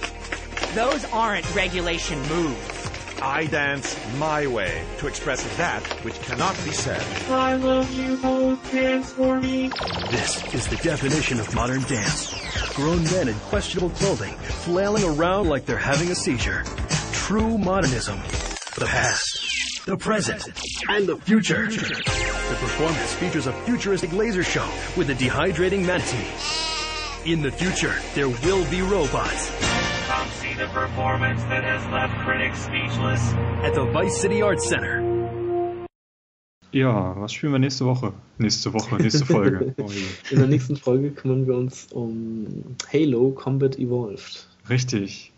Those 0.75 1.05
aren't 1.05 1.55
regulation 1.55 2.21
moves. 2.27 2.72
I 3.25 3.45
dance 3.45 3.97
my 4.17 4.47
way 4.47 4.83
to 4.97 5.07
express 5.07 5.41
that 5.55 5.81
which 6.03 6.19
cannot 6.23 6.55
be 6.65 6.71
said. 6.71 7.01
I 7.31 7.55
love 7.55 7.89
you 7.93 8.17
both, 8.17 8.69
dance 8.69 9.13
for 9.13 9.39
me. 9.39 9.69
This 10.11 10.53
is 10.53 10.67
the 10.67 10.75
definition 10.83 11.39
of 11.39 11.55
modern 11.55 11.83
dance. 11.83 12.35
Grown 12.75 13.01
men 13.05 13.29
in 13.29 13.35
questionable 13.35 13.91
clothing, 13.91 14.33
flailing 14.33 15.05
around 15.05 15.47
like 15.47 15.65
they're 15.65 15.77
having 15.77 16.11
a 16.11 16.15
seizure. 16.15 16.65
True 17.13 17.57
modernism. 17.57 18.19
The 18.75 18.87
past, 18.87 19.85
the 19.85 19.95
present, 19.95 20.43
and 20.89 21.07
the 21.07 21.15
future. 21.15 21.67
The 21.67 22.57
performance 22.59 23.13
features 23.13 23.47
a 23.47 23.53
futuristic 23.63 24.11
laser 24.11 24.43
show 24.43 24.69
with 24.97 25.09
a 25.09 25.13
dehydrating 25.13 25.85
manatee. 25.85 27.31
In 27.31 27.41
the 27.41 27.51
future, 27.51 27.95
there 28.15 28.27
will 28.27 28.69
be 28.69 28.81
robots. 28.81 29.82
See 30.53 30.59
the 30.59 30.67
performance 30.67 31.41
that 31.45 31.63
has 31.63 31.83
left 31.91 32.13
critics 32.25 32.59
speechless. 32.65 33.33
At 33.63 33.73
the 33.73 33.85
Vice 33.85 34.21
City 34.21 34.43
Arts 34.43 34.67
Center. 34.67 35.01
Ja, 36.71 37.15
was 37.19 37.33
spielen 37.33 37.53
wir 37.53 37.59
nächste 37.59 37.85
Woche? 37.85 38.13
Nächste 38.37 38.71
Woche, 38.73 38.97
nächste 38.97 39.25
Folge. 39.25 39.73
Oh. 39.81 39.89
In 40.29 40.37
der 40.37 40.47
nächsten 40.47 40.75
Folge 40.75 41.09
kümmern 41.09 41.47
wir 41.47 41.55
uns 41.55 41.87
um 41.91 42.75
Halo 42.91 43.31
Combat 43.31 43.79
Evolved. 43.79 44.47
Richtig. 44.69 45.31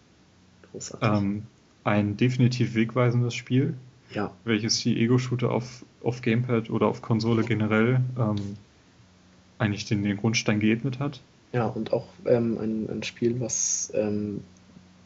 Großartig. 0.71 1.07
Ähm, 1.07 1.43
ein 1.85 2.17
definitiv 2.17 2.75
wegweisendes 2.75 3.35
Spiel, 3.35 3.75
ja, 4.11 4.31
welches 4.43 4.81
die 4.81 4.99
Ego-Shooter 4.99 5.49
auf, 5.49 5.85
auf 6.03 6.21
Gamepad 6.21 6.69
oder 6.69 6.87
auf 6.87 7.01
Konsole 7.01 7.43
generell 7.43 8.01
ähm, 8.19 8.57
eigentlich 9.59 9.85
den, 9.85 10.03
den 10.03 10.17
Grundstein 10.17 10.59
geebnet 10.59 10.99
hat. 10.99 11.21
ja, 11.53 11.67
und 11.67 11.93
auch 11.93 12.07
ähm, 12.25 12.57
ein, 12.57 12.89
ein 12.89 13.03
Spiel, 13.03 13.39
was 13.39 13.93
ähm, 13.95 14.41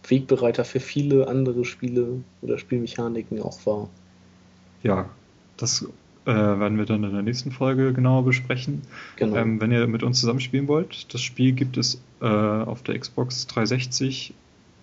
Wegbereiter 0.08 0.66
für 0.66 0.80
viele 0.80 1.28
andere 1.28 1.66
Spiele 1.66 2.22
oder 2.42 2.58
Spielmechaniken 2.58 3.42
auch 3.42 3.66
war. 3.66 3.90
Ja, 4.84 5.10
das 5.58 5.86
äh, 6.26 6.32
werden 6.32 6.78
wir 6.78 6.86
dann 6.86 7.04
in 7.04 7.12
der 7.12 7.22
nächsten 7.22 7.52
Folge 7.52 7.94
genauer 7.94 8.24
besprechen. 8.24 8.82
Genau. 9.16 9.36
Ähm, 9.36 9.60
wenn 9.62 9.72
ihr 9.72 9.88
mit 9.88 10.04
uns 10.04 10.20
zusammenspielen 10.20 10.68
wollt, 10.68 11.14
das 11.14 11.22
Spiel 11.22 11.54
gibt 11.54 11.78
es 11.78 12.02
äh, 12.22 12.26
auf 12.26 12.84
der 12.84 12.98
Xbox 12.98 13.48
360 13.48 14.34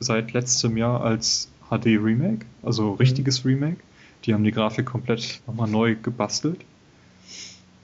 seit 0.00 0.32
letztem 0.32 0.76
Jahr 0.76 1.02
als 1.02 1.48
HD 1.70 1.86
Remake, 1.86 2.46
also 2.62 2.92
richtiges 2.92 3.44
Remake. 3.44 3.78
Die 4.24 4.34
haben 4.34 4.44
die 4.44 4.52
Grafik 4.52 4.86
komplett 4.86 5.40
nochmal 5.46 5.68
neu 5.68 5.96
gebastelt. 5.96 6.60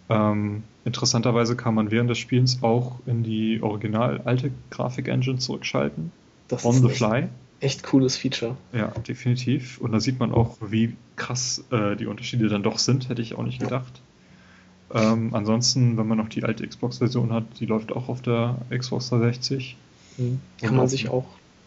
Ähm, 0.08 0.64
interessanterweise 0.84 1.56
kann 1.56 1.74
man 1.74 1.90
während 1.90 2.10
des 2.10 2.18
Spiels 2.18 2.62
auch 2.62 2.98
in 3.06 3.22
die 3.22 3.62
original 3.62 4.20
alte 4.24 4.50
Grafik-Engine 4.70 5.38
zurückschalten. 5.38 6.10
Das 6.53 6.64
on 6.66 6.74
the 6.74 6.88
echt, 6.88 6.98
fly. 6.98 7.28
echt 7.61 7.82
cooles 7.82 8.16
Feature. 8.16 8.57
Ja, 8.72 8.88
definitiv. 8.88 9.78
Und 9.78 9.92
da 9.92 10.00
sieht 10.00 10.18
man 10.20 10.32
auch, 10.32 10.59
wie 10.61 10.94
krass 11.16 11.64
äh, 11.70 11.96
die 11.96 12.07
Unterschiede 12.07 12.48
dann 12.48 12.62
doch 12.62 12.78
sind, 12.78 13.09
hätte 13.09 13.22
ich 13.22 13.34
auch 13.34 13.42
nicht 13.42 13.59
gedacht. 13.59 14.03
Ähm, 14.94 15.34
ansonsten, 15.34 15.96
wenn 15.96 16.07
man 16.07 16.18
noch 16.18 16.28
die 16.28 16.44
alte 16.44 16.66
Xbox-Version 16.66 17.32
hat, 17.32 17.44
die 17.61 17.66
läuft 17.66 17.92
auch 17.92 18.11
auf 18.11 18.20
der 18.20 18.59
Xbox 18.70 19.09
360. 19.09 19.76
Mhm. 20.18 20.40
Kann 20.61 20.76
man 20.76 20.88
sich 20.88 21.09
auch 21.09 21.24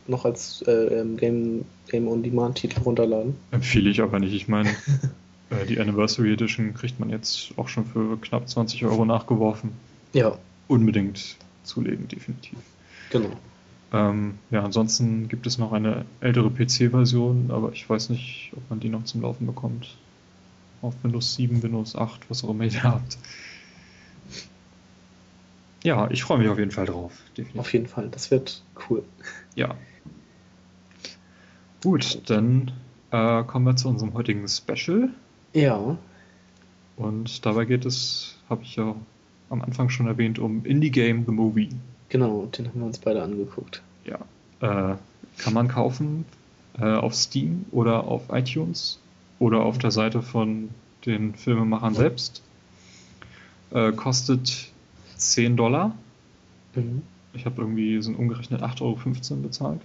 noch 0.07 0.25
als 0.25 0.61
äh, 0.67 0.71
ähm, 0.71 1.17
Game, 1.17 1.65
Game 1.89 2.07
on 2.07 2.21
Demand 2.21 2.57
Titel 2.57 2.79
runterladen. 2.81 3.35
Empfehle 3.49 3.89
ich 3.89 4.01
aber 4.01 4.19
nicht. 4.19 4.33
Ich 4.33 4.47
meine, 4.47 4.69
äh, 5.49 5.65
die 5.67 5.79
Anniversary 5.79 6.33
Edition 6.33 6.75
kriegt 6.75 6.99
man 6.99 7.09
jetzt 7.09 7.53
auch 7.57 7.67
schon 7.67 7.85
für 7.87 8.17
knapp 8.17 8.47
20 8.47 8.85
Euro 8.85 9.03
nachgeworfen. 9.05 9.71
Ja, 10.13 10.37
Unbedingt 10.67 11.37
zulegen, 11.63 12.07
definitiv. 12.07 12.57
genau. 13.09 13.31
Ähm, 13.95 14.39
ja, 14.51 14.61
ansonsten 14.61 15.29
gibt 15.29 15.47
es 15.47 15.57
noch 15.57 15.71
eine 15.71 16.03
ältere 16.19 16.49
PC-Version, 16.51 17.49
aber 17.49 17.71
ich 17.71 17.89
weiß 17.89 18.09
nicht, 18.09 18.51
ob 18.53 18.69
man 18.69 18.81
die 18.81 18.89
noch 18.89 19.05
zum 19.05 19.21
Laufen 19.21 19.47
bekommt. 19.47 19.95
Auf 20.81 20.95
Windows 21.01 21.35
7, 21.35 21.63
Windows 21.63 21.95
8, 21.95 22.29
was 22.29 22.43
auch 22.43 22.49
immer 22.49 22.65
ihr 22.65 22.83
habt. 22.83 23.17
Ja, 25.85 26.09
ich 26.11 26.23
freue 26.23 26.39
mich 26.39 26.49
auf 26.49 26.59
jeden 26.59 26.71
Fall 26.71 26.87
drauf. 26.87 27.13
Definitiv. 27.37 27.59
Auf 27.59 27.71
jeden 27.71 27.87
Fall. 27.87 28.09
Das 28.09 28.31
wird 28.31 28.63
cool. 28.89 29.01
Ja. 29.55 29.75
Gut, 31.81 32.21
dann 32.29 32.73
äh, 33.11 33.43
kommen 33.43 33.65
wir 33.65 33.77
zu 33.77 33.87
unserem 33.87 34.13
heutigen 34.13 34.45
Special. 34.49 35.09
Ja, 35.53 35.97
Und 36.97 37.45
dabei 37.45 37.63
geht 37.63 37.85
es, 37.85 38.37
habe 38.49 38.63
ich 38.63 38.75
ja 38.75 38.93
am 39.49 39.61
Anfang 39.61 39.89
schon 39.89 40.07
erwähnt, 40.07 40.37
um 40.37 40.65
Indie 40.65 40.91
Game 40.91 41.23
The 41.25 41.31
Movie. 41.31 41.69
Genau. 42.09 42.45
Den 42.47 42.67
haben 42.67 42.79
wir 42.79 42.85
uns 42.85 42.99
beide 42.99 43.23
angeguckt. 43.23 43.81
Ja. 44.05 44.19
Äh, 44.61 44.95
kann 45.37 45.53
man 45.53 45.67
kaufen 45.67 46.25
äh, 46.79 46.85
auf 46.85 47.13
Steam 47.13 47.65
oder 47.71 48.05
auf 48.05 48.23
iTunes 48.31 48.99
oder 49.39 49.61
auf 49.61 49.77
der 49.77 49.91
Seite 49.91 50.21
von 50.21 50.69
den 51.05 51.35
Filmemachern 51.35 51.93
selbst. 51.93 52.41
Äh, 53.71 53.91
kostet 53.91 54.71
10 55.17 55.57
Dollar. 55.57 55.95
Mhm. 56.75 57.01
Ich 57.33 57.45
habe 57.45 57.61
irgendwie 57.61 58.01
so 58.01 58.11
umgerechnet 58.11 58.61
8,15 58.61 58.81
Euro 58.81 59.41
bezahlt. 59.41 59.81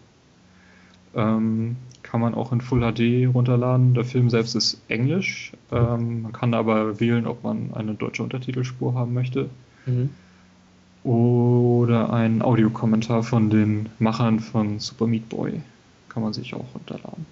Ähm, 1.15 1.77
kann 2.03 2.21
man 2.21 2.35
auch 2.35 2.53
in 2.53 2.61
Full 2.61 2.81
HD 2.81 3.33
runterladen. 3.35 3.95
Der 3.95 4.05
Film 4.05 4.31
selbst 4.31 4.55
ist 4.55 4.81
Englisch. 4.89 5.53
Ähm, 5.73 6.23
man 6.23 6.33
kann 6.33 6.55
aber 6.55 7.01
wählen, 7.01 7.27
ob 7.27 7.43
man 7.43 7.75
eine 7.75 7.95
deutsche 7.95 8.23
Untertitelspur 8.23 8.95
haben 8.95 9.13
möchte. 9.13 9.51
Mhm. 9.87 10.11
Oder 11.03 12.13
ein 12.13 12.43
Audiokommentar 12.43 13.23
von 13.23 13.49
den 13.51 13.89
Machern 13.99 14.41
von 14.41 14.79
Super 14.81 15.07
Meat 15.07 15.29
Boy. 15.29 15.61
Kann 16.09 16.23
man 16.23 16.33
sich 16.33 16.55
auch 16.55 16.65
runterladen. 16.75 17.27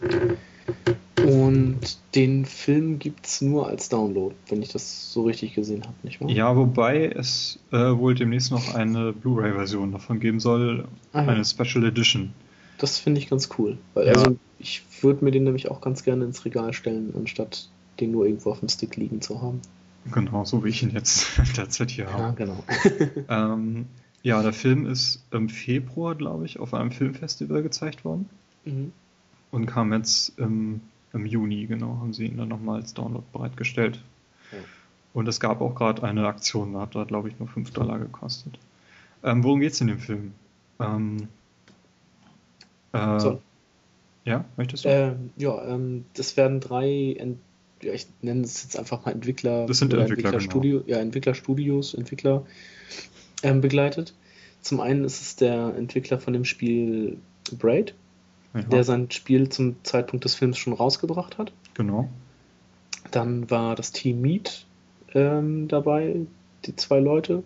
Und 1.26 1.98
den 2.14 2.44
Film 2.46 2.98
gibt 2.98 3.26
es 3.26 3.40
nur 3.40 3.66
als 3.66 3.88
Download, 3.88 4.34
wenn 4.48 4.62
ich 4.62 4.68
das 4.70 5.12
so 5.12 5.24
richtig 5.24 5.54
gesehen 5.54 5.82
habe, 5.82 5.94
nicht 6.02 6.20
wahr? 6.20 6.30
Ja, 6.30 6.56
wobei 6.56 7.06
es 7.06 7.58
äh, 7.72 7.76
wohl 7.76 8.14
demnächst 8.14 8.50
noch 8.50 8.74
eine 8.74 9.12
Blu-ray-Version 9.12 9.92
davon 9.92 10.20
geben 10.20 10.40
soll. 10.40 10.86
Ah, 11.12 11.22
ja. 11.22 11.28
Eine 11.28 11.44
Special 11.44 11.84
Edition. 11.84 12.32
Das 12.78 12.98
finde 12.98 13.20
ich 13.20 13.28
ganz 13.28 13.48
cool. 13.58 13.78
Weil, 13.94 14.06
Ja. 14.06 14.12
Also 14.12 14.36
ich 14.58 14.82
würde 15.00 15.24
mir 15.24 15.30
den 15.30 15.44
nämlich 15.44 15.70
auch 15.70 15.80
ganz 15.80 16.04
gerne 16.04 16.24
ins 16.24 16.44
Regal 16.44 16.72
stellen, 16.72 17.12
anstatt 17.16 17.68
den 18.00 18.12
nur 18.12 18.26
irgendwo 18.26 18.50
auf 18.50 18.60
dem 18.60 18.68
Stick 18.68 18.96
liegen 18.96 19.20
zu 19.20 19.42
haben. 19.42 19.60
Genau, 20.06 20.44
so 20.44 20.64
wie 20.64 20.68
ich 20.68 20.82
ihn 20.82 20.90
jetzt 20.90 21.38
derzeit 21.56 21.90
hier 21.90 22.12
habe. 22.12 22.22
Ja, 22.22 22.30
genau. 22.32 22.64
Ähm, 23.28 23.86
ja, 24.22 24.42
der 24.42 24.52
Film 24.52 24.86
ist 24.86 25.24
im 25.30 25.48
Februar, 25.48 26.14
glaube 26.14 26.46
ich, 26.46 26.58
auf 26.58 26.74
einem 26.74 26.90
Filmfestival 26.90 27.62
gezeigt 27.62 28.04
worden 28.04 28.28
mhm. 28.64 28.92
und 29.52 29.66
kam 29.66 29.92
jetzt 29.92 30.38
im, 30.38 30.80
im 31.12 31.24
Juni, 31.24 31.66
genau, 31.66 31.98
haben 32.00 32.12
sie 32.12 32.26
ihn 32.26 32.36
dann 32.36 32.48
nochmal 32.48 32.80
als 32.80 32.94
Download 32.94 33.24
bereitgestellt. 33.32 34.02
Ja. 34.50 34.58
Und 35.14 35.28
es 35.28 35.40
gab 35.40 35.60
auch 35.60 35.74
gerade 35.74 36.02
eine 36.02 36.26
Aktion, 36.26 36.74
da 36.74 36.80
hat 36.80 36.94
er, 36.94 37.06
glaube 37.06 37.28
ich, 37.28 37.38
nur 37.38 37.48
5 37.48 37.70
Dollar 37.70 37.98
gekostet. 37.98 38.58
Ähm, 39.22 39.44
worum 39.44 39.60
geht's 39.60 39.80
in 39.80 39.86
dem 39.86 39.98
Film? 39.98 40.32
Ähm, 40.80 41.28
äh, 42.92 43.20
So. 43.20 43.40
Ja, 44.24 44.44
möchtest 44.56 44.84
du? 44.84 44.88
Ähm, 44.90 45.30
ja, 45.36 45.64
ähm, 45.64 46.04
das 46.14 46.36
werden 46.36 46.60
drei, 46.60 47.16
Ent 47.18 47.38
ja, 47.82 47.92
ich 47.92 48.06
nenne 48.22 48.42
es 48.42 48.62
jetzt 48.62 48.78
einfach 48.78 49.04
mal 49.04 49.12
Entwickler, 49.12 49.66
Das 49.66 49.78
sind 49.78 49.92
Entwickler, 49.92 50.16
genau. 50.16 50.28
Entwicklerstudio, 50.28 50.82
ja, 50.86 50.98
Entwicklerstudios, 50.98 51.94
Entwickler 51.94 52.44
ähm, 53.42 53.60
begleitet. 53.60 54.14
Zum 54.60 54.80
einen 54.80 55.04
ist 55.04 55.20
es 55.20 55.36
der 55.36 55.74
Entwickler 55.76 56.18
von 56.18 56.32
dem 56.32 56.44
Spiel 56.44 57.18
Braid, 57.52 57.94
ja, 58.54 58.62
der 58.62 58.84
sein 58.84 59.10
Spiel 59.10 59.48
zum 59.48 59.76
Zeitpunkt 59.84 60.24
des 60.24 60.34
Films 60.34 60.58
schon 60.58 60.72
rausgebracht 60.72 61.38
hat. 61.38 61.52
genau. 61.74 62.08
Dann 63.10 63.50
war 63.50 63.74
das 63.74 63.92
Team 63.92 64.20
Meat 64.20 64.66
ähm, 65.14 65.68
dabei, 65.68 66.26
die 66.66 66.76
zwei 66.76 66.98
Leute. 66.98 67.42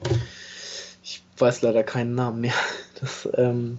Ich 1.04 1.22
weiß 1.38 1.62
leider 1.62 1.84
keinen 1.84 2.14
Namen 2.14 2.40
mehr. 2.40 2.54
Das, 3.00 3.28
ähm, 3.36 3.78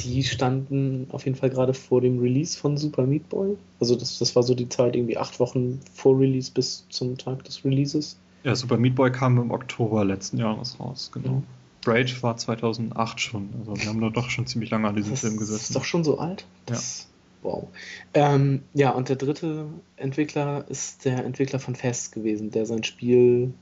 die 0.00 0.22
standen 0.22 1.06
auf 1.10 1.24
jeden 1.24 1.36
Fall 1.36 1.50
gerade 1.50 1.74
vor 1.74 2.00
dem 2.00 2.18
Release 2.18 2.58
von 2.58 2.76
Super 2.76 3.06
Meat 3.06 3.28
Boy. 3.28 3.56
Also 3.80 3.96
das, 3.96 4.18
das 4.18 4.34
war 4.36 4.42
so 4.42 4.54
die 4.54 4.68
Zeit, 4.68 4.96
irgendwie 4.96 5.16
acht 5.16 5.40
Wochen 5.40 5.80
vor 5.92 6.18
Release 6.18 6.50
bis 6.52 6.86
zum 6.88 7.16
Tag 7.18 7.44
des 7.44 7.64
Releases. 7.64 8.16
Ja, 8.42 8.54
Super 8.54 8.76
Meat 8.76 8.94
Boy 8.94 9.10
kam 9.10 9.38
im 9.38 9.50
Oktober 9.50 10.04
letzten 10.04 10.38
Jahres 10.38 10.78
raus, 10.78 11.10
genau. 11.12 11.36
Mhm. 11.36 11.42
Braid 11.82 12.22
war 12.22 12.36
2008 12.36 13.20
schon, 13.20 13.50
also 13.60 13.76
wir 13.76 13.88
haben 13.88 14.00
da 14.00 14.08
doch 14.08 14.30
schon 14.30 14.46
ziemlich 14.46 14.70
lange 14.70 14.88
an 14.88 14.96
diesem 14.96 15.12
Das 15.12 15.20
Film 15.20 15.34
ist 15.34 15.40
gesessen. 15.40 15.74
doch 15.74 15.84
schon 15.84 16.02
so 16.02 16.18
alt. 16.18 16.46
Das, 16.66 17.08
Wow. 17.44 17.68
Ähm, 18.14 18.62
ja, 18.72 18.90
und 18.90 19.10
der 19.10 19.16
dritte 19.16 19.66
Entwickler 19.96 20.64
ist 20.70 21.04
der 21.04 21.24
Entwickler 21.26 21.58
von 21.58 21.76
Fest 21.76 22.12
gewesen, 22.12 22.50
der 22.50 22.64
sein 22.64 22.84
Spiel 22.84 23.52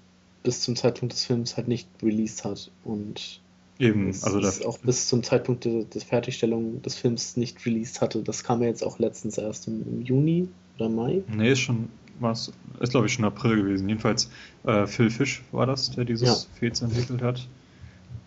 bis 0.45 0.61
zum 0.61 0.77
Zeitpunkt 0.77 1.13
des 1.15 1.25
Films 1.25 1.57
halt 1.57 1.67
nicht 1.67 1.89
released 2.01 2.45
hat 2.45 2.71
und 2.85 3.41
Eben, 3.79 4.11
es 4.11 4.23
also 4.23 4.39
ist 4.39 4.65
auch 4.65 4.79
bis 4.79 5.09
zum 5.09 5.23
Zeitpunkt 5.23 5.65
der, 5.65 5.85
der 5.85 6.01
Fertigstellung 6.01 6.83
des 6.83 6.95
Films 6.95 7.37
nicht 7.37 7.65
released 7.67 8.01
hatte. 8.01 8.23
Das 8.23 8.45
kam 8.45 8.63
ja 8.63 8.69
jetzt 8.69 8.85
auch 8.85 8.99
letztens 8.99 9.39
erst 9.39 9.67
im, 9.67 9.83
im 9.87 10.03
Juni 10.03 10.49
oder 10.79 10.89
Mai. 10.89 11.23
Nee, 11.29 11.53
ist 11.53 11.61
schon, 11.61 11.89
was, 12.21 12.53
ist 12.81 12.91
glaube 12.91 13.07
ich 13.07 13.15
schon 13.15 13.25
April 13.25 13.57
gewesen. 13.57 13.89
Jedenfalls 13.89 14.31
äh, 14.65 14.87
Phil 14.87 15.11
Fish 15.11 15.43
war 15.53 15.67
das, 15.67 15.91
der 15.91 16.05
dieses 16.05 16.29
Ja. 16.29 16.59
Fez 16.59 16.83
entwickelt 16.83 17.23
hat. 17.23 17.49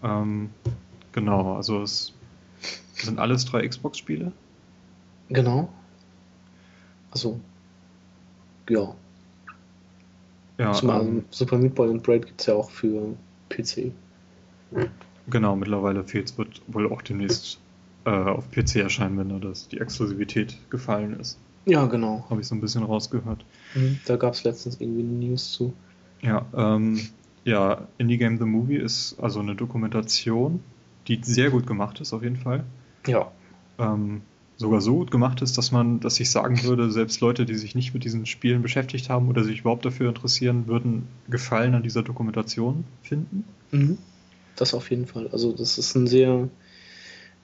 Ähm, 0.03 0.49
genau, 1.11 1.55
also 1.55 1.81
es 1.81 2.13
sind 2.95 3.19
alles 3.19 3.45
drei 3.45 3.67
Xbox-Spiele. 3.67 4.31
Genau. 5.29 5.69
Also, 7.11 7.39
ja. 8.69 8.93
Ja, 10.57 10.73
Zumal 10.73 11.01
ähm, 11.01 11.25
Super 11.29 11.57
Meat 11.57 11.75
Boy 11.75 11.89
und 11.89 12.03
Braid 12.03 12.25
gibt 12.25 12.41
es 12.41 12.47
ja 12.47 12.55
auch 12.55 12.69
für 12.69 13.15
PC. 13.49 13.91
Genau, 15.29 15.55
mittlerweile 15.55 16.03
Fez 16.03 16.37
wird 16.37 16.61
wohl 16.67 16.91
auch 16.91 17.01
demnächst 17.01 17.59
äh, 18.05 18.09
auf 18.09 18.49
PC 18.51 18.77
erscheinen, 18.77 19.17
wenn 19.17 19.29
da 19.29 19.39
das, 19.39 19.67
die 19.67 19.79
Exklusivität 19.79 20.57
gefallen 20.69 21.19
ist. 21.19 21.37
Ja, 21.65 21.85
genau. 21.85 22.25
Habe 22.29 22.41
ich 22.41 22.47
so 22.47 22.55
ein 22.55 22.61
bisschen 22.61 22.83
rausgehört. 22.83 23.43
Da 24.05 24.17
gab 24.17 24.33
es 24.33 24.43
letztens 24.43 24.79
irgendwie 24.79 25.03
News 25.03 25.51
zu. 25.51 25.73
Ja, 26.21 26.45
ähm, 26.55 26.99
ja, 27.43 27.87
Indie 27.97 28.17
Game 28.17 28.37
The 28.37 28.45
Movie 28.45 28.77
ist 28.77 29.17
also 29.19 29.39
eine 29.39 29.55
Dokumentation, 29.55 30.61
die 31.07 31.19
sehr 31.21 31.49
gut 31.49 31.67
gemacht 31.67 31.99
ist, 32.01 32.13
auf 32.13 32.23
jeden 32.23 32.37
Fall. 32.37 32.63
Ja. 33.07 33.31
Ähm, 33.77 34.21
sogar 34.57 34.81
so 34.81 34.95
gut 34.95 35.11
gemacht 35.11 35.41
ist, 35.41 35.57
dass 35.57 35.71
man, 35.71 35.99
dass 35.99 36.19
ich 36.19 36.31
sagen 36.31 36.63
würde, 36.63 36.91
selbst 36.91 37.19
Leute, 37.21 37.45
die 37.45 37.55
sich 37.55 37.75
nicht 37.75 37.93
mit 37.93 38.03
diesen 38.03 38.25
Spielen 38.25 38.61
beschäftigt 38.61 39.09
haben 39.09 39.27
oder 39.27 39.43
sich 39.43 39.61
überhaupt 39.61 39.85
dafür 39.85 40.09
interessieren, 40.09 40.67
würden 40.67 41.07
Gefallen 41.29 41.75
an 41.75 41.83
dieser 41.83 42.03
Dokumentation 42.03 42.85
finden. 43.03 43.43
Mhm. 43.71 43.97
Das 44.55 44.73
auf 44.73 44.89
jeden 44.89 45.05
Fall. 45.05 45.27
Also 45.29 45.51
das 45.51 45.77
ist 45.77 45.95
ein 45.95 46.07
sehr, 46.07 46.49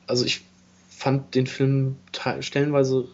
also 0.08 0.26
ich 0.26 0.42
fand 0.90 1.36
den 1.36 1.48
Film 1.48 1.98
te- 2.12 2.42
stellenweise 2.42 3.08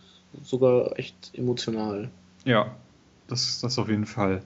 sogar 0.43 0.97
echt 0.99 1.31
emotional. 1.33 2.09
Ja, 2.45 2.75
das, 3.27 3.59
das 3.61 3.77
auf 3.79 3.89
jeden 3.89 4.05
Fall. 4.05 4.41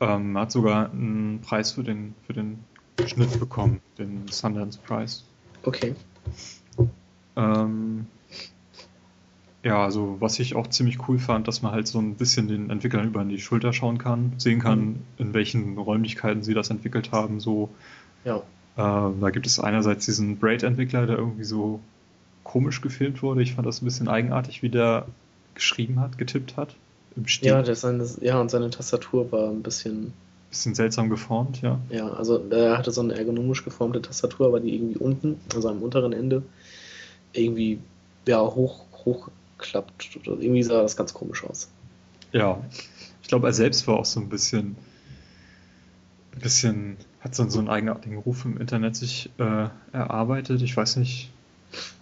Ähm, 0.00 0.36
hat 0.38 0.50
sogar 0.52 0.90
einen 0.90 1.40
Preis 1.40 1.72
für 1.72 1.82
den, 1.84 2.14
für 2.26 2.32
den 2.32 2.58
Schnitt 3.06 3.38
bekommen, 3.38 3.80
den 3.98 4.26
Sundance 4.28 4.78
Prize. 4.86 5.22
Okay. 5.64 5.94
Ähm, 7.36 8.06
ja, 9.62 9.82
also 9.84 10.16
was 10.20 10.38
ich 10.40 10.54
auch 10.54 10.66
ziemlich 10.68 11.08
cool 11.08 11.18
fand, 11.18 11.48
dass 11.48 11.62
man 11.62 11.72
halt 11.72 11.86
so 11.88 11.98
ein 11.98 12.14
bisschen 12.16 12.48
den 12.48 12.70
Entwicklern 12.70 13.06
über 13.06 13.24
die 13.24 13.40
Schulter 13.40 13.72
schauen 13.72 13.98
kann, 13.98 14.34
sehen 14.38 14.60
kann, 14.60 14.78
Mhm. 14.80 15.02
in 15.18 15.34
welchen 15.34 15.78
Räumlichkeiten 15.78 16.42
sie 16.42 16.54
das 16.54 16.70
entwickelt 16.70 17.12
haben. 17.12 17.40
So, 17.40 17.70
Ja. 18.24 18.42
Äh, 18.76 18.80
da 19.20 19.30
gibt 19.30 19.46
es 19.46 19.60
einerseits 19.60 20.04
diesen 20.04 20.38
Braid-Entwickler, 20.38 21.06
der 21.06 21.18
irgendwie 21.18 21.44
so 21.44 21.80
komisch 22.42 22.80
gefilmt 22.80 23.22
wurde. 23.22 23.42
Ich 23.42 23.54
fand 23.54 23.66
das 23.66 23.82
ein 23.82 23.84
bisschen 23.84 24.08
eigenartig, 24.08 24.62
wie 24.62 24.68
der 24.68 25.06
geschrieben 25.54 26.00
hat, 26.00 26.18
getippt 26.18 26.56
hat. 26.56 26.74
Im 27.16 27.26
Stil. 27.26 27.48
Ja, 27.48 27.62
der 27.62 27.76
seine, 27.76 28.06
ja, 28.20 28.40
und 28.40 28.50
seine 28.50 28.70
Tastatur 28.70 29.30
war 29.30 29.50
ein 29.50 29.62
bisschen 29.62 30.12
bisschen 30.54 30.74
seltsam 30.76 31.10
geformt, 31.10 31.62
ja. 31.62 31.80
Ja, 31.90 32.08
also 32.12 32.38
er 32.50 32.78
hatte 32.78 32.92
so 32.92 33.00
eine 33.00 33.14
ergonomisch 33.14 33.64
geformte 33.64 34.00
Tastatur, 34.00 34.46
aber 34.46 34.60
die 34.60 34.74
irgendwie 34.74 34.96
unten, 34.96 35.40
also 35.52 35.68
am 35.68 35.82
unteren 35.82 36.12
Ende, 36.12 36.42
irgendwie 37.32 37.80
ja, 38.26 38.40
hoch, 38.40 38.84
hochgeklappt. 39.04 40.16
Oder 40.16 40.40
irgendwie 40.40 40.62
sah 40.62 40.82
das 40.82 40.96
ganz 40.96 41.12
komisch 41.12 41.44
aus. 41.44 41.68
Ja, 42.32 42.62
ich 43.20 43.28
glaube, 43.28 43.48
er 43.48 43.52
selbst 43.52 43.86
war 43.88 43.96
auch 43.96 44.04
so 44.04 44.20
ein 44.20 44.28
bisschen, 44.28 44.76
ein 46.34 46.40
bisschen, 46.40 46.96
hat 47.24 47.34
so, 47.34 47.48
so 47.48 47.58
einen 47.58 47.68
eigenartigen 47.68 48.18
Ruf 48.18 48.44
im 48.44 48.58
Internet 48.58 48.94
sich 48.94 49.30
äh, 49.38 49.68
erarbeitet. 49.92 50.62
Ich 50.62 50.76
weiß 50.76 50.96
nicht, 50.96 51.30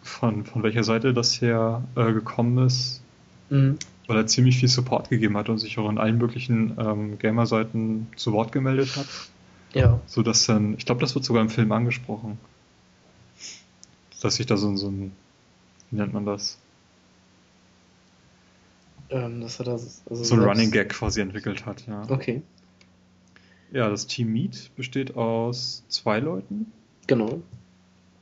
von, 0.03 0.45
von 0.45 0.63
welcher 0.63 0.85
Seite 0.85 1.15
das 1.15 1.41
her 1.41 1.83
äh, 1.97 2.13
gekommen 2.13 2.67
ist, 2.67 2.99
Mhm. 3.51 3.79
weil 4.07 4.17
er 4.17 4.27
ziemlich 4.27 4.59
viel 4.59 4.69
Support 4.69 5.11
gegeben 5.11 5.37
hat 5.37 5.51
und 5.51 5.59
sich 5.59 5.79
auch 5.79 5.91
in 5.91 5.99
allen 5.99 6.17
möglichen 6.17 6.75
ähm, 6.79 7.19
Gamer-Seiten 7.19 8.09
zu 8.17 8.33
Wort 8.33 8.51
gemeldet 8.51 8.97
hat. 8.97 9.07
Ja. 9.75 10.01
So 10.07 10.23
dass 10.23 10.47
dann, 10.47 10.75
ich 10.79 10.87
glaube, 10.87 11.03
das 11.03 11.15
wird 11.15 11.25
sogar 11.25 11.43
im 11.43 11.51
Film 11.51 11.71
angesprochen. 11.71 12.39
Dass 14.23 14.37
sich 14.37 14.47
da 14.47 14.57
so, 14.57 14.75
so 14.77 14.89
ein, 14.89 15.13
wie 15.91 15.97
nennt 15.97 16.15
man 16.15 16.25
das? 16.25 16.59
Ähm, 19.11 19.43
das 19.43 19.61
hat 19.61 19.67
er 19.67 19.75
also 19.75 20.25
So 20.25 20.35
ein 20.35 20.41
Running 20.41 20.71
Gag 20.71 20.89
quasi 20.89 21.21
entwickelt 21.21 21.67
hat, 21.67 21.87
ja. 21.87 22.05
Okay, 22.09 22.41
Ja, 23.73 23.89
das 23.89 24.07
Team 24.07 24.33
Meat 24.33 24.71
besteht 24.77 25.17
aus 25.17 25.83
zwei 25.89 26.21
Leuten, 26.21 26.71
genau. 27.07 27.41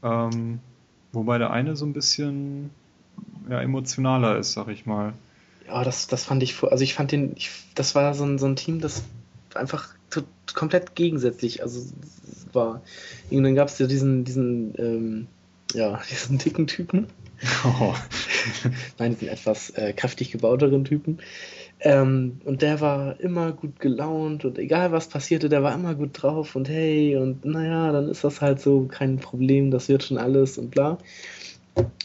ähm, 0.03 0.61
wobei 1.13 1.39
der 1.39 1.51
eine 1.51 1.75
so 1.77 1.85
ein 1.85 1.93
bisschen 1.93 2.71
ja, 3.49 3.61
emotionaler 3.61 4.39
ist, 4.39 4.53
sag 4.53 4.69
ich 4.69 4.87
mal. 4.87 5.13
Ja, 5.67 5.83
das, 5.83 6.07
das 6.07 6.25
fand 6.25 6.43
ich, 6.43 6.55
vor- 6.55 6.71
also 6.71 6.85
ich 6.85 6.95
fand 6.95 7.11
den, 7.13 7.33
ich, 7.37 7.51
das 7.75 7.95
war 7.95 8.15
so 8.15 8.25
ein, 8.25 8.39
so 8.39 8.47
ein 8.47 8.57
Team, 8.57 8.81
das 8.81 9.03
einfach 9.55 9.89
komplett 10.55 10.95
gegensätzlich, 10.95 11.63
also 11.63 11.81
war. 12.53 12.83
Und 13.31 13.43
dann 13.45 13.55
gab 13.55 13.69
es 13.69 13.79
ja 13.79 13.87
diesen, 13.87 14.25
diesen, 14.25 14.75
ähm, 14.79 15.27
ja, 15.73 16.01
diesen 16.11 16.39
dicken 16.39 16.67
Typen. 16.67 17.07
Oh. 17.65 17.95
Nein, 18.99 19.17
diesen 19.17 19.29
etwas 19.29 19.71
äh, 19.71 19.93
kräftig 19.93 20.31
gebauteren 20.31 20.85
Typen. 20.85 21.19
Ähm, 21.83 22.41
und 22.45 22.61
der 22.61 22.81
war 22.81 23.19
immer 23.21 23.53
gut 23.53 23.81
gelaunt 23.81 24.45
und 24.45 24.59
egal 24.59 24.93
was 24.93 25.09
passierte, 25.09 25.49
der 25.49 25.63
war 25.63 25.75
immer 25.75 25.95
gut 25.95 26.11
drauf 26.13 26.55
und 26.55 26.69
hey, 26.69 27.17
und 27.17 27.45
naja, 27.45 27.91
dann 27.93 28.09
ist 28.09 28.23
das 28.23 28.43
halt 28.43 28.61
so 28.61 28.85
kein 28.85 29.17
Problem, 29.17 29.71
das 29.71 29.89
wird 29.89 30.05
schon 30.05 30.19
alles 30.19 30.59
und 30.59 30.71
bla. 30.71 30.99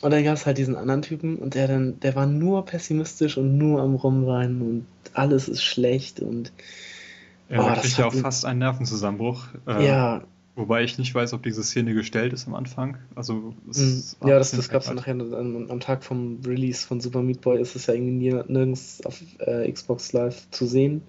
Und 0.02 0.12
dann 0.12 0.24
gab 0.24 0.36
es 0.36 0.46
halt 0.46 0.58
diesen 0.58 0.76
anderen 0.78 1.02
Typen 1.02 1.36
und 1.38 1.56
der 1.56 1.68
dann, 1.68 2.00
der 2.00 2.16
war 2.16 2.26
nur 2.26 2.66
pessimistisch 2.66 3.38
und 3.38 3.58
nur 3.58 3.82
am 3.82 3.96
Rumweinen 3.96 4.62
und 4.62 4.86
alles 5.14 5.50
ist 5.50 5.64
schlecht 5.64 6.22
und 6.22 6.54
Ja, 7.50 7.60
Oh, 7.60 7.68
er 7.68 7.76
hat 7.76 8.00
auch 8.02 8.14
fast 8.14 8.46
einen 8.46 8.60
Nervenzusammenbruch. 8.60 9.48
Äh, 9.68 9.86
ja, 9.86 10.24
Wobei 10.58 10.84
ich 10.86 10.98
nicht 10.98 11.14
weiß, 11.14 11.34
ob 11.34 11.44
diese 11.44 11.64
Szene 11.64 11.94
gestellt 11.94 12.32
ist 12.32 12.48
am 12.48 12.56
Anfang. 12.56 12.98
Also, 13.14 13.54
es 13.70 14.16
Mhm. 14.22 14.30
Ja, 14.30 14.38
das, 14.40 14.52
das 14.52 14.70
gab 14.70 14.82
es 14.84 14.88
ja 14.88 14.94
nachher 14.94 15.12
am, 15.14 15.70
am 15.70 15.80
Tag 15.82 16.04
vom 16.04 16.40
Release 16.46 16.88
von 16.88 17.02
Super 17.02 17.22
Meat 17.24 17.42
Boy 17.42 17.60
ist 17.60 17.76
es 17.76 17.88
ja 17.88 17.94
irgendwie 17.94 18.32
nirgends 18.32 19.06
auf 19.06 19.22
äh, 19.40 19.70
Xbox 19.70 20.14
Live 20.14 20.50
zu 20.52 20.66
sehen. 20.66 21.02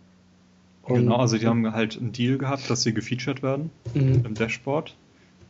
Und- 0.83 0.97
Genau, 0.97 1.17
also 1.17 1.39
die 1.39 1.47
haben 1.47 1.73
halt 1.73 1.97
einen 1.97 2.13
Deal 2.13 2.39
gehabt, 2.39 2.69
dass 2.71 2.83
sie 2.83 2.93
gefeatured 2.93 3.43
werden 3.45 3.71
Mhm. 3.95 4.23
im 4.25 4.35
Dashboard 4.35 4.97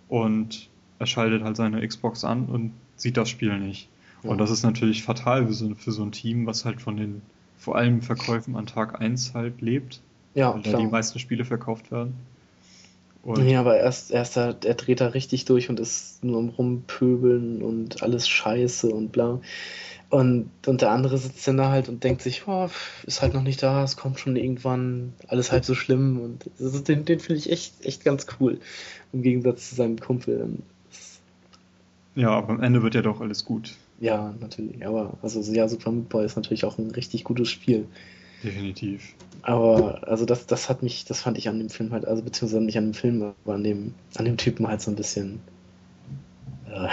und 0.09 0.69
er 0.99 1.07
schaltet 1.07 1.43
halt 1.43 1.57
seine 1.57 1.87
Xbox 1.87 2.25
an 2.25 2.47
und 2.47 2.73
sieht 2.97 3.17
das 3.17 3.29
Spiel 3.31 3.59
nicht. 3.59 3.89
Ja. 4.23 4.31
Und 4.31 4.39
das 4.39 4.51
ist 4.51 4.63
natürlich 4.63 5.03
fatal 5.05 5.47
für 5.47 5.53
so, 5.55 5.75
für 5.75 5.93
so 5.93 6.03
ein 6.03 6.13
Team, 6.13 6.47
was 6.47 6.65
halt 6.67 6.81
von 6.83 6.97
den 6.97 7.23
vor 7.59 7.77
allem 7.77 8.03
Verkäufen 8.03 8.57
an 8.57 8.67
Tag 8.67 9.01
1 9.01 9.33
halt 9.35 9.61
lebt, 9.63 10.01
Ja, 10.35 10.55
weil 10.55 10.63
da 10.63 10.71
klar. 10.71 10.83
die 10.83 10.87
meisten 10.89 11.19
Spiele 11.19 11.45
verkauft 11.47 11.91
werden. 11.91 12.15
Und 13.27 13.45
Ja, 13.49 13.59
aber 13.59 13.77
erst, 13.77 14.13
erst 14.13 14.37
er, 14.37 14.57
er 14.65 14.75
dreht 14.75 15.01
da 15.01 15.09
richtig 15.09 15.47
durch 15.47 15.69
und 15.69 15.81
ist 15.81 16.23
nur 16.23 16.39
am 16.39 16.51
Rumpöbeln 16.51 17.61
und 17.61 18.01
alles 18.01 18.29
scheiße 18.29 18.89
und 18.89 19.11
bla. 19.11 19.41
Und, 20.11 20.49
und 20.65 20.81
der 20.81 20.93
andere 20.93 21.19
sitzt 21.19 21.49
dann 21.49 21.57
da 21.57 21.71
halt 21.71 21.89
und 21.89 22.05
denkt 22.05 22.23
sich, 22.23 22.47
oh, 22.47 22.71
ist 23.05 23.23
halt 23.23 23.35
noch 23.35 23.43
nicht 23.43 23.61
da, 23.61 23.83
es 23.83 23.97
kommt 23.97 24.21
schon 24.21 24.37
irgendwann, 24.37 25.13
alles 25.27 25.51
halb 25.51 25.65
so 25.65 25.75
schlimm. 25.75 26.21
Und 26.21 26.49
also 26.61 26.79
den, 26.79 27.05
den 27.05 27.19
finde 27.19 27.41
ich 27.41 27.51
echt, 27.51 27.85
echt 27.85 28.05
ganz 28.05 28.27
cool. 28.39 28.61
Im 29.13 29.23
Gegensatz 29.23 29.71
zu 29.71 29.75
seinem 29.75 29.99
Kumpel. 29.99 30.49
Ja, 32.15 32.31
aber 32.31 32.51
am 32.51 32.63
Ende 32.63 32.85
wird 32.85 32.95
ja 32.95 33.03
doch 33.03 33.21
alles 33.21 33.45
gut. 33.45 33.75
ja, 33.99 34.33
natürlich. 34.39 34.87
Aber 34.87 35.15
also 35.21 35.41
ja, 35.53 35.67
Super 35.67 35.91
Meat 35.91 36.09
Boy 36.09 36.25
ist 36.25 36.37
natürlich 36.37 36.65
auch 36.65 36.79
ein 36.79 36.93
richtig 36.93 37.25
gutes 37.25 37.51
Spiel. 37.51 37.87
Definitiv. 38.43 39.15
Aber 39.43 40.07
also 40.09 40.25
das, 40.25 40.47
das 40.47 40.69
hat 40.69 40.83
mich, 40.83 41.05
das 41.05 41.21
fand 41.21 41.39
ich 41.39 41.49
an 41.49 41.59
dem 41.59 41.71
Film 41.71 41.93
halt, 41.93 42.05
also 42.05 42.23
beziehungsweise 42.23 42.63
nicht 42.63 42.79
an 42.79 42.87
dem 42.87 42.95
Film, 42.95 43.23
aber 43.23 43.55
an 43.55 43.65
dem, 43.65 43.95
an 44.17 44.25
dem 44.25 44.37
Typen 44.37 44.67
halt 44.67 44.81
so 44.81 44.91
ein 44.91 44.97
bisschen. 44.97 45.41
Äh, 46.69 46.89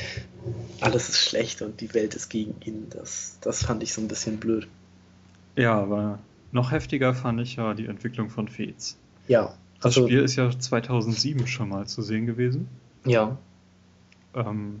alles 0.80 1.08
ist 1.08 1.18
schlecht 1.18 1.62
und 1.62 1.80
die 1.80 1.92
Welt 1.94 2.14
ist 2.14 2.28
gegen 2.28 2.54
ihn. 2.64 2.86
Das, 2.90 3.38
das 3.40 3.64
fand 3.64 3.82
ich 3.82 3.92
so 3.92 4.00
ein 4.00 4.08
bisschen 4.08 4.38
blöd. 4.38 4.68
Ja, 5.56 5.78
aber 5.78 6.18
noch 6.52 6.72
heftiger 6.72 7.14
fand 7.14 7.40
ich 7.40 7.56
ja 7.56 7.74
die 7.74 7.86
Entwicklung 7.86 8.30
von 8.30 8.48
Fates. 8.48 8.96
Ja. 9.28 9.54
Das 9.76 9.96
also, 9.96 10.06
Spiel 10.06 10.20
ist 10.20 10.36
ja 10.36 10.50
2007 10.50 11.46
schon 11.46 11.68
mal 11.68 11.86
zu 11.86 12.02
sehen 12.02 12.26
gewesen. 12.26 12.68
Ja. 13.04 13.38
Ähm, 14.34 14.80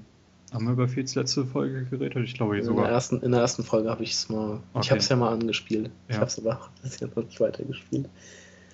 haben 0.52 0.64
wir 0.66 0.72
über 0.72 0.88
Fates 0.88 1.14
letzte 1.14 1.44
Folge 1.46 1.84
geredet? 1.84 2.24
Ich 2.24 2.34
glaube 2.34 2.58
In 2.58 2.64
sogar. 2.64 2.84
der, 2.86 2.92
ersten, 2.94 3.20
in 3.22 3.30
der 3.32 3.40
ersten 3.40 3.62
Folge 3.62 3.88
habe 3.90 4.02
ich 4.02 4.12
es 4.12 4.28
mal. 4.28 4.60
Ich 4.72 4.76
Okay. 4.78 4.88
habe 4.90 4.98
es 5.00 5.08
ja 5.08 5.16
mal 5.16 5.32
angespielt. 5.32 5.90
Ich 6.08 6.14
Ja. 6.14 6.20
habe 6.20 6.28
es 6.30 6.38
aber 6.38 6.56
auch 6.58 6.68
bisher 6.82 7.08
noch 7.08 7.24
nicht 7.24 7.40
weitergespielt. 7.40 8.08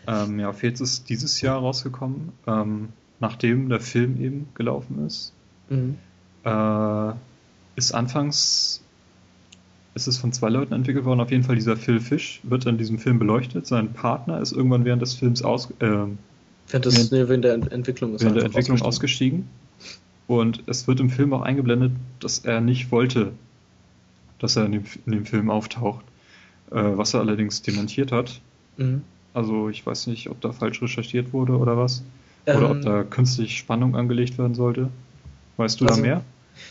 Ähm, 0.07 0.39
ja, 0.39 0.53
Fates 0.53 0.81
ist 0.81 1.09
dieses 1.09 1.41
Jahr 1.41 1.59
rausgekommen, 1.59 2.33
ähm, 2.47 2.89
nachdem 3.21 3.69
der 3.69 3.81
Film 3.81 4.21
eben 4.23 4.49
gelaufen 4.55 5.05
ist. 5.07 5.33
Mhm. 5.69 5.97
Äh, 6.45 7.13
ist 7.77 7.93
anfangs 7.93 8.83
ist 9.95 10.07
es 10.07 10.19
von 10.19 10.31
zwei 10.33 10.51
Leuten 10.51 10.75
entwickelt 10.75 11.07
worden. 11.07 11.21
Auf 11.21 11.31
jeden 11.31 11.43
Fall 11.43 11.55
dieser 11.55 11.75
Phil 11.77 12.01
Fish 12.01 12.41
wird 12.43 12.67
in 12.67 12.77
diesem 12.77 12.99
Film 12.99 13.19
beleuchtet. 13.19 13.67
Sein 13.67 13.95
Partner 13.95 14.41
ist 14.43 14.53
irgendwann 14.53 14.85
während 14.85 15.01
des 15.01 15.15
Films 15.15 15.43
aus, 15.43 15.71
äh, 15.81 15.87
Während, 16.69 16.85
des, 16.85 16.97
Während- 16.97 17.13
nee, 17.13 17.29
während 17.29 17.45
der 17.45 17.55
Ent- 17.55 17.73
Entwicklung 17.73 18.15
ist 18.15 18.21
während 18.23 18.37
der 18.37 18.45
Entwicklung 18.45 18.81
ausgestiegen. 18.83 19.47
ausgestiegen. 19.79 20.06
Und 20.27 20.63
es 20.67 20.89
wird 20.89 21.01
im 21.01 21.11
Film 21.11 21.33
auch 21.33 21.43
eingeblendet, 21.43 21.93
dass 22.21 22.41
er 22.41 22.61
nicht 22.61 22.91
wollte, 22.91 23.33
dass 24.39 24.57
er 24.57 24.67
in 24.67 24.73
dem, 24.73 24.85
in 25.07 25.13
dem 25.13 25.27
Film 25.27 25.51
auftaucht. 25.51 26.05
Äh, 26.71 26.75
was 26.97 27.15
er 27.15 27.21
allerdings 27.21 27.63
dementiert 27.63 28.11
hat. 28.11 28.41
Mhm. 28.77 29.03
Also 29.35 29.69
ich 29.69 29.87
weiß 29.87 30.09
nicht, 30.09 30.29
ob 30.31 30.41
da 30.41 30.51
falsch 30.53 30.83
recherchiert 30.83 31.33
wurde 31.33 31.57
oder 31.57 31.77
was. 31.77 32.03
Oder 32.47 32.71
ob 32.71 32.77
Ähm, 32.79 32.83
da 32.83 33.03
künstlich 33.05 33.57
Spannung 33.59 33.95
angelegt 33.95 34.37
werden 34.39 34.55
sollte. 34.55 34.89
Weißt 35.59 35.81
du 35.81 35.87
Also- 35.87 36.01
da 36.01 36.07
mehr? 36.07 36.23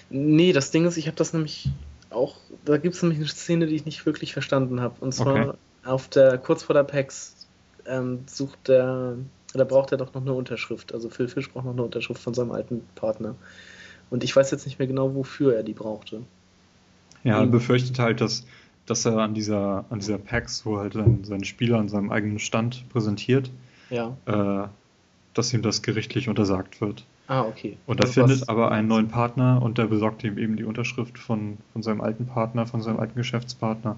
Nee, 0.10 0.51
das 0.51 0.72
Ding 0.72 0.86
ist, 0.86 0.97
ich 0.97 1.08
habe 1.08 1.16
das 1.16 1.32
nämlich 1.34 1.70
auch, 2.10 2.36
da 2.66 2.78
gibt 2.78 2.95
es 2.95 3.01
nämlich 3.03 3.20
eine 3.20 3.28
Szene, 3.28 3.68
die 3.68 3.76
ich 3.76 3.86
nicht 3.86 4.06
wirklich 4.06 4.34
verstanden 4.34 4.82
habe. 4.82 4.95
Und 4.99 5.14
zwar 5.14 5.49
Okay. 5.49 5.58
auf 5.86 6.08
der, 6.10 6.38
kurz 6.39 6.64
vor 6.64 6.74
der 6.74 6.84
PAX 6.84 7.47
ähm, 7.86 8.20
sucht 8.26 8.68
der, 8.68 9.16
da 9.58 9.64
braucht 9.64 9.91
er 9.91 9.97
doch 9.97 10.14
noch 10.14 10.22
eine 10.22 10.34
Unterschrift. 10.34 10.93
Also 10.93 11.10
Phil 11.10 11.28
Fish 11.28 11.49
braucht 11.51 11.66
noch 11.66 11.74
eine 11.74 11.84
Unterschrift 11.84 12.22
von 12.22 12.34
seinem 12.34 12.51
alten 12.51 12.82
Partner. 12.95 13.36
Und 14.10 14.24
ich 14.24 14.36
weiß 14.36 14.51
jetzt 14.51 14.66
nicht 14.66 14.80
mehr 14.80 14.88
genau, 14.88 15.16
wofür 15.16 15.56
er 15.56 15.64
die 15.64 15.74
brauchte. 15.74 16.22
Ja, 17.24 17.39
er 17.39 17.45
Mhm. 17.45 17.51
befürchtet 17.51 17.97
halt, 17.99 18.22
dass, 18.22 18.45
dass 18.86 19.06
er 19.06 19.18
an 19.18 19.34
dieser, 19.34 19.86
an 19.89 19.99
dieser 19.99 20.18
PAX, 20.20 20.66
wo 20.66 20.78
halt 20.78 20.93
sein, 20.93 21.24
seine 21.24 21.45
Spieler 21.45 21.80
an 21.80 21.89
seinem 21.89 22.12
eigenen 22.12 22.39
Stand 22.39 22.88
präsentiert, 22.89 23.49
Ja. 23.89 24.16
äh, 24.26 24.68
dass 25.34 25.53
ihm 25.53 25.62
das 25.64 25.82
gerichtlich 25.82 26.30
untersagt 26.30 26.82
wird. 26.82 27.03
Ah, 27.28 27.41
okay. 27.41 27.78
Und 27.88 27.99
er 27.99 28.03
Also 28.06 28.14
findet 28.22 28.41
was- 28.41 28.49
aber 28.49 28.72
einen 28.72 28.88
neuen 28.88 29.08
Partner 29.08 29.60
und 29.62 29.80
der 29.80 29.86
besorgt 29.88 30.24
ihm 30.24 30.38
eben 30.38 30.56
die 30.56 30.64
Unterschrift 30.64 31.18
von, 31.18 31.58
von 31.74 31.82
seinem 31.82 32.01
alten 32.01 32.28
Partner, 32.28 32.68
von 32.68 32.84
seinem 32.84 32.99
alten 32.99 33.16
Geschäftspartner. 33.16 33.97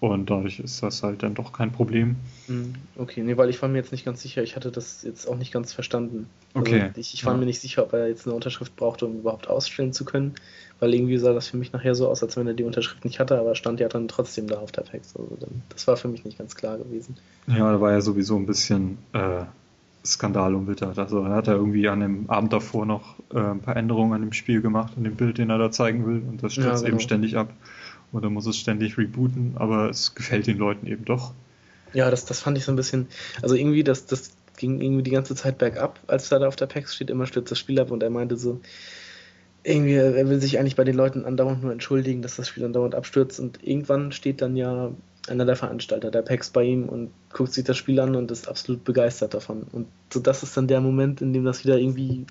Und 0.00 0.30
dadurch 0.30 0.60
ist 0.60 0.82
das 0.82 1.02
halt 1.02 1.22
dann 1.22 1.34
doch 1.34 1.52
kein 1.52 1.72
Problem. 1.72 2.16
Hm, 2.48 2.74
Okay, 2.96 3.22
nee, 3.22 3.36
weil 3.36 3.50
ich 3.50 3.60
war 3.60 3.68
mir 3.68 3.78
jetzt 3.78 3.92
nicht 3.92 4.04
ganz 4.04 4.22
sicher, 4.22 4.42
ich 4.42 4.54
hatte 4.56 4.70
das 4.70 5.02
jetzt 5.02 5.26
auch 5.26 5.36
nicht 5.36 5.52
ganz 5.52 5.72
verstanden. 5.72 6.30
Okay. 6.54 6.90
Also 6.90 7.00
ich, 7.00 7.12
ich 7.14 7.26
war 7.26 7.34
Ja. 7.34 7.38
mir 7.40 7.44
nicht 7.46 7.60
sicher, 7.60 7.82
ob 7.82 7.92
er 7.92 8.08
jetzt 8.08 8.26
eine 8.26 8.34
Unterschrift 8.34 8.76
brauchte, 8.76 9.06
um 9.06 9.18
überhaupt 9.18 9.48
ausstellen 9.48 9.92
zu 9.92 10.04
können, 10.04 10.34
weil 10.78 10.94
irgendwie 10.94 11.18
sah 11.18 11.32
das 11.32 11.48
für 11.48 11.56
mich 11.56 11.72
nachher 11.72 11.94
so 11.94 12.08
aus, 12.08 12.22
als 12.22 12.36
wenn 12.36 12.46
er 12.46 12.54
die 12.54 12.64
Unterschrift 12.64 13.04
nicht 13.04 13.18
hatte, 13.20 13.38
aber 13.38 13.54
stand 13.54 13.80
ja 13.80 13.88
dann 13.88 14.08
trotzdem 14.08 14.46
da 14.48 14.58
auf 14.58 14.72
der 14.72 14.84
Text. 14.84 15.16
Also 15.18 15.36
dann, 15.36 15.64
das 15.70 15.86
war 15.88 15.96
für 15.96 16.08
mich 16.08 16.24
nicht 16.24 16.38
ganz 16.38 16.54
klar 16.54 16.78
gewesen. 16.78 17.18
Ja, 17.48 17.72
da 17.72 17.80
war 17.80 17.92
ja 17.92 18.00
sowieso 18.00 18.36
ein 18.36 18.46
bisschen 18.46 18.98
äh, 19.12 19.44
Skandal 20.04 20.54
umwittert. 20.54 20.98
Also 20.98 21.22
er 21.22 21.30
hat 21.30 21.46
ja 21.46 21.54
irgendwie 21.54 21.88
an 21.88 22.00
dem 22.00 22.30
Abend 22.30 22.52
davor 22.52 22.86
noch 22.86 23.16
äh, 23.32 23.38
ein 23.38 23.60
paar 23.62 23.76
Änderungen 23.76 24.12
an 24.14 24.22
dem 24.22 24.32
Spiel 24.32 24.62
gemacht, 24.62 24.94
an 24.96 25.04
dem 25.04 25.16
Bild, 25.16 25.38
den 25.38 25.50
er 25.50 25.58
da 25.58 25.70
zeigen 25.70 26.06
will. 26.06 26.22
Und 26.28 26.42
das 26.42 26.54
stürzt 26.54 26.82
Ja, 26.82 26.82
genau. 26.82 26.88
eben 26.88 27.00
ständig 27.00 27.36
ab. 27.36 27.52
Oder 28.12 28.30
muss 28.30 28.46
es 28.46 28.56
ständig 28.56 28.96
rebooten, 28.98 29.54
aber 29.56 29.90
es 29.90 30.14
gefällt 30.14 30.46
den 30.46 30.58
Leuten 30.58 30.86
eben 30.86 31.04
doch. 31.04 31.34
Ja, 31.92 32.10
das, 32.10 32.24
das 32.24 32.40
fand 32.40 32.58
ich 32.58 32.64
so 32.64 32.72
ein 32.72 32.76
bisschen, 32.76 33.08
also 33.42 33.54
irgendwie, 33.54 33.84
das, 33.84 34.06
das 34.06 34.30
ging 34.56 34.80
irgendwie 34.80 35.02
die 35.02 35.10
ganze 35.10 35.34
Zeit 35.34 35.58
bergab, 35.58 36.00
als 36.06 36.30
er 36.32 36.38
da 36.38 36.48
auf 36.48 36.56
der 36.56 36.66
PAX 36.66 36.94
steht, 36.94 37.10
immer 37.10 37.26
stürzt 37.26 37.50
das 37.50 37.58
Spiel 37.58 37.80
ab 37.80 37.90
und 37.90 38.02
er 38.02 38.10
meinte 38.10 38.36
so, 38.36 38.60
irgendwie, 39.62 39.94
er 39.94 40.28
will 40.28 40.40
sich 40.40 40.58
eigentlich 40.58 40.76
bei 40.76 40.84
den 40.84 40.94
Leuten 40.94 41.24
andauernd 41.24 41.62
nur 41.62 41.72
entschuldigen, 41.72 42.22
dass 42.22 42.36
das 42.36 42.48
Spiel 42.48 42.64
andauernd 42.64 42.94
abstürzt 42.94 43.40
und 43.40 43.58
irgendwann 43.62 44.12
steht 44.12 44.40
dann 44.40 44.56
ja 44.56 44.92
einer 45.28 45.44
der 45.44 45.56
Veranstalter, 45.56 46.10
der 46.10 46.22
PAX 46.22 46.50
bei 46.50 46.62
ihm 46.62 46.88
und 46.88 47.10
guckt 47.32 47.52
sich 47.52 47.64
das 47.64 47.76
Spiel 47.76 47.98
an 47.98 48.14
und 48.14 48.30
ist 48.30 48.48
absolut 48.48 48.84
begeistert 48.84 49.34
davon. 49.34 49.66
Und 49.72 49.88
so 50.12 50.20
das 50.20 50.42
ist 50.42 50.56
dann 50.56 50.68
der 50.68 50.80
Moment, 50.80 51.20
in 51.20 51.32
dem 51.32 51.44
das 51.44 51.64
wieder 51.64 51.78
irgendwie, 51.78 52.26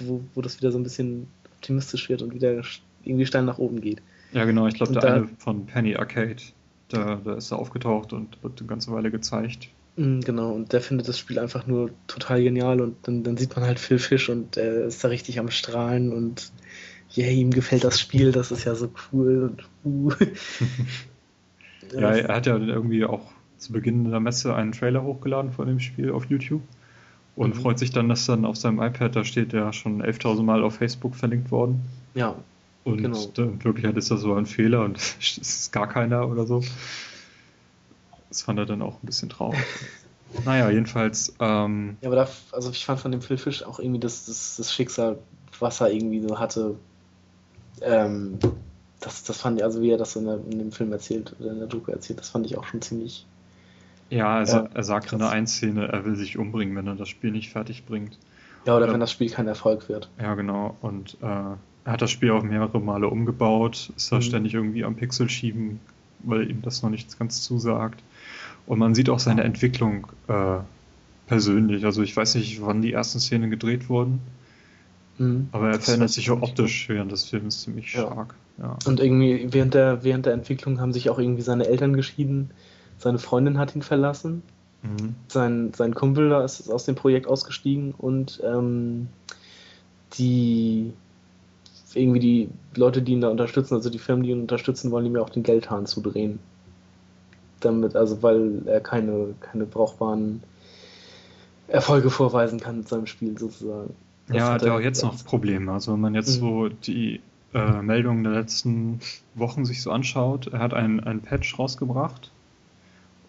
wo, 0.00 0.22
wo 0.34 0.40
das 0.40 0.58
wieder 0.58 0.72
so 0.72 0.78
ein 0.78 0.82
bisschen 0.82 1.26
optimistisch 1.56 2.08
wird 2.08 2.22
und 2.22 2.32
wieder 2.32 2.62
irgendwie 3.04 3.26
steil 3.26 3.42
nach 3.42 3.58
oben 3.58 3.80
geht. 3.80 4.00
Ja, 4.34 4.44
genau, 4.44 4.66
ich 4.66 4.74
glaube, 4.74 4.92
der 4.92 5.02
da- 5.02 5.08
eine 5.14 5.28
von 5.38 5.64
Penny 5.66 5.96
Arcade, 5.96 6.42
da, 6.88 7.16
da 7.24 7.34
ist 7.36 7.50
er 7.52 7.58
aufgetaucht 7.58 8.12
und 8.12 8.42
wird 8.42 8.60
eine 8.60 8.68
ganze 8.68 8.92
Weile 8.92 9.10
gezeigt. 9.10 9.68
Mm, 9.96 10.20
Genau, 10.20 10.52
und 10.52 10.72
der 10.72 10.80
findet 10.80 11.08
das 11.08 11.18
Spiel 11.18 11.38
einfach 11.38 11.66
nur 11.66 11.90
total 12.06 12.42
genial 12.42 12.80
und 12.80 12.96
dann, 13.06 13.22
dann 13.22 13.36
sieht 13.36 13.54
man 13.56 13.64
halt 13.64 13.78
Phil 13.78 13.98
Fish 13.98 14.28
und 14.28 14.56
er 14.56 14.84
ist 14.86 15.02
da 15.04 15.08
richtig 15.08 15.38
am 15.38 15.50
Strahlen 15.50 16.12
und 16.12 16.52
yeah, 17.16 17.30
ihm 17.30 17.50
gefällt 17.50 17.84
das 17.84 18.00
Spiel, 18.00 18.32
das 18.32 18.50
ist 18.52 18.64
ja 18.64 18.74
so 18.74 18.90
cool 19.12 19.44
und 19.44 19.70
uh. 19.84 20.12
Ja, 21.96 22.10
er 22.14 22.34
hat 22.34 22.46
ja 22.46 22.56
irgendwie 22.56 23.04
auch 23.04 23.32
zu 23.58 23.72
Beginn 23.72 24.10
der 24.10 24.20
Messe 24.20 24.54
einen 24.54 24.72
Trailer 24.72 25.02
hochgeladen 25.02 25.52
von 25.52 25.66
dem 25.66 25.80
Spiel 25.80 26.10
auf 26.12 26.26
YouTube 26.26 26.62
und 27.36 27.54
Mhm. 27.54 27.60
freut 27.62 27.78
sich 27.78 27.90
dann, 27.92 28.08
dass 28.08 28.26
dann 28.26 28.44
auf 28.44 28.56
seinem 28.56 28.80
iPad, 28.82 29.16
da 29.16 29.24
steht 29.24 29.52
ja 29.52 29.72
schon 29.72 30.00
11.000 30.02 30.46
Mal 30.46 30.62
auf 30.64 30.76
Facebook 30.76 31.14
verlinkt 31.16 31.50
worden. 31.50 31.82
ja, 32.14 32.44
Und 32.84 32.98
Genau. 33.02 33.18
äh, 33.38 33.42
in 33.42 33.64
Wirklichkeit 33.64 33.96
ist 33.96 34.10
das 34.10 34.20
so 34.20 34.34
ein 34.34 34.46
Fehler 34.46 34.84
und 34.84 34.98
es 35.20 35.38
ist 35.38 35.72
gar 35.72 35.88
keiner 35.88 36.28
oder 36.28 36.46
so. 36.46 36.62
Das 38.28 38.42
fand 38.42 38.58
er 38.58 38.66
dann 38.66 38.82
auch 38.82 38.94
ein 39.02 39.06
bisschen 39.06 39.28
traurig. 39.28 39.58
naja, 40.44 40.68
jedenfalls, 40.70 41.32
ähm, 41.40 41.96
Ja, 42.00 42.08
aber 42.08 42.16
da, 42.16 42.28
also 42.52 42.70
ich 42.70 42.84
fand 42.84 43.00
von 43.00 43.12
dem 43.12 43.22
Phil 43.22 43.38
Fish 43.38 43.62
auch 43.62 43.78
irgendwie 43.78 44.00
das, 44.00 44.26
das, 44.26 44.56
das 44.56 44.72
Schicksal, 44.72 45.18
was 45.60 45.80
er 45.80 45.90
irgendwie 45.92 46.20
so 46.20 46.38
hatte, 46.38 46.74
ähm, 47.80 48.38
das, 49.00 49.22
das 49.24 49.38
fand 49.40 49.58
ich, 49.58 49.64
also 49.64 49.80
wie 49.82 49.90
er 49.90 49.98
das 49.98 50.16
in, 50.16 50.24
der, 50.24 50.36
in 50.50 50.58
dem 50.58 50.72
Film 50.72 50.92
erzählt 50.92 51.34
oder 51.40 51.52
in 51.52 51.58
der 51.58 51.68
Doku 51.68 51.90
erzählt, 51.90 52.18
das 52.18 52.30
fand 52.30 52.46
ich 52.46 52.56
auch 52.56 52.64
schon 52.64 52.82
ziemlich. 52.82 53.26
ja, 54.10 54.40
er, 54.40 54.46
sa- 54.46 54.62
Ja, 54.64 54.68
er 54.74 54.82
sagt 54.84 55.04
in 55.12 55.18
krass. 55.18 55.18
der 55.20 55.30
einen 55.30 55.46
Szene, 55.46 55.88
er 55.88 56.04
will 56.04 56.16
sich 56.16 56.38
umbringen, 56.38 56.74
wenn 56.76 56.86
er 56.86 56.94
das 56.96 57.08
Spiel 57.08 57.30
nicht 57.30 57.50
fertig 57.50 57.84
bringt. 57.86 58.18
Ja, 58.66 58.76
oder 58.76 58.86
Ja. 58.86 58.92
wenn 58.92 59.00
das 59.00 59.10
Spiel 59.12 59.30
kein 59.30 59.46
Erfolg 59.46 59.88
wird. 59.88 60.08
Ja, 60.18 60.34
genau. 60.34 60.76
Und 60.80 61.18
äh, 61.22 61.54
er 61.84 61.92
hat 61.92 62.02
das 62.02 62.10
Spiel 62.10 62.30
auch 62.30 62.42
mehrere 62.42 62.80
Male 62.80 63.08
umgebaut, 63.08 63.92
ist 63.96 64.10
da 64.10 64.16
Mhm. 64.16 64.22
ständig 64.22 64.54
irgendwie 64.54 64.84
am 64.84 64.94
Pixel 64.96 65.28
schieben, 65.28 65.80
weil 66.20 66.50
ihm 66.50 66.62
das 66.62 66.82
noch 66.82 66.90
nicht 66.90 67.18
ganz 67.18 67.42
zusagt. 67.42 68.02
Und 68.66 68.78
man 68.78 68.94
sieht 68.94 69.10
auch 69.10 69.18
seine 69.18 69.44
Entwicklung 69.44 70.06
äh, 70.28 70.58
persönlich. 71.26 71.84
Also 71.84 72.02
ich 72.02 72.16
weiß 72.16 72.36
nicht, 72.36 72.62
wann 72.64 72.80
die 72.82 72.92
ersten 72.92 73.20
Szenen 73.20 73.50
gedreht 73.50 73.88
wurden, 73.88 74.20
Mhm. 75.18 75.48
aber 75.52 75.70
er 75.70 75.80
verändert 75.80 76.10
sich 76.10 76.24
ich 76.24 76.30
auch 76.30 76.42
optisch 76.42 76.88
während 76.88 77.12
des 77.12 77.24
Films 77.26 77.62
ziemlich 77.62 77.92
Ja. 77.92 78.00
stark. 78.02 78.34
Ja. 78.58 78.76
Und 78.86 79.00
irgendwie 79.00 79.48
während 79.52 79.74
der, 79.74 80.02
während 80.04 80.26
der 80.26 80.32
Entwicklung 80.32 80.80
haben 80.80 80.92
sich 80.92 81.10
auch 81.10 81.18
irgendwie 81.18 81.42
seine 81.42 81.66
Eltern 81.66 81.92
geschieden, 81.94 82.50
seine 82.98 83.18
Freundin 83.18 83.58
hat 83.58 83.74
ihn 83.76 83.82
verlassen, 83.82 84.42
Mhm. 84.82 85.14
sein, 85.28 85.72
sein 85.74 85.94
Kumpel 85.94 86.30
ist 86.44 86.68
aus 86.70 86.84
dem 86.84 86.94
Projekt 86.94 87.26
ausgestiegen 87.26 87.92
und 87.96 88.40
ähm, 88.44 89.08
die 90.18 90.92
irgendwie 91.96 92.20
die 92.20 92.48
Leute, 92.76 93.02
die 93.02 93.12
ihn 93.12 93.20
da 93.20 93.28
unterstützen, 93.30 93.74
also 93.74 93.90
die 93.90 93.98
Firmen, 93.98 94.24
die 94.24 94.30
ihn 94.30 94.42
unterstützen, 94.42 94.90
wollen 94.90 95.06
ihm 95.06 95.16
ja 95.16 95.22
auch 95.22 95.30
den 95.30 95.42
Geldhahn 95.42 95.86
zudrehen. 95.86 96.40
Damit, 97.60 97.96
also 97.96 98.22
weil 98.22 98.62
er 98.66 98.80
keine, 98.80 99.34
keine 99.40 99.66
brauchbaren 99.66 100.42
Erfolge 101.68 102.10
vorweisen 102.10 102.60
kann 102.60 102.78
mit 102.78 102.88
seinem 102.88 103.06
Spiel 103.06 103.38
sozusagen. 103.38 103.94
Das 104.28 104.36
Ja, 104.38 104.52
hat 104.52 104.62
er 104.64 104.74
auch 104.74 104.80
jetzt 104.80 105.02
noch 105.02 105.22
Probleme. 105.24 105.72
Also 105.72 105.92
wenn 105.92 106.00
man 106.00 106.14
jetzt 106.14 106.28
Mhm. 106.28 106.40
so 106.40 106.68
die 106.68 107.20
äh, 107.54 107.82
Meldungen 107.82 108.24
der 108.24 108.32
letzten 108.34 109.00
Wochen 109.34 109.64
sich 109.64 109.82
so 109.82 109.90
anschaut, 109.90 110.48
er 110.48 110.58
hat 110.60 110.74
ein, 110.74 111.00
ein 111.00 111.22
Patch 111.22 111.58
rausgebracht, 111.58 112.32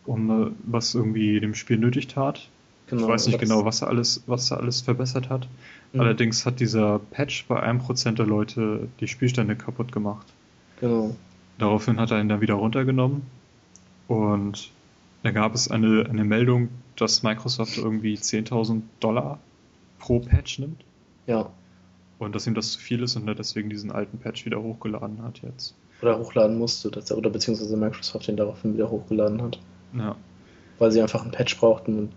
um 0.05 0.29
äh, 0.47 0.51
was 0.63 0.95
irgendwie 0.95 1.39
dem 1.39 1.53
Spiel 1.55 1.77
nötig 1.77 2.07
tat. 2.07 2.49
Genau, 2.87 3.03
ich 3.03 3.07
weiß 3.07 3.27
nicht 3.27 3.39
genau, 3.39 3.65
was 3.65 3.81
er 3.81 3.87
alles, 3.87 4.23
was 4.27 4.51
er 4.51 4.57
alles 4.57 4.81
verbessert 4.81 5.29
hat. 5.29 5.47
Mhm. 5.93 6.01
Allerdings 6.01 6.45
hat 6.45 6.59
dieser 6.59 6.99
Patch 6.99 7.45
bei 7.47 7.59
einem 7.59 7.79
Prozent 7.79 8.19
der 8.19 8.27
Leute 8.27 8.87
die 8.99 9.07
Spielstände 9.07 9.55
kaputt 9.55 9.91
gemacht. 9.91 10.27
Genau. 10.79 11.15
Daraufhin 11.57 11.99
hat 11.99 12.11
er 12.11 12.19
ihn 12.19 12.29
dann 12.29 12.41
wieder 12.41 12.55
runtergenommen 12.55 13.23
und 14.07 14.69
da 15.23 15.31
gab 15.31 15.55
es 15.55 15.71
eine, 15.71 16.05
eine 16.07 16.23
Meldung, 16.23 16.69
dass 16.95 17.23
Microsoft 17.23 17.77
irgendwie 17.77 18.15
10.000 18.15 18.81
Dollar 18.99 19.39
pro 19.97 20.19
Patch 20.19 20.59
nimmt. 20.59 20.83
Ja. 21.25 21.49
Und 22.19 22.35
dass 22.35 22.45
ihm 22.45 22.53
das 22.53 22.73
zu 22.73 22.79
viel 22.79 23.01
ist 23.01 23.15
und 23.15 23.27
er 23.27 23.35
deswegen 23.35 23.69
diesen 23.69 23.91
alten 23.91 24.19
Patch 24.19 24.45
wieder 24.45 24.61
hochgeladen 24.61 25.23
hat 25.23 25.41
jetzt. 25.41 25.73
Oder 26.01 26.19
hochladen 26.19 26.57
musste, 26.57 26.91
dass 26.91 27.09
er, 27.09 27.17
oder 27.17 27.29
beziehungsweise 27.29 27.75
Microsoft 27.75 28.27
den 28.27 28.37
daraufhin 28.37 28.75
wieder 28.75 28.89
hochgeladen 28.89 29.41
hat. 29.41 29.59
Ja, 29.97 30.15
Weil 30.77 30.91
sie 30.91 31.01
einfach 31.01 31.23
einen 31.23 31.31
Patch 31.31 31.57
brauchten 31.57 31.97
und 31.97 32.11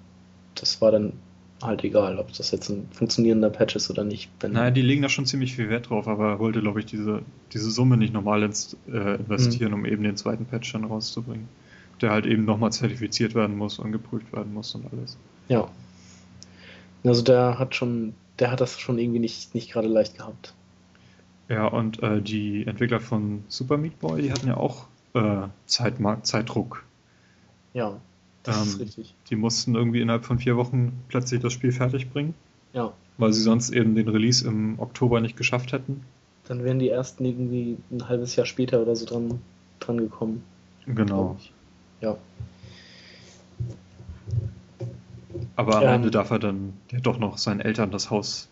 das 0.61 0.81
war 0.81 0.91
dann 0.91 1.13
halt 1.63 1.83
egal, 1.85 2.19
ob 2.19 2.33
das 2.33 2.51
jetzt 2.51 2.69
ein 2.69 2.89
funktionierender 2.93 3.51
Patch 3.51 3.77
ist 3.77 3.91
oder 3.91 4.05
nicht. 4.05 4.31
Wenn, 4.41 4.53
naja, 4.53 4.71
die 4.71 4.83
legen 4.83 5.03
da 5.03 5.09
schon 5.09 5.27
ziemlich 5.27 5.57
viel 5.57 5.69
Wert 5.69 5.91
drauf, 5.91 6.07
aber 6.07 6.29
er 6.29 6.39
wollte, 6.39 6.61
glaube 6.61 6.81
ich, 6.81 6.87
diese, 6.87 7.23
diese 7.53 7.71
Summe 7.71 7.97
nicht 7.97 8.13
normal 8.13 8.43
ins, 8.45 8.77
äh, 8.89 9.17
investieren, 9.17 9.73
um 9.73 9.85
eben 9.85 10.03
den 10.03 10.17
zweiten 10.17 10.47
Patch 10.47 10.73
dann 10.73 10.85
rauszubringen. 10.85 11.49
Der 12.01 12.11
halt 12.11 12.27
eben 12.27 12.45
nochmal 12.45 12.71
zertifiziert 12.71 13.35
werden 13.35 13.57
muss 13.57 13.81
und 13.81 13.91
geprüft 13.91 14.33
werden 14.33 14.55
muss 14.55 14.73
und 14.75 14.85
alles. 14.93 15.17
Ja. 15.49 15.69
Also 17.03 17.23
der 17.23 17.59
hat 17.59 17.75
schon, 17.75 18.15
der 18.39 18.53
hat 18.53 18.61
das 18.61 18.79
schon 18.79 18.99
irgendwie 18.99 19.19
nicht, 19.19 19.55
nicht 19.55 19.73
gerade 19.73 19.89
leicht 19.89 20.17
gehabt. 20.17 20.55
Ja, 21.49 21.67
und 21.67 22.03
äh, 22.03 22.21
die 22.21 22.67
Entwickler 22.67 23.01
von 23.01 23.43
Super 23.49 23.79
Meat 23.79 23.99
Boy, 23.99 24.23
die 24.23 24.31
hatten 24.31 24.47
ja 24.47 24.57
auch 24.57 24.87
äh, 25.15 25.49
Zeitmarkt, 25.67 26.27
Zeitdruck. 26.27 26.85
Ja, 27.73 28.01
das 28.49 28.67
ist 28.67 28.75
Ähm, 28.75 28.81
richtig. 28.83 29.15
Die 29.31 29.37
mussten 29.37 29.75
irgendwie 29.75 30.01
innerhalb 30.01 30.25
von 30.25 30.39
vier 30.39 30.57
Wochen 30.57 30.93
plötzlich 31.09 31.41
das 31.41 31.53
Spiel 31.53 31.73
fertig 31.73 32.11
bringen, 32.11 32.35
Ja. 32.73 32.93
weil 33.17 33.33
sie 33.33 33.43
sonst 33.43 33.71
eben 33.71 33.95
den 33.95 34.09
Release 34.09 34.47
im 34.47 34.79
Oktober 34.79 35.21
nicht 35.21 35.37
geschafft 35.37 35.73
hätten. 35.73 36.03
Dann 36.47 36.65
wären 36.65 36.79
die 36.79 36.89
ersten 36.89 37.25
irgendwie 37.25 37.77
ein 37.91 38.09
halbes 38.09 38.35
Jahr 38.37 38.47
später 38.47 38.81
oder 38.81 38.97
so 38.97 39.05
dran, 39.07 39.41
dran 39.81 39.99
gekommen. 39.99 40.43
Genau. 40.87 41.37
Ja. 42.01 42.17
Aber 45.57 45.77
am 45.79 45.83
Ähm, 45.85 45.89
Ende 45.95 46.11
darf 46.11 46.31
er 46.31 46.39
dann 46.39 46.73
ja 46.91 47.01
doch 47.01 47.19
noch 47.19 47.37
seinen 47.39 47.61
Eltern 47.61 47.91
das 47.91 48.11
Haus 48.11 48.49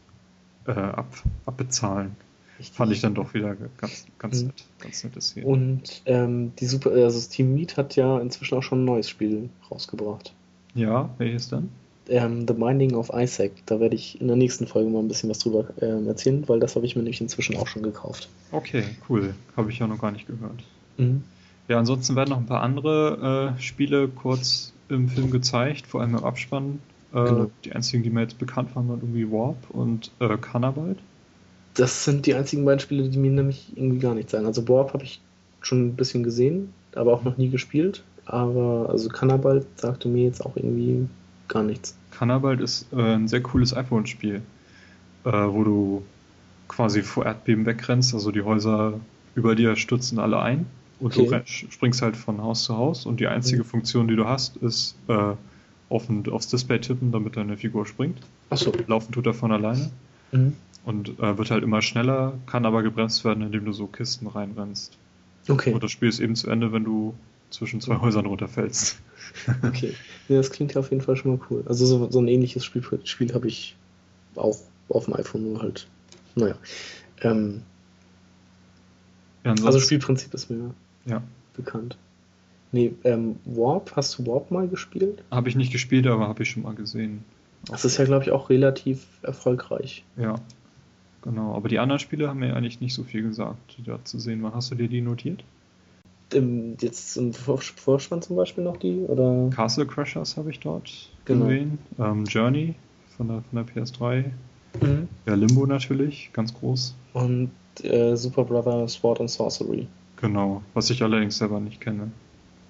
äh, 0.67 0.73
ab, 0.73 1.07
abbezahlen. 1.47 2.17
Richtig. 2.59 2.77
Fand 2.77 2.93
ich 2.93 3.01
dann 3.01 3.15
doch 3.15 3.35
wieder 3.35 3.55
ganz, 3.79 4.07
ganz 4.19 4.41
Mhm. 4.41 4.47
nett. 4.49 4.65
Ganz 4.81 5.05
nettes 5.05 5.33
hier. 5.35 5.47
Und 5.47 6.03
ähm, 6.07 6.53
die 6.59 6.67
Super, 6.67 6.91
also 6.91 7.19
das 7.19 7.29
Team 7.29 7.55
Meat 7.55 7.77
hat 7.77 7.97
ja 7.97 8.19
inzwischen 8.19 8.57
auch 8.57 8.63
schon 8.63 8.83
ein 8.83 8.85
neues 8.87 9.09
Spiel 9.09 9.49
rausgebracht. 9.71 10.33
Ja, 10.75 11.11
welches 11.19 11.49
denn? 11.49 11.69
Ähm, 12.09 12.47
The 12.47 12.55
Binding 12.55 12.95
of 12.95 13.11
Isaac. 13.13 13.51
Da 13.67 13.81
werde 13.81 13.97
ich 13.97 14.21
in 14.21 14.29
der 14.29 14.37
nächsten 14.37 14.67
Folge 14.67 14.89
mal 14.91 15.01
ein 15.01 15.09
bisschen 15.09 15.29
was 15.29 15.39
drüber 15.41 15.67
ähm, 15.81 16.07
erzählen, 16.07 16.49
weil 16.49 16.61
das 16.61 16.77
habe 16.77 16.87
ich 16.87 16.95
mir 16.97 17.03
nämlich 17.03 17.21
inzwischen 17.21 17.57
auch 17.57 17.67
schon 17.67 17.83
gekauft. 17.83 18.29
Okay, 18.53 18.85
cool. 19.09 19.35
Habe 19.57 19.71
ich 19.73 19.79
ja 19.81 19.87
noch 19.87 20.01
gar 20.01 20.13
nicht 20.13 20.27
gehört. 20.27 20.63
Mhm. 20.99 21.25
Ja, 21.69 21.79
ansonsten 21.79 22.15
werden 22.15 22.31
noch 22.31 22.39
ein 22.39 22.47
paar 22.47 22.63
andere 22.63 23.55
äh, 23.57 23.61
Spiele 23.61 24.07
kurz 24.09 24.73
im 24.89 25.09
Film 25.09 25.31
gezeigt, 25.33 25.87
vor 25.87 26.01
allem 26.01 26.15
im 26.17 26.25
Abspann. 26.25 26.79
Äh, 27.13 27.25
Genau. 27.25 27.51
Die 27.65 27.73
einzigen, 27.73 28.03
die 28.05 28.11
mir 28.11 28.21
jetzt 28.23 28.39
bekannt 28.39 28.75
waren, 28.77 28.89
waren 28.89 29.01
irgendwie 29.01 29.31
Warp 29.33 29.57
und 29.71 30.11
äh, 30.21 30.37
Cannabalt. 30.37 30.99
Das 31.77 32.05
sind 32.05 32.27
die 32.27 32.35
einzigen 32.35 32.65
beiden 32.65 32.81
Spiele, 32.81 33.09
die 33.09 33.19
mir 33.19 33.31
nämlich 33.31 33.73
irgendwie 33.77 33.99
gar 33.99 34.15
nicht 34.15 34.31
sagen. 34.31 34.47
Also 34.47 34.63
Borb 34.63 34.93
habe 34.95 35.05
ich 35.05 35.21
schon 35.61 35.87
ein 35.89 35.97
bisschen 35.97 36.23
gesehen, 36.23 36.73
aber 36.95 37.13
auch 37.13 37.23
noch 37.25 37.37
nie 37.37 37.49
gespielt. 37.51 38.03
Aber 38.25 38.89
also 38.89 39.09
Cannabalt 39.09 39.67
sagte 39.77 40.09
mir 40.09 40.25
jetzt 40.25 40.45
auch 40.45 40.57
irgendwie 40.57 41.07
gar 41.49 41.63
nichts. 41.63 41.97
Cannabalt 42.11 42.61
ist 42.61 42.87
äh, 42.93 43.15
ein 43.15 43.29
sehr 43.29 43.43
cooles 43.43 43.77
iPhone-Spiel, 43.77 44.41
äh, 45.25 45.31
wo 45.31 45.65
du 45.65 46.03
quasi 46.69 47.03
vor 47.03 47.25
Erdbeben 47.27 47.67
wegrennst, 47.67 48.15
also 48.15 48.33
die 48.33 48.43
Häuser 48.43 48.95
über 49.35 49.55
dir 49.55 49.77
stürzen 49.77 50.19
alle 50.19 50.41
ein 50.41 50.67
und 50.99 51.15
du 51.15 51.23
Okay. 51.23 51.37
renn- 51.37 51.47
springst 51.47 52.03
halt 52.03 52.17
von 52.17 52.43
Haus 52.43 52.65
zu 52.65 52.77
Haus 52.77 53.07
und 53.07 53.21
die 53.21 53.29
einzige 53.29 53.63
Mhm. 53.63 53.67
Funktion, 53.67 54.09
die 54.09 54.17
du 54.17 54.25
hast, 54.27 54.57
ist 54.57 54.97
äh, 55.09 55.35
auf 55.89 56.09
ein, 56.09 56.27
aufs 56.31 56.49
Display 56.49 56.81
tippen, 56.81 57.13
damit 57.13 57.37
deine 57.37 57.57
Figur 57.57 57.87
springt. 57.87 58.19
Achso. 58.51 58.73
Laufen 58.89 59.13
tut 59.13 59.27
er 59.27 59.35
von 59.35 59.53
alleine 59.53 59.91
Mhm. 60.37 60.53
und 60.85 61.19
äh, 61.19 61.39
wird 61.39 61.51
halt 61.51 61.63
immer 61.65 61.83
schneller, 61.83 62.35
kann 62.47 62.67
aber 62.67 62.83
gebremst 62.83 63.25
werden, 63.25 63.43
indem 63.43 63.65
du 63.65 63.73
so 63.73 63.87
Kisten 63.87 64.27
reinrennst. 64.27 64.97
Okay. 65.49 65.73
Und 65.73 65.83
das 65.83 65.91
Spiel 65.91 66.09
ist 66.09 66.21
eben 66.21 66.35
zu 66.37 66.49
Ende, 66.51 66.73
wenn 66.73 66.85
du 66.85 67.15
zwischen 67.51 67.81
zwei 67.81 68.01
Häusern 68.01 68.27
runterfällst. 68.27 69.01
Okay. 69.63 69.93
Ja, 70.29 70.37
das 70.37 70.51
klingt 70.53 70.75
ja 70.75 70.81
auf 70.81 70.91
jeden 70.91 71.03
Fall 71.03 71.17
schon 71.17 71.33
mal 71.33 71.41
cool. 71.51 71.65
Also 71.67 71.85
so, 71.85 72.09
so 72.11 72.21
ein 72.21 72.29
ähnliches 72.29 72.65
Spiel, 72.65 72.83
Spiel 73.05 73.35
habe 73.35 73.49
ich 73.49 73.75
auch 74.37 74.57
auf 74.89 75.07
dem 75.07 75.15
iPhone, 75.15 75.53
nur 75.53 75.63
halt. 75.63 75.89
Naja. 76.37 76.55
Ähm, 77.23 77.63
Ja, 79.45 79.51
also 79.65 79.81
Spielprinzip 79.81 80.33
ist 80.33 80.49
mir 80.49 80.73
ja. 81.07 81.23
bekannt. 81.55 81.97
Nee, 82.73 82.95
ähm, 83.05 83.37
Warp, 83.45 83.93
hast 83.97 84.19
du 84.19 84.27
Warp 84.27 84.51
mal 84.51 84.69
gespielt? 84.69 85.25
Habe 85.31 85.49
ich 85.49 85.57
nicht 85.57 85.73
gespielt, 85.73 86.07
aber 86.07 86.29
habe 86.29 86.43
ich 86.43 86.51
schon 86.51 86.63
mal 86.63 86.75
gesehen. 86.75 87.25
Das 87.69 87.85
ist 87.85 87.97
ja, 87.97 88.05
glaube 88.05 88.25
ich, 88.25 88.31
auch 88.31 88.49
relativ 88.51 89.07
erfolgreich. 89.23 90.05
Ja, 90.17 90.37
genau. 91.23 91.55
Aber 91.55 91.69
die 91.69 91.79
anderen 91.79 91.99
Spiele 91.99 92.29
haben 92.29 92.39
mir 92.41 92.55
eigentlich 92.55 92.81
nicht 92.81 92.95
so 92.95 93.03
viel 93.03 93.23
gesagt, 93.23 93.77
die 93.79 93.83
da 93.85 94.05
zu 94.05 94.19
sehen 94.19 94.43
waren. 94.43 94.55
Hast 94.55 94.71
du 94.71 94.75
dir 94.75 94.89
die 94.89 95.01
notiert? 95.01 95.43
jetzt 96.81 97.17
im 97.17 97.33
Vor- 97.33 97.59
Vorspann 97.61 98.21
zum 98.21 98.37
Beispiel 98.37 98.65
noch 98.65 98.77
die? 98.77 98.99
Oder? 99.09 99.49
Castle 99.55 99.87
Crashers 99.87 100.37
habe 100.37 100.51
ich 100.51 100.59
dort 100.61 100.91
Genau. 101.25 101.47
gesehen. 101.47 101.79
Ähm, 101.99 102.25
Journey 102.25 102.75
von 103.17 103.29
der, 103.29 103.43
von 103.49 103.65
der 103.65 103.65
PS3. 103.85 104.25
Mhm. 104.83 105.09
Ja, 105.27 105.35
Limbo 105.35 105.67
natürlich, 105.67 106.31
ganz 106.33 106.53
groß. 106.53 106.95
Und 107.15 107.51
äh, 107.83 108.17
Super 108.17 108.45
Brother 108.45 108.87
Sword 108.89 109.21
and 109.21 109.31
Sorcery. 109.31 109.87
Genau, 110.21 110.63
was 110.75 110.91
ich 110.91 111.03
allerdings 111.03 111.39
selber 111.39 111.61
nicht 111.61 111.81
kenne. 111.81 112.11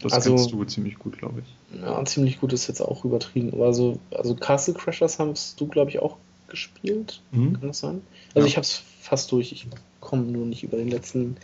Das 0.01 0.13
Also- 0.13 0.31
kennst 0.35 0.53
du 0.53 0.65
ziemlich 0.65 0.99
gut, 0.99 1.19
glaube 1.19 1.41
ich. 1.41 1.81
Ja, 1.81 2.05
ziemlich 2.05 2.41
gut 2.41 2.53
ist 2.53 2.67
jetzt 2.67 2.81
auch 2.81 3.05
übertrieben. 3.05 3.53
Aber 3.53 3.73
so, 3.73 3.99
also 4.11 4.35
Castle 4.35 4.75
Crashers 4.75 5.19
hast 5.19 5.61
du, 5.61 5.67
glaube 5.67 5.91
ich, 5.91 6.01
auch 6.01 6.17
gespielt. 6.49 7.23
Mhm. 7.33 7.55
Kann 7.59 7.69
das 7.69 7.79
sein? 7.79 8.03
Also 8.35 8.47
Ja. 8.47 8.51
ich 8.51 8.57
habe 8.57 8.65
es 8.65 8.83
fast 9.01 9.33
durch. 9.33 9.53
Ich 9.53 9.67
komme 10.01 10.25
nur 10.25 10.47
nicht 10.47 10.63
über 10.63 10.77
den 10.77 10.89
letzten, 10.89 11.37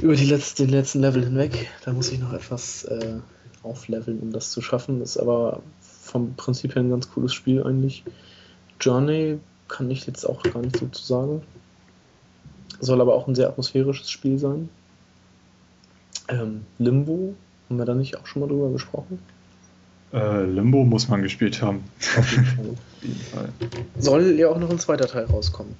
über 0.00 0.16
die 0.16 0.24
letzten, 0.24 0.64
den 0.64 0.70
letzten 0.70 1.00
Level 1.00 1.24
hinweg. 1.24 1.68
Da 1.84 1.92
muss 1.92 2.10
ich 2.10 2.18
noch 2.18 2.32
etwas 2.32 2.84
äh, 2.84 3.18
aufleveln, 3.62 4.18
um 4.20 4.32
das 4.32 4.50
zu 4.50 4.60
schaffen. 4.62 5.00
Ist 5.02 5.18
aber 5.18 5.62
vom 5.80 6.34
Prinzip 6.34 6.74
her 6.74 6.82
ein 6.82 6.90
ganz 6.90 7.10
cooles 7.10 7.32
Spiel 7.34 7.62
eigentlich. 7.62 8.02
Journey 8.80 9.38
kann 9.68 9.90
ich 9.90 10.06
jetzt 10.06 10.24
auch 10.24 10.42
gar 10.42 10.60
nicht 10.62 10.76
so 10.78 10.86
zu 10.88 11.02
sagen. 11.04 11.42
Soll 12.80 13.00
aber 13.00 13.14
auch 13.14 13.28
ein 13.28 13.34
sehr 13.36 13.48
atmosphärisches 13.48 14.10
Spiel 14.10 14.38
sein. 14.38 14.68
Ähm, 16.28 16.64
Limbo, 16.78 17.34
haben 17.72 17.78
wir 17.78 17.86
da 17.86 17.94
nicht 17.94 18.18
auch 18.18 18.26
schon 18.26 18.40
mal 18.40 18.48
drüber 18.48 18.70
gesprochen? 18.70 19.18
Äh, 20.12 20.44
Limbo 20.44 20.84
muss 20.84 21.08
man 21.08 21.22
gespielt 21.22 21.62
haben. 21.62 21.84
Auf 22.18 22.30
jeden 22.32 22.44
Fall. 22.44 22.66
Auf 22.66 23.02
jeden 23.02 23.20
Fall. 23.20 23.48
Soll 23.98 24.38
ja 24.38 24.48
auch 24.50 24.58
noch 24.58 24.68
ein 24.68 24.78
zweiter 24.78 25.06
Teil 25.06 25.24
rauskommen. 25.24 25.74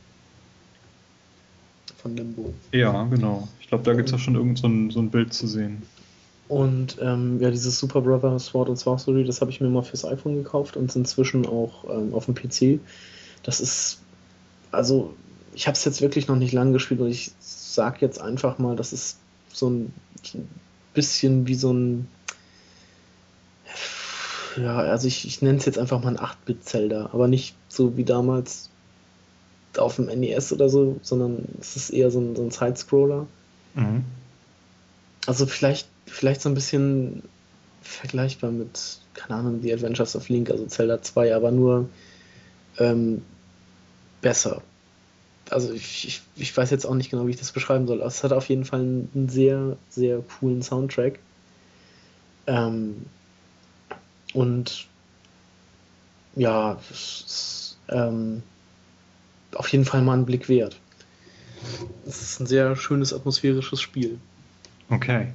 Von 1.98 2.16
Limbo. 2.16 2.54
Ja, 2.72 3.04
genau. 3.04 3.46
Ich 3.60 3.68
glaube, 3.68 3.84
da 3.84 3.92
gibt 3.92 4.08
es 4.08 4.14
auch 4.14 4.18
schon 4.18 4.34
irgend 4.34 4.58
so 4.58 4.68
ein, 4.68 4.90
so 4.90 5.00
ein 5.00 5.10
Bild 5.10 5.34
zu 5.34 5.46
sehen. 5.46 5.82
Und 6.48 6.96
ähm, 7.00 7.40
ja, 7.40 7.50
dieses 7.50 7.78
Super 7.78 8.00
Brother 8.00 8.38
Sword 8.38 8.70
and 8.70 8.78
Sorcery, 8.78 9.24
das 9.24 9.40
habe 9.40 9.50
ich 9.50 9.60
mir 9.60 9.68
mal 9.68 9.82
fürs 9.82 10.04
iPhone 10.04 10.36
gekauft 10.36 10.76
und 10.76 10.94
inzwischen 10.96 11.46
auch 11.46 11.84
ähm, 11.90 12.14
auf 12.14 12.24
dem 12.24 12.34
PC. 12.34 12.80
Das 13.42 13.60
ist, 13.60 14.00
also, 14.70 15.14
ich 15.54 15.66
habe 15.66 15.76
es 15.76 15.84
jetzt 15.84 16.00
wirklich 16.00 16.26
noch 16.26 16.36
nicht 16.36 16.52
lange 16.52 16.72
gespielt 16.72 17.00
und 17.00 17.08
ich 17.08 17.32
sag 17.40 18.00
jetzt 18.00 18.20
einfach 18.20 18.58
mal, 18.58 18.76
das 18.76 18.92
ist 18.92 19.18
so 19.52 19.68
ein 19.68 19.92
bisschen 20.94 21.46
wie 21.46 21.54
so 21.54 21.72
ein, 21.72 22.08
ja, 24.56 24.76
also 24.76 25.08
ich, 25.08 25.26
ich 25.26 25.42
nenne 25.42 25.58
es 25.58 25.64
jetzt 25.64 25.78
einfach 25.78 26.02
mal 26.02 26.16
ein 26.16 26.18
8-Bit-Zelda, 26.18 27.10
aber 27.12 27.28
nicht 27.28 27.54
so 27.68 27.96
wie 27.96 28.04
damals 28.04 28.70
auf 29.78 29.96
dem 29.96 30.06
NES 30.06 30.52
oder 30.52 30.68
so, 30.68 30.98
sondern 31.02 31.46
es 31.60 31.76
ist 31.76 31.90
eher 31.90 32.10
so 32.10 32.20
ein, 32.20 32.36
so 32.36 32.42
ein 32.42 32.50
Sidescroller. 32.50 33.26
Mhm. 33.74 34.04
Also 35.26 35.46
vielleicht, 35.46 35.88
vielleicht 36.06 36.42
so 36.42 36.48
ein 36.48 36.54
bisschen 36.54 37.22
vergleichbar 37.80 38.50
mit, 38.50 38.98
keine 39.14 39.40
Ahnung, 39.40 39.60
The 39.62 39.72
Adventures 39.72 40.16
of 40.16 40.28
Link, 40.28 40.50
also 40.50 40.66
Zelda 40.66 41.00
2, 41.00 41.34
aber 41.34 41.50
nur 41.50 41.88
ähm, 42.78 43.22
besser. 44.20 44.62
Also 45.50 45.72
ich, 45.72 46.06
ich, 46.06 46.22
ich 46.36 46.56
weiß 46.56 46.70
jetzt 46.70 46.86
auch 46.86 46.94
nicht 46.94 47.10
genau, 47.10 47.26
wie 47.26 47.30
ich 47.30 47.38
das 47.38 47.52
beschreiben 47.52 47.86
soll. 47.86 47.98
aber 47.98 48.08
Es 48.08 48.24
hat 48.24 48.32
auf 48.32 48.48
jeden 48.48 48.64
Fall 48.64 48.80
einen, 48.80 49.28
sehr, 49.28 49.76
sehr 49.88 50.20
coolen 50.20 50.62
Soundtrack. 50.62 51.18
Ähm, 52.46 53.06
und 54.32 54.86
ja, 56.34 56.78
es 56.90 57.24
ist 57.26 57.78
ähm, 57.88 58.42
auf 59.54 59.68
jeden 59.68 59.84
Fall 59.84 60.02
mal 60.02 60.14
einen 60.14 60.26
Blick 60.26 60.48
wert. 60.48 60.78
Es 62.06 62.22
ist 62.22 62.40
ein 62.40 62.46
sehr 62.46 62.74
schönes 62.76 63.12
atmosphärisches 63.12 63.80
Spiel. 63.80 64.18
Okay. 64.88 65.28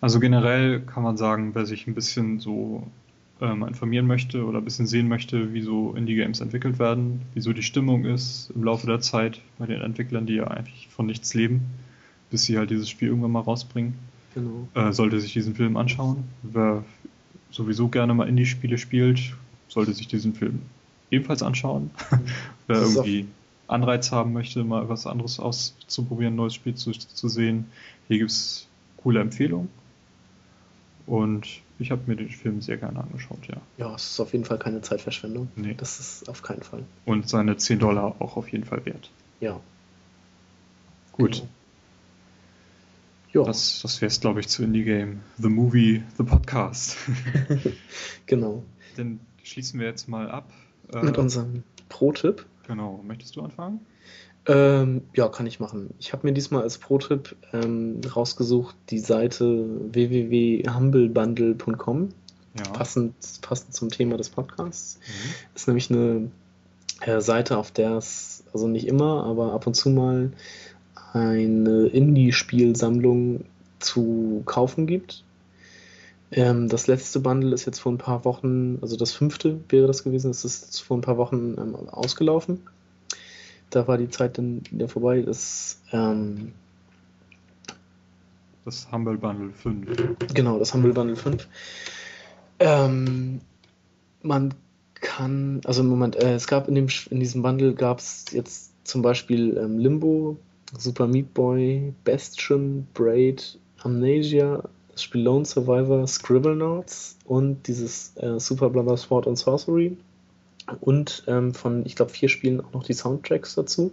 Also 0.00 0.20
generell 0.20 0.80
kann 0.80 1.02
man 1.02 1.16
sagen, 1.16 1.54
wer 1.54 1.66
sich 1.66 1.86
ein 1.86 1.94
bisschen 1.94 2.40
so 2.40 2.86
ähm, 3.40 3.62
informieren 3.64 4.06
möchte 4.06 4.44
oder 4.46 4.58
ein 4.58 4.64
bisschen 4.64 4.86
sehen 4.86 5.08
möchte, 5.08 5.52
wie 5.54 5.60
so 5.62 5.92
Indie-Games 5.94 6.40
entwickelt 6.40 6.78
werden, 6.78 7.22
wie 7.34 7.40
so 7.40 7.52
die 7.52 7.62
Stimmung 7.62 8.04
ist 8.04 8.50
im 8.54 8.62
Laufe 8.64 8.86
der 8.86 9.00
Zeit 9.00 9.40
bei 9.58 9.66
den 9.66 9.80
Entwicklern, 9.80 10.26
die 10.26 10.34
ja 10.34 10.46
eigentlich 10.46 10.88
von 10.88 11.06
nichts 11.06 11.34
leben, 11.34 11.62
bis 12.30 12.44
sie 12.44 12.56
halt 12.58 12.70
dieses 12.70 12.88
Spiel 12.88 13.08
irgendwann 13.08 13.32
mal 13.32 13.40
rausbringen, 13.40 13.94
Genau. 14.34 14.68
äh, 14.74 14.92
sollte 14.92 15.20
sich 15.20 15.32
diesen 15.32 15.54
Film 15.54 15.76
anschauen. 15.76 16.24
Wer 16.42 16.84
sowieso 17.50 17.88
gerne 17.88 18.14
mal 18.14 18.28
Indie-Spiele 18.28 18.78
spielt, 18.78 19.20
sollte 19.68 19.92
sich 19.94 20.08
diesen 20.08 20.34
Film 20.34 20.62
ebenfalls 21.10 21.42
anschauen. 21.42 21.90
wer 22.66 22.82
ist 22.82 22.96
auch- 22.96 23.04
irgendwie 23.04 23.26
Anreiz 23.66 24.12
haben 24.12 24.32
möchte, 24.32 24.62
mal 24.64 24.88
was 24.88 25.06
anderes 25.06 25.38
auszuprobieren, 25.40 26.34
ein 26.34 26.36
neues 26.36 26.54
Spiel 26.54 26.74
zu, 26.74 26.92
zu 26.92 27.28
sehen, 27.28 27.66
hier 28.08 28.18
gibt 28.18 28.30
es 28.30 28.68
coole 28.98 29.20
Empfehlungen. 29.20 29.68
Und 31.06 31.46
ich 31.78 31.90
habe 31.90 32.02
mir 32.06 32.16
den 32.16 32.28
Film 32.28 32.60
sehr 32.60 32.76
gerne 32.76 33.00
angeschaut, 33.00 33.46
ja. 33.48 33.56
Ja, 33.78 33.94
es 33.94 34.12
ist 34.12 34.20
auf 34.20 34.32
jeden 34.32 34.44
Fall 34.44 34.58
keine 34.58 34.80
Zeitverschwendung. 34.80 35.48
Nee. 35.56 35.74
Das 35.76 35.98
ist 35.98 36.28
auf 36.28 36.42
keinen 36.42 36.62
Fall. 36.62 36.84
Und 37.04 37.28
seine 37.28 37.56
10 37.56 37.80
Dollar 37.80 38.14
auch 38.20 38.36
auf 38.36 38.48
jeden 38.48 38.64
Fall 38.64 38.84
wert. 38.86 39.10
Ja. 39.40 39.60
Gut, 41.12 41.44
Ja, 43.32 43.44
das, 43.44 43.80
das 43.82 44.00
wäre 44.00 44.08
es, 44.08 44.20
glaube 44.20 44.40
ich, 44.40 44.48
zu 44.48 44.62
Indie 44.64 44.84
Game. 44.84 45.20
The 45.38 45.48
Movie, 45.48 46.02
The 46.16 46.24
Podcast. 46.24 46.96
genau. 48.26 48.64
Dann 48.96 49.20
schließen 49.42 49.78
wir 49.80 49.86
jetzt 49.86 50.08
mal 50.08 50.30
ab. 50.30 50.52
Äh, 50.92 51.02
Mit 51.02 51.18
unserem 51.18 51.62
Pro-Tipp. 51.88 52.46
Genau, 52.66 53.02
möchtest 53.04 53.36
du 53.36 53.42
anfangen? 53.42 53.80
Ähm, 54.46 55.02
ja, 55.14 55.28
kann 55.28 55.46
ich 55.46 55.58
machen. 55.58 55.94
Ich 55.98 56.12
habe 56.12 56.26
mir 56.26 56.34
diesmal 56.34 56.62
als 56.62 56.78
Pro-Tipp 56.78 57.34
ähm, 57.52 58.00
rausgesucht 58.14 58.76
die 58.90 58.98
Seite 58.98 59.64
www.humblebundle.com. 59.92 62.10
Ja. 62.56 62.62
Passend, 62.72 63.14
passend 63.40 63.74
zum 63.74 63.88
Thema 63.88 64.16
des 64.16 64.28
Podcasts. 64.28 64.98
Mhm. 64.98 65.34
Ist 65.54 65.66
nämlich 65.66 65.90
eine 65.90 66.30
äh, 67.00 67.20
Seite, 67.20 67.58
auf 67.58 67.70
der 67.70 67.92
es, 67.92 68.44
also 68.52 68.68
nicht 68.68 68.86
immer, 68.86 69.24
aber 69.24 69.54
ab 69.54 69.66
und 69.66 69.74
zu 69.74 69.90
mal 69.90 70.30
eine 71.12 71.86
Indie-Spielsammlung 71.86 73.44
zu 73.78 74.42
kaufen 74.44 74.86
gibt. 74.86 75.24
Ähm, 76.32 76.68
das 76.68 76.86
letzte 76.86 77.20
Bundle 77.20 77.54
ist 77.54 77.64
jetzt 77.64 77.78
vor 77.78 77.92
ein 77.92 77.98
paar 77.98 78.24
Wochen, 78.24 78.78
also 78.82 78.96
das 78.96 79.12
fünfte 79.12 79.60
wäre 79.68 79.86
das 79.86 80.04
gewesen, 80.04 80.28
das 80.28 80.44
ist 80.44 80.80
vor 80.80 80.98
ein 80.98 81.02
paar 81.02 81.16
Wochen 81.16 81.54
ähm, 81.58 81.74
ausgelaufen. 81.88 82.60
Da 83.74 83.88
war 83.88 83.98
die 83.98 84.08
Zeit 84.08 84.38
dann 84.38 84.62
wieder 84.70 84.88
vorbei. 84.88 85.22
Das, 85.22 85.80
ähm, 85.90 86.52
Das 88.64 88.90
Humble 88.92 89.18
Bundle 89.18 89.50
5. 89.52 90.16
Genau, 90.32 90.60
das 90.60 90.72
Humble 90.72 90.92
Bundle 90.92 91.16
5. 91.16 91.48
Ähm, 92.60 93.40
man 94.22 94.54
kann, 94.94 95.60
also 95.64 95.82
im 95.82 95.88
Moment, 95.88 96.14
äh, 96.14 96.34
es 96.34 96.46
gab 96.46 96.68
in, 96.68 96.76
dem, 96.76 96.86
in 97.10 97.18
diesem 97.18 97.42
Bundle 97.42 97.74
gab 97.74 97.98
es 97.98 98.26
jetzt 98.30 98.72
zum 98.86 99.02
Beispiel 99.02 99.56
ähm, 99.56 99.78
Limbo, 99.80 100.36
Super 100.78 101.08
Meat 101.08 101.34
Boy, 101.34 101.92
Bastion, 102.04 102.86
Braid, 102.94 103.58
Amnesia, 103.82 104.62
das 104.92 105.02
Spiel 105.02 105.22
Lone 105.22 105.44
Survivor, 105.44 106.06
Scribblenauts 106.06 107.18
und 107.24 107.66
dieses 107.66 108.16
äh, 108.18 108.38
Super 108.38 108.70
Brother 108.70 108.96
Sword 108.96 109.26
and 109.26 109.36
Sorcery 109.36 109.96
und 110.80 111.24
ähm, 111.26 111.54
von, 111.54 111.84
ich 111.86 111.96
glaube, 111.96 112.10
vier 112.10 112.28
Spielen 112.28 112.60
auch 112.60 112.72
noch 112.72 112.84
die 112.84 112.92
Soundtracks 112.94 113.54
dazu 113.54 113.92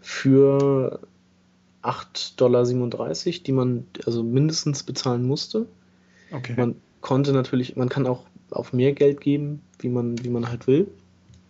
für 0.00 1.00
8,37 1.82 2.36
Dollar, 2.36 3.12
die 3.14 3.52
man 3.52 3.86
also 4.04 4.22
mindestens 4.22 4.82
bezahlen 4.82 5.24
musste. 5.24 5.66
Okay. 6.30 6.54
Man 6.56 6.74
konnte 7.00 7.32
natürlich, 7.32 7.76
man 7.76 7.88
kann 7.88 8.06
auch 8.06 8.24
auf 8.50 8.72
mehr 8.72 8.92
Geld 8.92 9.20
geben, 9.20 9.62
wie 9.78 9.88
man, 9.88 10.22
wie 10.24 10.28
man 10.28 10.48
halt 10.48 10.66
will. 10.66 10.88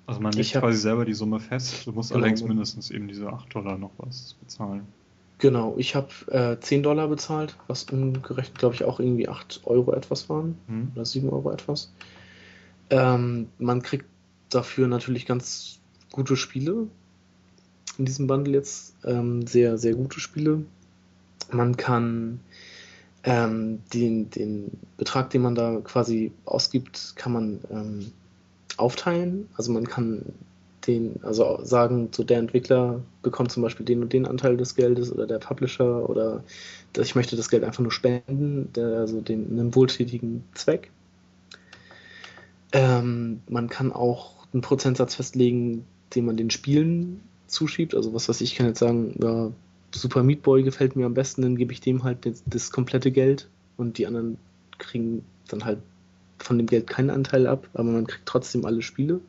also 0.06 0.20
man 0.20 0.32
legt 0.32 0.52
quasi 0.52 0.78
selber 0.78 1.04
die 1.04 1.14
Summe 1.14 1.40
fest. 1.40 1.86
Du 1.86 1.92
musst 1.92 2.10
Genau. 2.10 2.20
allerdings 2.20 2.42
mindestens 2.42 2.90
eben 2.90 3.08
diese 3.08 3.28
8 3.28 3.54
Dollar 3.54 3.78
noch 3.78 3.90
was 3.98 4.34
bezahlen. 4.40 4.86
Genau, 5.38 5.74
ich 5.78 5.94
habe 5.94 6.08
äh, 6.32 6.58
10 6.60 6.82
Dollar 6.82 7.06
bezahlt, 7.08 7.56
was 7.68 7.84
umgerechnet, 7.84 8.58
glaube 8.58 8.74
ich, 8.74 8.84
auch 8.84 8.98
irgendwie 8.98 9.28
8 9.28 9.60
Euro 9.64 9.92
etwas 9.92 10.28
waren. 10.28 10.58
Hm? 10.66 10.90
Oder 10.94 11.04
7 11.04 11.28
Euro 11.28 11.52
etwas. 11.52 11.92
Ähm, 12.90 13.48
man 13.58 13.82
kriegt 13.82 14.06
dafür 14.50 14.88
natürlich 14.88 15.26
ganz 15.26 15.78
gute 16.12 16.36
Spiele 16.36 16.88
in 17.98 18.04
diesem 18.04 18.26
Bundle 18.26 18.54
jetzt. 18.54 18.94
Ähm, 19.04 19.46
sehr, 19.46 19.78
sehr 19.78 19.94
gute 19.94 20.20
Spiele. 20.20 20.64
Man 21.50 21.76
kann 21.76 22.40
ähm, 23.24 23.80
den, 23.92 24.30
den 24.30 24.70
Betrag, 24.96 25.30
den 25.30 25.42
man 25.42 25.54
da 25.54 25.80
quasi 25.82 26.32
ausgibt, 26.44 27.14
kann 27.16 27.32
man 27.32 27.60
ähm, 27.70 28.12
aufteilen. 28.76 29.48
Also 29.56 29.72
man 29.72 29.86
kann 29.86 30.24
den, 30.86 31.20
also 31.22 31.60
sagen, 31.64 32.08
so 32.12 32.24
der 32.24 32.38
Entwickler 32.38 33.02
bekommt 33.22 33.52
zum 33.52 33.62
Beispiel 33.62 33.84
den 33.84 34.02
und 34.02 34.12
den 34.12 34.26
Anteil 34.26 34.56
des 34.56 34.74
Geldes 34.74 35.12
oder 35.12 35.26
der 35.26 35.38
Publisher 35.38 36.08
oder 36.08 36.42
ich 36.96 37.14
möchte 37.14 37.36
das 37.36 37.50
Geld 37.50 37.64
einfach 37.64 37.82
nur 37.82 37.92
spenden, 37.92 38.72
der, 38.72 38.98
also 38.98 39.20
den, 39.20 39.50
einem 39.50 39.74
wohltätigen 39.74 40.44
Zweck. 40.54 40.90
Ähm, 42.72 43.42
man 43.48 43.68
kann 43.68 43.92
auch 43.92 44.37
einen 44.52 44.62
Prozentsatz 44.62 45.14
festlegen, 45.14 45.84
den 46.14 46.26
man 46.26 46.36
den 46.36 46.50
Spielen 46.50 47.20
zuschiebt. 47.46 47.94
Also 47.94 48.14
was 48.14 48.28
weiß 48.28 48.40
ich, 48.40 48.54
kann 48.54 48.66
jetzt 48.66 48.78
sagen, 48.78 49.14
ja, 49.22 49.50
Super 49.94 50.22
Meat 50.22 50.42
Boy 50.42 50.62
gefällt 50.62 50.96
mir 50.96 51.06
am 51.06 51.14
besten, 51.14 51.42
dann 51.42 51.56
gebe 51.56 51.72
ich 51.72 51.80
dem 51.80 52.04
halt 52.04 52.26
das, 52.26 52.42
das 52.46 52.70
komplette 52.70 53.10
Geld 53.10 53.48
und 53.76 53.98
die 53.98 54.06
anderen 54.06 54.36
kriegen 54.78 55.24
dann 55.48 55.64
halt 55.64 55.78
von 56.38 56.58
dem 56.58 56.66
Geld 56.66 56.86
keinen 56.86 57.10
Anteil 57.10 57.46
ab, 57.46 57.68
aber 57.74 57.90
man 57.90 58.06
kriegt 58.06 58.26
trotzdem 58.26 58.64
alle 58.64 58.82
Spiele. 58.82 59.20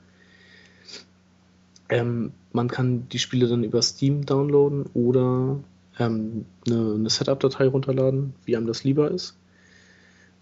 Ähm, 1.89 2.33
man 2.53 2.67
kann 2.67 3.07
die 3.09 3.19
Spiele 3.19 3.47
dann 3.47 3.63
über 3.63 3.81
Steam 3.81 4.25
downloaden 4.25 4.85
oder 4.93 5.59
ähm, 5.97 6.45
eine, 6.67 6.93
eine 6.95 7.09
Setup-Datei 7.09 7.67
runterladen, 7.67 8.33
wie 8.45 8.55
einem 8.55 8.67
das 8.67 8.83
lieber 8.83 9.09
ist. 9.09 9.35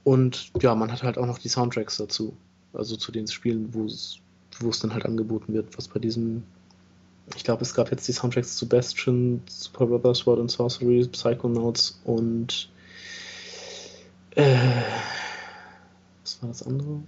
Und 0.03 0.51
ja, 0.61 0.75
man 0.75 0.91
hat 0.91 1.03
halt 1.03 1.17
auch 1.17 1.25
noch 1.25 1.38
die 1.38 1.49
Soundtracks 1.49 1.97
dazu. 1.97 2.36
Also 2.73 2.95
zu 2.95 3.11
den 3.11 3.28
Spielen, 3.28 3.73
wo 3.73 3.86
es 3.86 4.19
wo 4.60 4.70
es 4.70 4.80
dann 4.80 4.93
halt 4.93 5.05
angeboten 5.05 5.53
wird, 5.53 5.78
was 5.78 5.88
bei 5.88 5.99
diesem 5.99 6.43
ich 7.36 7.43
glaube, 7.43 7.62
es 7.62 7.74
gab 7.74 7.91
jetzt 7.91 8.08
die 8.08 8.14
Soundtracks 8.14 8.55
zu 8.55 8.70
Bastion, 8.70 9.41
Super 9.47 9.88
Brothers, 9.88 10.20
Sword 10.20 10.39
and 10.39 10.51
Sorcery, 10.51 11.05
Psychonauts 11.12 11.99
und 12.05 12.70
äh, 14.36 14.55
was 16.24 16.41
war 16.41 16.49
das 16.49 16.66
andere? 16.66 17.01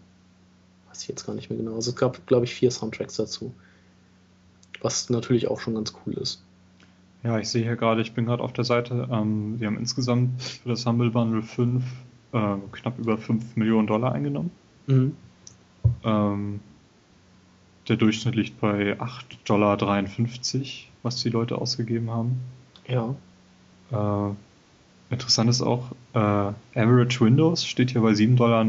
Weiß 0.89 1.03
ich 1.03 1.07
jetzt 1.07 1.25
gar 1.25 1.35
nicht 1.35 1.49
mehr 1.49 1.57
genau. 1.57 1.75
Also 1.75 1.91
es 1.91 1.95
gab, 1.95 2.25
glaube 2.27 2.45
ich, 2.45 2.53
vier 2.53 2.71
Soundtracks 2.71 3.15
dazu. 3.15 3.53
Was 4.81 5.09
natürlich 5.09 5.47
auch 5.47 5.59
schon 5.59 5.75
ganz 5.75 5.93
cool 6.05 6.13
ist. 6.13 6.41
Ja, 7.23 7.37
ich 7.37 7.49
sehe 7.49 7.63
hier 7.63 7.75
gerade, 7.75 8.01
ich 8.01 8.13
bin 8.13 8.25
gerade 8.25 8.43
auf 8.43 8.53
der 8.53 8.63
Seite, 8.63 9.07
ähm, 9.11 9.59
wir 9.59 9.67
haben 9.67 9.77
insgesamt 9.77 10.41
für 10.41 10.69
das 10.69 10.85
Humble 10.85 11.11
Bundle 11.11 11.43
5 11.43 11.83
äh, 12.31 12.55
knapp 12.71 12.97
über 12.97 13.17
5 13.17 13.55
Millionen 13.57 13.87
Dollar 13.87 14.13
eingenommen. 14.13 14.51
Mhm. 14.87 15.15
Ähm, 16.03 16.59
der 17.89 17.97
Durchschnitt 17.97 18.35
liegt 18.35 18.59
bei 18.61 18.97
8,53 18.99 19.45
Dollar, 19.45 19.77
was 21.03 21.21
die 21.21 21.29
Leute 21.29 21.57
ausgegeben 21.57 22.09
haben. 22.11 22.39
Ja. 22.87 23.15
Äh, 23.91 25.13
interessant 25.13 25.49
ist 25.49 25.61
auch, 25.61 25.91
äh, 26.13 26.19
Average 26.19 27.21
Windows 27.21 27.65
steht 27.65 27.91
hier 27.91 28.01
bei 28.01 28.11
7,98 28.11 28.35
Dollar. 28.37 28.67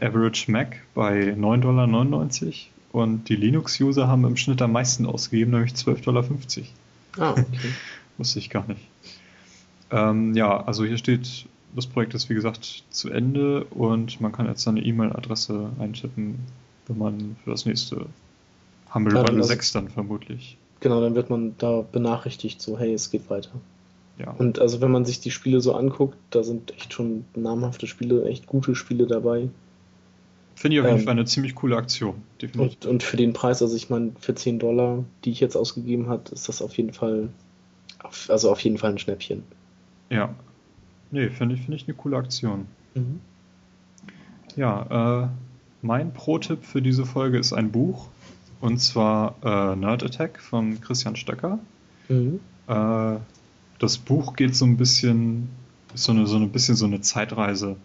Average 0.00 0.50
Mac 0.50 0.82
bei 0.94 1.34
9,99 1.34 1.60
Dollar. 1.60 2.28
Und 2.92 3.28
die 3.28 3.36
Linux-User 3.36 4.08
haben 4.08 4.24
im 4.24 4.36
Schnitt 4.36 4.62
am 4.62 4.72
meisten 4.72 5.06
ausgegeben, 5.06 5.52
nämlich 5.52 5.72
12,50 5.72 6.02
Dollar. 6.04 6.24
Ah, 7.18 7.30
okay. 7.32 7.70
Wusste 8.18 8.38
ich 8.38 8.50
gar 8.50 8.66
nicht. 8.66 8.80
Ähm, 9.90 10.34
ja, 10.34 10.64
also 10.64 10.84
hier 10.84 10.98
steht, 10.98 11.46
das 11.74 11.86
Projekt 11.86 12.14
ist 12.14 12.28
wie 12.30 12.34
gesagt 12.34 12.84
zu 12.90 13.10
Ende 13.10 13.64
und 13.64 14.20
man 14.20 14.32
kann 14.32 14.46
jetzt 14.46 14.62
seine 14.62 14.80
E-Mail-Adresse 14.80 15.70
eintippen, 15.78 16.38
wenn 16.88 16.98
man 16.98 17.36
für 17.44 17.50
das 17.50 17.66
nächste 17.66 18.06
Humble 18.94 19.14
Ja, 19.14 19.22
Bundle 19.22 19.38
das- 19.38 19.48
6 19.48 19.72
dann 19.72 19.88
vermutlich. 19.88 20.56
Genau, 20.80 21.00
dann 21.00 21.14
wird 21.14 21.30
man 21.30 21.54
da 21.58 21.80
benachrichtigt, 21.80 22.60
so, 22.60 22.78
hey, 22.78 22.92
es 22.92 23.10
geht 23.10 23.30
weiter. 23.30 23.52
Ja. 24.18 24.30
Und 24.32 24.58
also 24.58 24.80
wenn 24.80 24.90
man 24.90 25.04
sich 25.04 25.20
die 25.20 25.30
Spiele 25.30 25.60
so 25.60 25.74
anguckt, 25.74 26.16
da 26.30 26.42
sind 26.42 26.72
echt 26.76 26.92
schon 26.92 27.24
namhafte 27.34 27.86
Spiele, 27.86 28.24
echt 28.26 28.46
gute 28.46 28.74
Spiele 28.74 29.06
dabei. 29.06 29.48
Finde 30.54 30.76
ich 30.76 30.80
auf 30.80 30.86
jeden 30.86 31.00
ähm, 31.00 31.04
Fall 31.04 31.12
eine 31.12 31.24
ziemlich 31.26 31.54
coole 31.54 31.76
Aktion. 31.76 32.14
Definitiv. 32.40 32.78
Und, 32.84 32.86
und 32.86 33.02
für 33.02 33.16
den 33.18 33.32
Preis, 33.34 33.60
also 33.60 33.76
ich 33.76 33.90
meine, 33.90 34.12
für 34.20 34.34
10 34.34 34.58
Dollar, 34.58 35.04
die 35.24 35.30
ich 35.30 35.40
jetzt 35.40 35.56
ausgegeben 35.56 36.08
habe, 36.08 36.22
ist 36.32 36.48
das 36.48 36.62
auf 36.62 36.76
jeden 36.76 36.92
Fall, 36.94 37.28
also 38.28 38.50
auf 38.50 38.60
jeden 38.60 38.78
Fall 38.78 38.92
ein 38.92 38.98
Schnäppchen. 38.98 39.42
Ja. 40.10 40.34
Nee, 41.10 41.28
finde 41.30 41.54
ich, 41.54 41.62
finde 41.62 41.76
ich 41.76 41.86
eine 41.86 41.94
coole 41.96 42.16
Aktion. 42.16 42.66
Ja, 44.56 45.24
äh, 45.24 45.28
mein 45.86 46.12
Pro-Tipp 46.12 46.64
für 46.64 46.82
diese 46.82 47.06
Folge 47.06 47.38
ist 47.38 47.52
ein 47.52 47.70
Buch. 47.70 48.08
Und 48.60 48.78
zwar 48.78 49.36
äh, 49.44 49.76
Nerd 49.76 50.02
Attack 50.02 50.40
von 50.40 50.80
Christian 50.80 51.16
Stöcker. 51.16 51.58
Mhm. 52.08 52.40
Äh, 52.66 53.16
das 53.78 53.98
Buch 53.98 54.34
geht 54.34 54.56
so 54.56 54.64
ein 54.64 54.76
bisschen, 54.76 55.48
ist 55.94 56.04
so 56.04 56.12
eine, 56.12 56.26
so 56.26 56.36
ein 56.36 56.50
bisschen 56.50 56.74
so 56.74 56.86
eine 56.86 57.00
Zeitreise, 57.00 57.76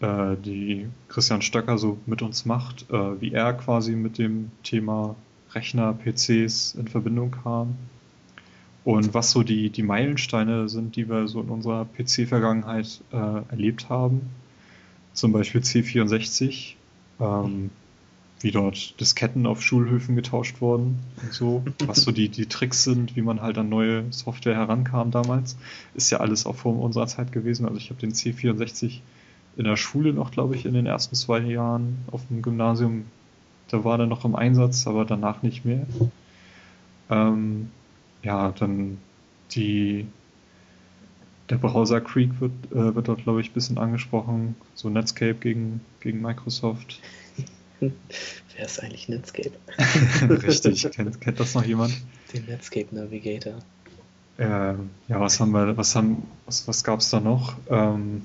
äh, 0.00 0.36
die 0.36 0.86
Christian 1.08 1.42
Stöcker 1.42 1.78
so 1.78 1.98
mit 2.06 2.22
uns 2.22 2.46
macht, 2.46 2.88
äh, 2.90 3.20
wie 3.20 3.32
er 3.32 3.52
quasi 3.54 3.92
mit 3.92 4.18
dem 4.18 4.50
Thema 4.62 5.16
Rechner, 5.52 5.94
PCs 5.94 6.74
in 6.74 6.88
Verbindung 6.88 7.32
kam. 7.32 7.76
Und 8.84 9.12
was 9.12 9.32
so 9.32 9.42
die, 9.42 9.70
die 9.70 9.82
Meilensteine 9.82 10.68
sind, 10.68 10.96
die 10.96 11.08
wir 11.08 11.28
so 11.28 11.42
in 11.42 11.48
unserer 11.48 11.84
PC-Vergangenheit 11.84 13.02
äh, 13.12 13.16
erlebt 13.50 13.90
haben. 13.90 14.30
Zum 15.12 15.32
Beispiel 15.32 15.60
C64, 15.60 16.76
ähm, 17.20 17.70
wie 18.40 18.50
dort 18.50 19.00
Disketten 19.00 19.46
auf 19.46 19.62
Schulhöfen 19.62 20.14
getauscht 20.14 20.60
wurden 20.60 20.98
und 21.22 21.32
so. 21.32 21.64
Was 21.86 22.02
so 22.02 22.12
die, 22.12 22.28
die 22.28 22.46
Tricks 22.46 22.84
sind, 22.84 23.16
wie 23.16 23.22
man 23.22 23.42
halt 23.42 23.58
an 23.58 23.68
neue 23.68 24.04
Software 24.12 24.54
herankam 24.54 25.10
damals. 25.10 25.56
Ist 25.94 26.10
ja 26.10 26.18
alles 26.18 26.46
auch 26.46 26.54
vor 26.54 26.78
unserer 26.78 27.06
Zeit 27.06 27.32
gewesen. 27.32 27.66
Also 27.66 27.78
ich 27.78 27.90
habe 27.90 28.00
den 28.00 28.12
C64 28.12 29.00
in 29.56 29.64
der 29.64 29.76
Schule 29.76 30.12
noch, 30.12 30.30
glaube 30.30 30.54
ich, 30.54 30.66
in 30.66 30.74
den 30.74 30.86
ersten 30.86 31.16
zwei 31.16 31.40
Jahren 31.40 31.98
auf 32.12 32.22
dem 32.28 32.42
Gymnasium. 32.42 33.06
Da 33.68 33.82
war 33.84 33.98
der 33.98 34.06
noch 34.06 34.24
im 34.24 34.36
Einsatz, 34.36 34.86
aber 34.86 35.04
danach 35.04 35.42
nicht 35.42 35.64
mehr. 35.64 35.86
Ähm, 37.10 37.70
ja, 38.22 38.52
dann 38.52 38.98
die 39.50 40.06
der 41.48 41.56
Browser 41.56 42.00
Creek 42.00 42.40
wird, 42.40 42.52
äh, 42.72 42.94
wird 42.94 43.08
dort, 43.08 43.22
glaube 43.22 43.40
ich, 43.40 43.50
ein 43.50 43.54
bisschen 43.54 43.78
angesprochen. 43.78 44.54
So 44.74 44.88
Netscape 44.88 45.34
gegen, 45.34 45.80
gegen 46.00 46.20
Microsoft. 46.20 47.00
Wer 47.80 48.64
ist 48.64 48.82
eigentlich 48.82 49.08
Netscape? 49.08 49.52
Richtig, 50.28 50.90
kennt, 50.92 51.20
kennt 51.20 51.40
das 51.40 51.54
noch 51.54 51.64
jemand? 51.64 51.94
Den 52.32 52.44
Netscape 52.46 52.94
Navigator. 52.94 53.58
Ähm, 54.38 54.90
ja, 55.08 55.20
was 55.20 55.40
haben 55.40 55.50
wir, 55.52 55.76
was 55.76 55.96
haben, 55.96 56.22
was, 56.46 56.68
was 56.68 56.84
gab's 56.84 57.10
da 57.10 57.20
noch? 57.20 57.56
Ähm, 57.70 58.22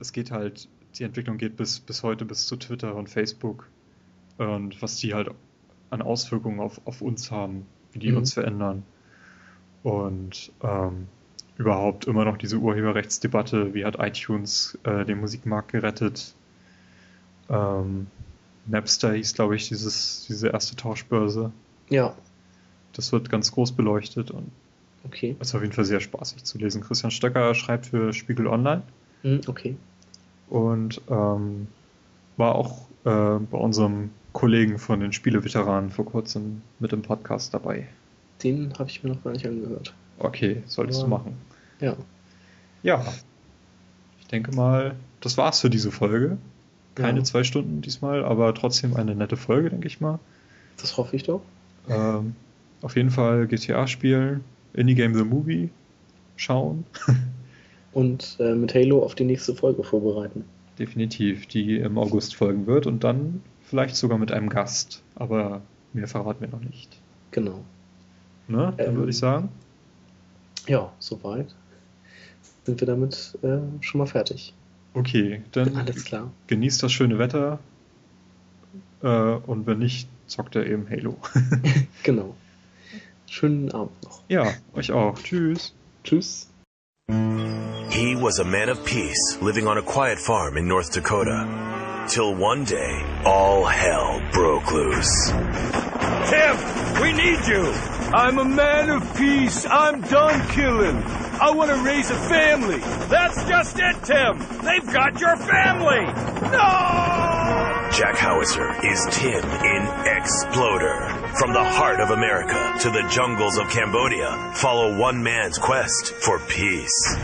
es 0.00 0.12
geht 0.12 0.30
halt, 0.30 0.68
die 0.98 1.04
Entwicklung 1.04 1.36
geht 1.36 1.56
bis, 1.56 1.80
bis 1.80 2.02
heute 2.02 2.24
bis 2.24 2.46
zu 2.46 2.56
Twitter 2.56 2.94
und 2.94 3.10
Facebook 3.10 3.68
und 4.38 4.80
was 4.80 4.96
die 4.96 5.14
halt 5.14 5.30
an 5.90 6.00
Auswirkungen 6.00 6.60
auf, 6.60 6.80
auf 6.86 7.02
uns 7.02 7.30
haben, 7.30 7.66
wie 7.92 7.98
die 7.98 8.12
Mhm. 8.12 8.18
uns 8.18 8.32
verändern. 8.32 8.82
Und 9.82 10.52
ähm, 10.62 11.08
überhaupt 11.62 12.06
immer 12.06 12.24
noch 12.24 12.36
diese 12.36 12.56
Urheberrechtsdebatte, 12.58 13.72
wie 13.74 13.84
hat 13.84 13.96
iTunes 13.98 14.76
äh, 14.84 15.04
den 15.04 15.20
Musikmarkt 15.20 15.72
gerettet? 15.72 16.34
Ähm, 17.48 18.06
Napster 18.66 19.12
hieß, 19.12 19.34
glaube 19.34 19.56
ich, 19.56 19.68
dieses, 19.68 20.24
diese 20.28 20.48
erste 20.48 20.76
Tauschbörse. 20.76 21.52
Ja, 21.88 22.14
Das 22.94 23.12
wird 23.12 23.28
ganz 23.30 23.52
groß 23.52 23.72
beleuchtet 23.72 24.30
und 24.30 24.50
okay. 25.04 25.36
ist 25.40 25.54
auf 25.54 25.62
jeden 25.62 25.72
Fall 25.72 25.84
sehr 25.84 26.00
spaßig 26.00 26.44
zu 26.44 26.58
lesen. 26.58 26.80
Christian 26.82 27.10
Stöcker 27.10 27.54
schreibt 27.54 27.86
für 27.86 28.12
Spiegel 28.12 28.46
Online 28.46 28.82
Hm, 29.22 29.40
okay. 29.46 29.76
und 30.48 31.00
ähm, 31.08 31.68
war 32.36 32.54
auch 32.56 32.86
äh, 33.04 33.38
bei 33.50 33.58
unserem 33.58 34.10
Kollegen 34.32 34.78
von 34.78 35.00
den 35.00 35.12
Spieleveteranen 35.12 35.90
vor 35.90 36.06
kurzem 36.06 36.62
mit 36.80 36.92
im 36.92 37.02
Podcast 37.02 37.52
dabei. 37.54 37.86
Den 38.42 38.72
habe 38.78 38.88
ich 38.90 39.02
mir 39.04 39.10
noch 39.10 39.22
gar 39.22 39.32
nicht 39.32 39.46
angehört. 39.46 39.94
Okay, 40.18 40.62
solltest 40.66 41.00
du 41.00 41.04
Ja. 41.04 41.10
machen. 41.10 41.36
Ja. 41.82 41.96
Ja, 42.82 43.04
ich 44.20 44.28
denke 44.28 44.52
mal, 44.54 44.94
das 45.20 45.36
war's 45.36 45.60
für 45.60 45.70
diese 45.70 45.90
Folge. 45.92 46.38
Keine 46.94 47.18
Ja. 47.18 47.24
zwei 47.24 47.44
Stunden 47.44 47.80
diesmal, 47.82 48.24
aber 48.24 48.54
trotzdem 48.54 48.96
eine 48.96 49.14
nette 49.14 49.36
Folge, 49.36 49.70
denke 49.70 49.86
ich 49.86 50.00
mal. 50.00 50.18
Das 50.78 50.96
hoffe 50.96 51.14
ich 51.16 51.22
doch. 51.24 51.42
Ähm, 51.88 52.34
auf 52.80 52.96
jeden 52.96 53.10
Fall 53.10 53.46
GTA 53.46 53.86
spielen, 53.86 54.42
Indie 54.74 54.94
Game 54.94 55.14
The 55.14 55.24
Movie 55.24 55.70
schauen. 56.36 56.84
Und 57.92 58.36
äh, 58.40 58.54
mit 58.54 58.74
Halo 58.74 59.02
auf 59.04 59.14
die 59.14 59.24
nächste 59.24 59.54
Folge 59.54 59.84
vorbereiten. 59.84 60.44
Definitiv, 60.78 61.46
die 61.46 61.76
im 61.76 61.98
August 61.98 62.34
folgen 62.34 62.66
wird 62.66 62.86
und 62.86 63.04
dann 63.04 63.42
vielleicht 63.60 63.94
sogar 63.96 64.16
mit 64.16 64.32
einem 64.32 64.48
Gast, 64.48 65.02
aber 65.14 65.60
mehr 65.92 66.08
verraten 66.08 66.40
wir 66.40 66.48
noch 66.48 66.60
nicht. 66.62 66.98
Genau. 67.30 67.60
Ne? 68.48 68.72
Dann 68.78 68.86
Ähm, 68.88 68.96
würde 68.96 69.10
ich 69.10 69.18
sagen, 69.18 69.50
Ja, 70.66 70.90
soweit. 70.98 71.54
Sind 72.64 72.80
wir 72.80 72.86
damit 72.86 73.36
äh, 73.42 73.58
schon 73.80 73.98
mal 73.98 74.06
fertig. 74.06 74.54
okay, 74.94 75.42
dann 75.52 75.76
Alles 75.76 76.04
klar. 76.04 76.30
genießt 76.46 76.82
das 76.82 76.92
schöne 76.92 77.18
Wetter 77.18 77.58
äh, 79.02 79.06
und 79.08 79.66
wenn 79.66 79.78
nicht, 79.80 80.08
zockt 80.26 80.54
er 80.56 80.66
eben 80.66 80.88
Halo. 80.88 81.16
Genau. 82.04 82.34
Schönen 83.28 83.70
Abend 83.72 84.02
noch. 84.04 84.22
ja, 84.28 84.52
euch 84.74 84.92
auch. 84.92 85.18
Tschüss. 85.22 85.72
Tschüss. 86.04 86.48
He 87.08 88.14
was 88.16 88.38
a 88.40 88.44
man 88.44 88.68
of 88.70 88.84
peace, 88.84 89.38
living 89.40 89.66
on 89.66 89.78
a 89.78 89.82
quiet 89.82 90.18
farm 90.18 90.56
in 90.56 90.66
North 90.68 90.92
Dakota. 90.92 91.46
Till 92.08 92.34
one 92.36 92.64
day, 92.64 93.04
all 93.24 93.64
hell 93.64 94.20
broke 94.32 94.70
loose. 94.72 95.32
Tim, 96.28 96.56
we 97.00 97.12
need 97.12 97.46
you. 97.46 97.72
I'm 98.12 98.38
a 98.38 98.44
man 98.44 98.90
of 98.90 99.02
peace. 99.16 99.64
I'm 99.66 100.00
done 100.02 100.40
killing. 100.48 101.02
I 101.42 101.50
want 101.50 101.70
to 101.72 101.76
raise 101.82 102.08
a 102.08 102.14
family. 102.14 102.78
That's 103.10 103.34
just 103.48 103.76
it, 103.76 103.96
Tim. 104.04 104.38
They've 104.62 104.92
got 104.92 105.18
your 105.18 105.36
family. 105.36 106.06
No! 106.54 107.90
Jack 107.90 108.16
Howitzer 108.16 108.86
is 108.86 109.04
Tim 109.10 109.42
in 109.42 109.82
Exploder. 110.06 111.00
From 111.40 111.52
the 111.52 111.64
heart 111.64 111.98
of 111.98 112.10
America 112.10 112.78
to 112.82 112.90
the 112.90 113.02
jungles 113.10 113.58
of 113.58 113.68
Cambodia, 113.70 114.52
follow 114.54 114.96
one 114.96 115.20
man's 115.20 115.58
quest 115.58 116.12
for 116.12 116.38
peace. 116.46 117.16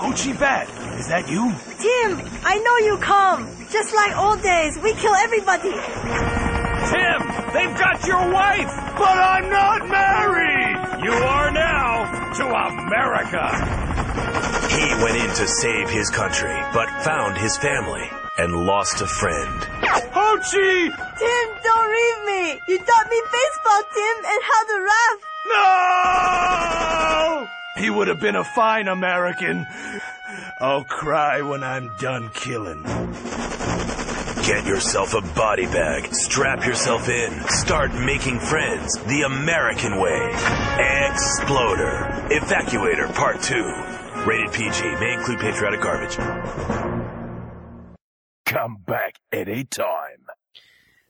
Ho 0.00 0.10
Chi 0.16 0.32
Bat, 0.32 0.66
is 0.98 1.08
that 1.08 1.28
you? 1.28 1.52
Tim, 1.76 2.26
I 2.42 2.56
know 2.56 2.86
you 2.86 2.96
come. 3.02 3.46
Just 3.70 3.94
like 3.94 4.16
old 4.16 4.40
days, 4.40 4.78
we 4.82 4.94
kill 4.94 5.14
everybody. 5.14 5.72
Tim, 6.88 7.20
they've 7.52 7.78
got 7.78 8.06
your 8.06 8.32
wife, 8.32 8.72
but 8.96 9.18
I'm 9.18 9.50
not 9.50 9.88
married. 9.90 10.63
You 11.04 11.12
are 11.12 11.50
now 11.50 12.32
to 12.32 12.44
America. 12.46 13.44
He 14.70 15.04
went 15.04 15.16
in 15.18 15.28
to 15.36 15.46
save 15.46 15.90
his 15.90 16.08
country, 16.08 16.56
but 16.72 16.88
found 17.04 17.36
his 17.36 17.58
family 17.58 18.08
and 18.38 18.54
lost 18.64 19.02
a 19.02 19.06
friend. 19.06 19.64
Ho 20.14 20.38
Chi! 20.38 20.88
Tim, 21.18 21.48
don't 21.62 21.90
leave 21.92 22.24
me. 22.24 22.58
You 22.66 22.78
taught 22.78 23.08
me 23.10 23.20
baseball, 23.30 23.82
Tim, 23.92 24.16
and 24.24 24.42
how 24.50 24.64
to 24.70 24.76
laugh. 24.88 25.18
No! 27.36 27.82
He 27.82 27.90
would 27.90 28.08
have 28.08 28.20
been 28.20 28.36
a 28.36 28.44
fine 28.44 28.88
American. 28.88 29.66
I'll 30.58 30.84
cry 30.84 31.42
when 31.42 31.62
I'm 31.62 31.94
done 31.98 32.30
killing. 32.30 32.82
Get 34.44 34.66
yourself 34.66 35.14
a 35.14 35.22
body 35.34 35.64
bag, 35.64 36.14
strap 36.14 36.66
yourself 36.66 37.08
in, 37.08 37.40
start 37.48 37.94
making 37.94 38.40
friends 38.40 38.92
the 39.04 39.22
American 39.22 39.98
way. 39.98 40.20
Exploder. 41.08 42.28
Evacuator 42.30 43.08
Part 43.14 43.40
2. 43.40 43.54
Rated 44.26 44.52
PG. 44.52 44.82
May 45.00 45.14
include 45.14 45.38
patriotic 45.38 45.80
garbage. 45.80 46.18
Come 48.44 48.76
back 48.86 49.14
anytime. 49.32 50.26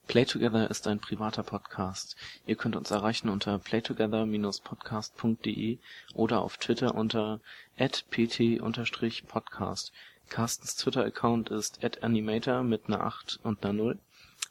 Playtogether 0.06 0.70
ist 0.70 0.86
ein 0.86 1.00
privater 1.00 1.42
Podcast. 1.42 2.14
Ihr 2.46 2.54
könnt 2.54 2.76
uns 2.76 2.92
erreichen 2.92 3.30
unter 3.30 3.58
playtogether-podcast.de 3.58 5.78
oder 6.14 6.40
auf 6.40 6.58
Twitter 6.58 6.94
unter 6.94 7.40
pt-podcast. 7.78 9.90
Carstens 10.34 10.74
Twitter-Account 10.74 11.50
ist 11.50 11.78
@animator 12.02 12.64
mit 12.64 12.88
einer 12.88 13.02
8 13.02 13.38
und 13.44 13.62
einer 13.62 13.72
0. 13.72 13.98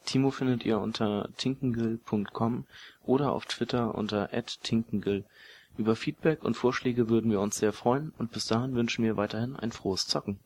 Timo 0.06 0.30
findet 0.30 0.64
ihr 0.64 0.80
unter 0.80 1.28
tinkengill.com 1.36 2.64
oder 3.04 3.32
auf 3.32 3.44
Twitter 3.44 3.94
unter 3.94 4.30
@tinkengill. 4.62 5.26
Über 5.76 5.94
Feedback 5.94 6.42
und 6.42 6.56
Vorschläge 6.56 7.10
würden 7.10 7.30
wir 7.30 7.38
uns 7.38 7.58
sehr 7.58 7.74
freuen 7.74 8.14
und 8.16 8.32
bis 8.32 8.46
dahin 8.46 8.74
wünschen 8.74 9.04
wir 9.04 9.18
weiterhin 9.18 9.56
ein 9.56 9.72
frohes 9.72 10.06
Zocken. 10.06 10.38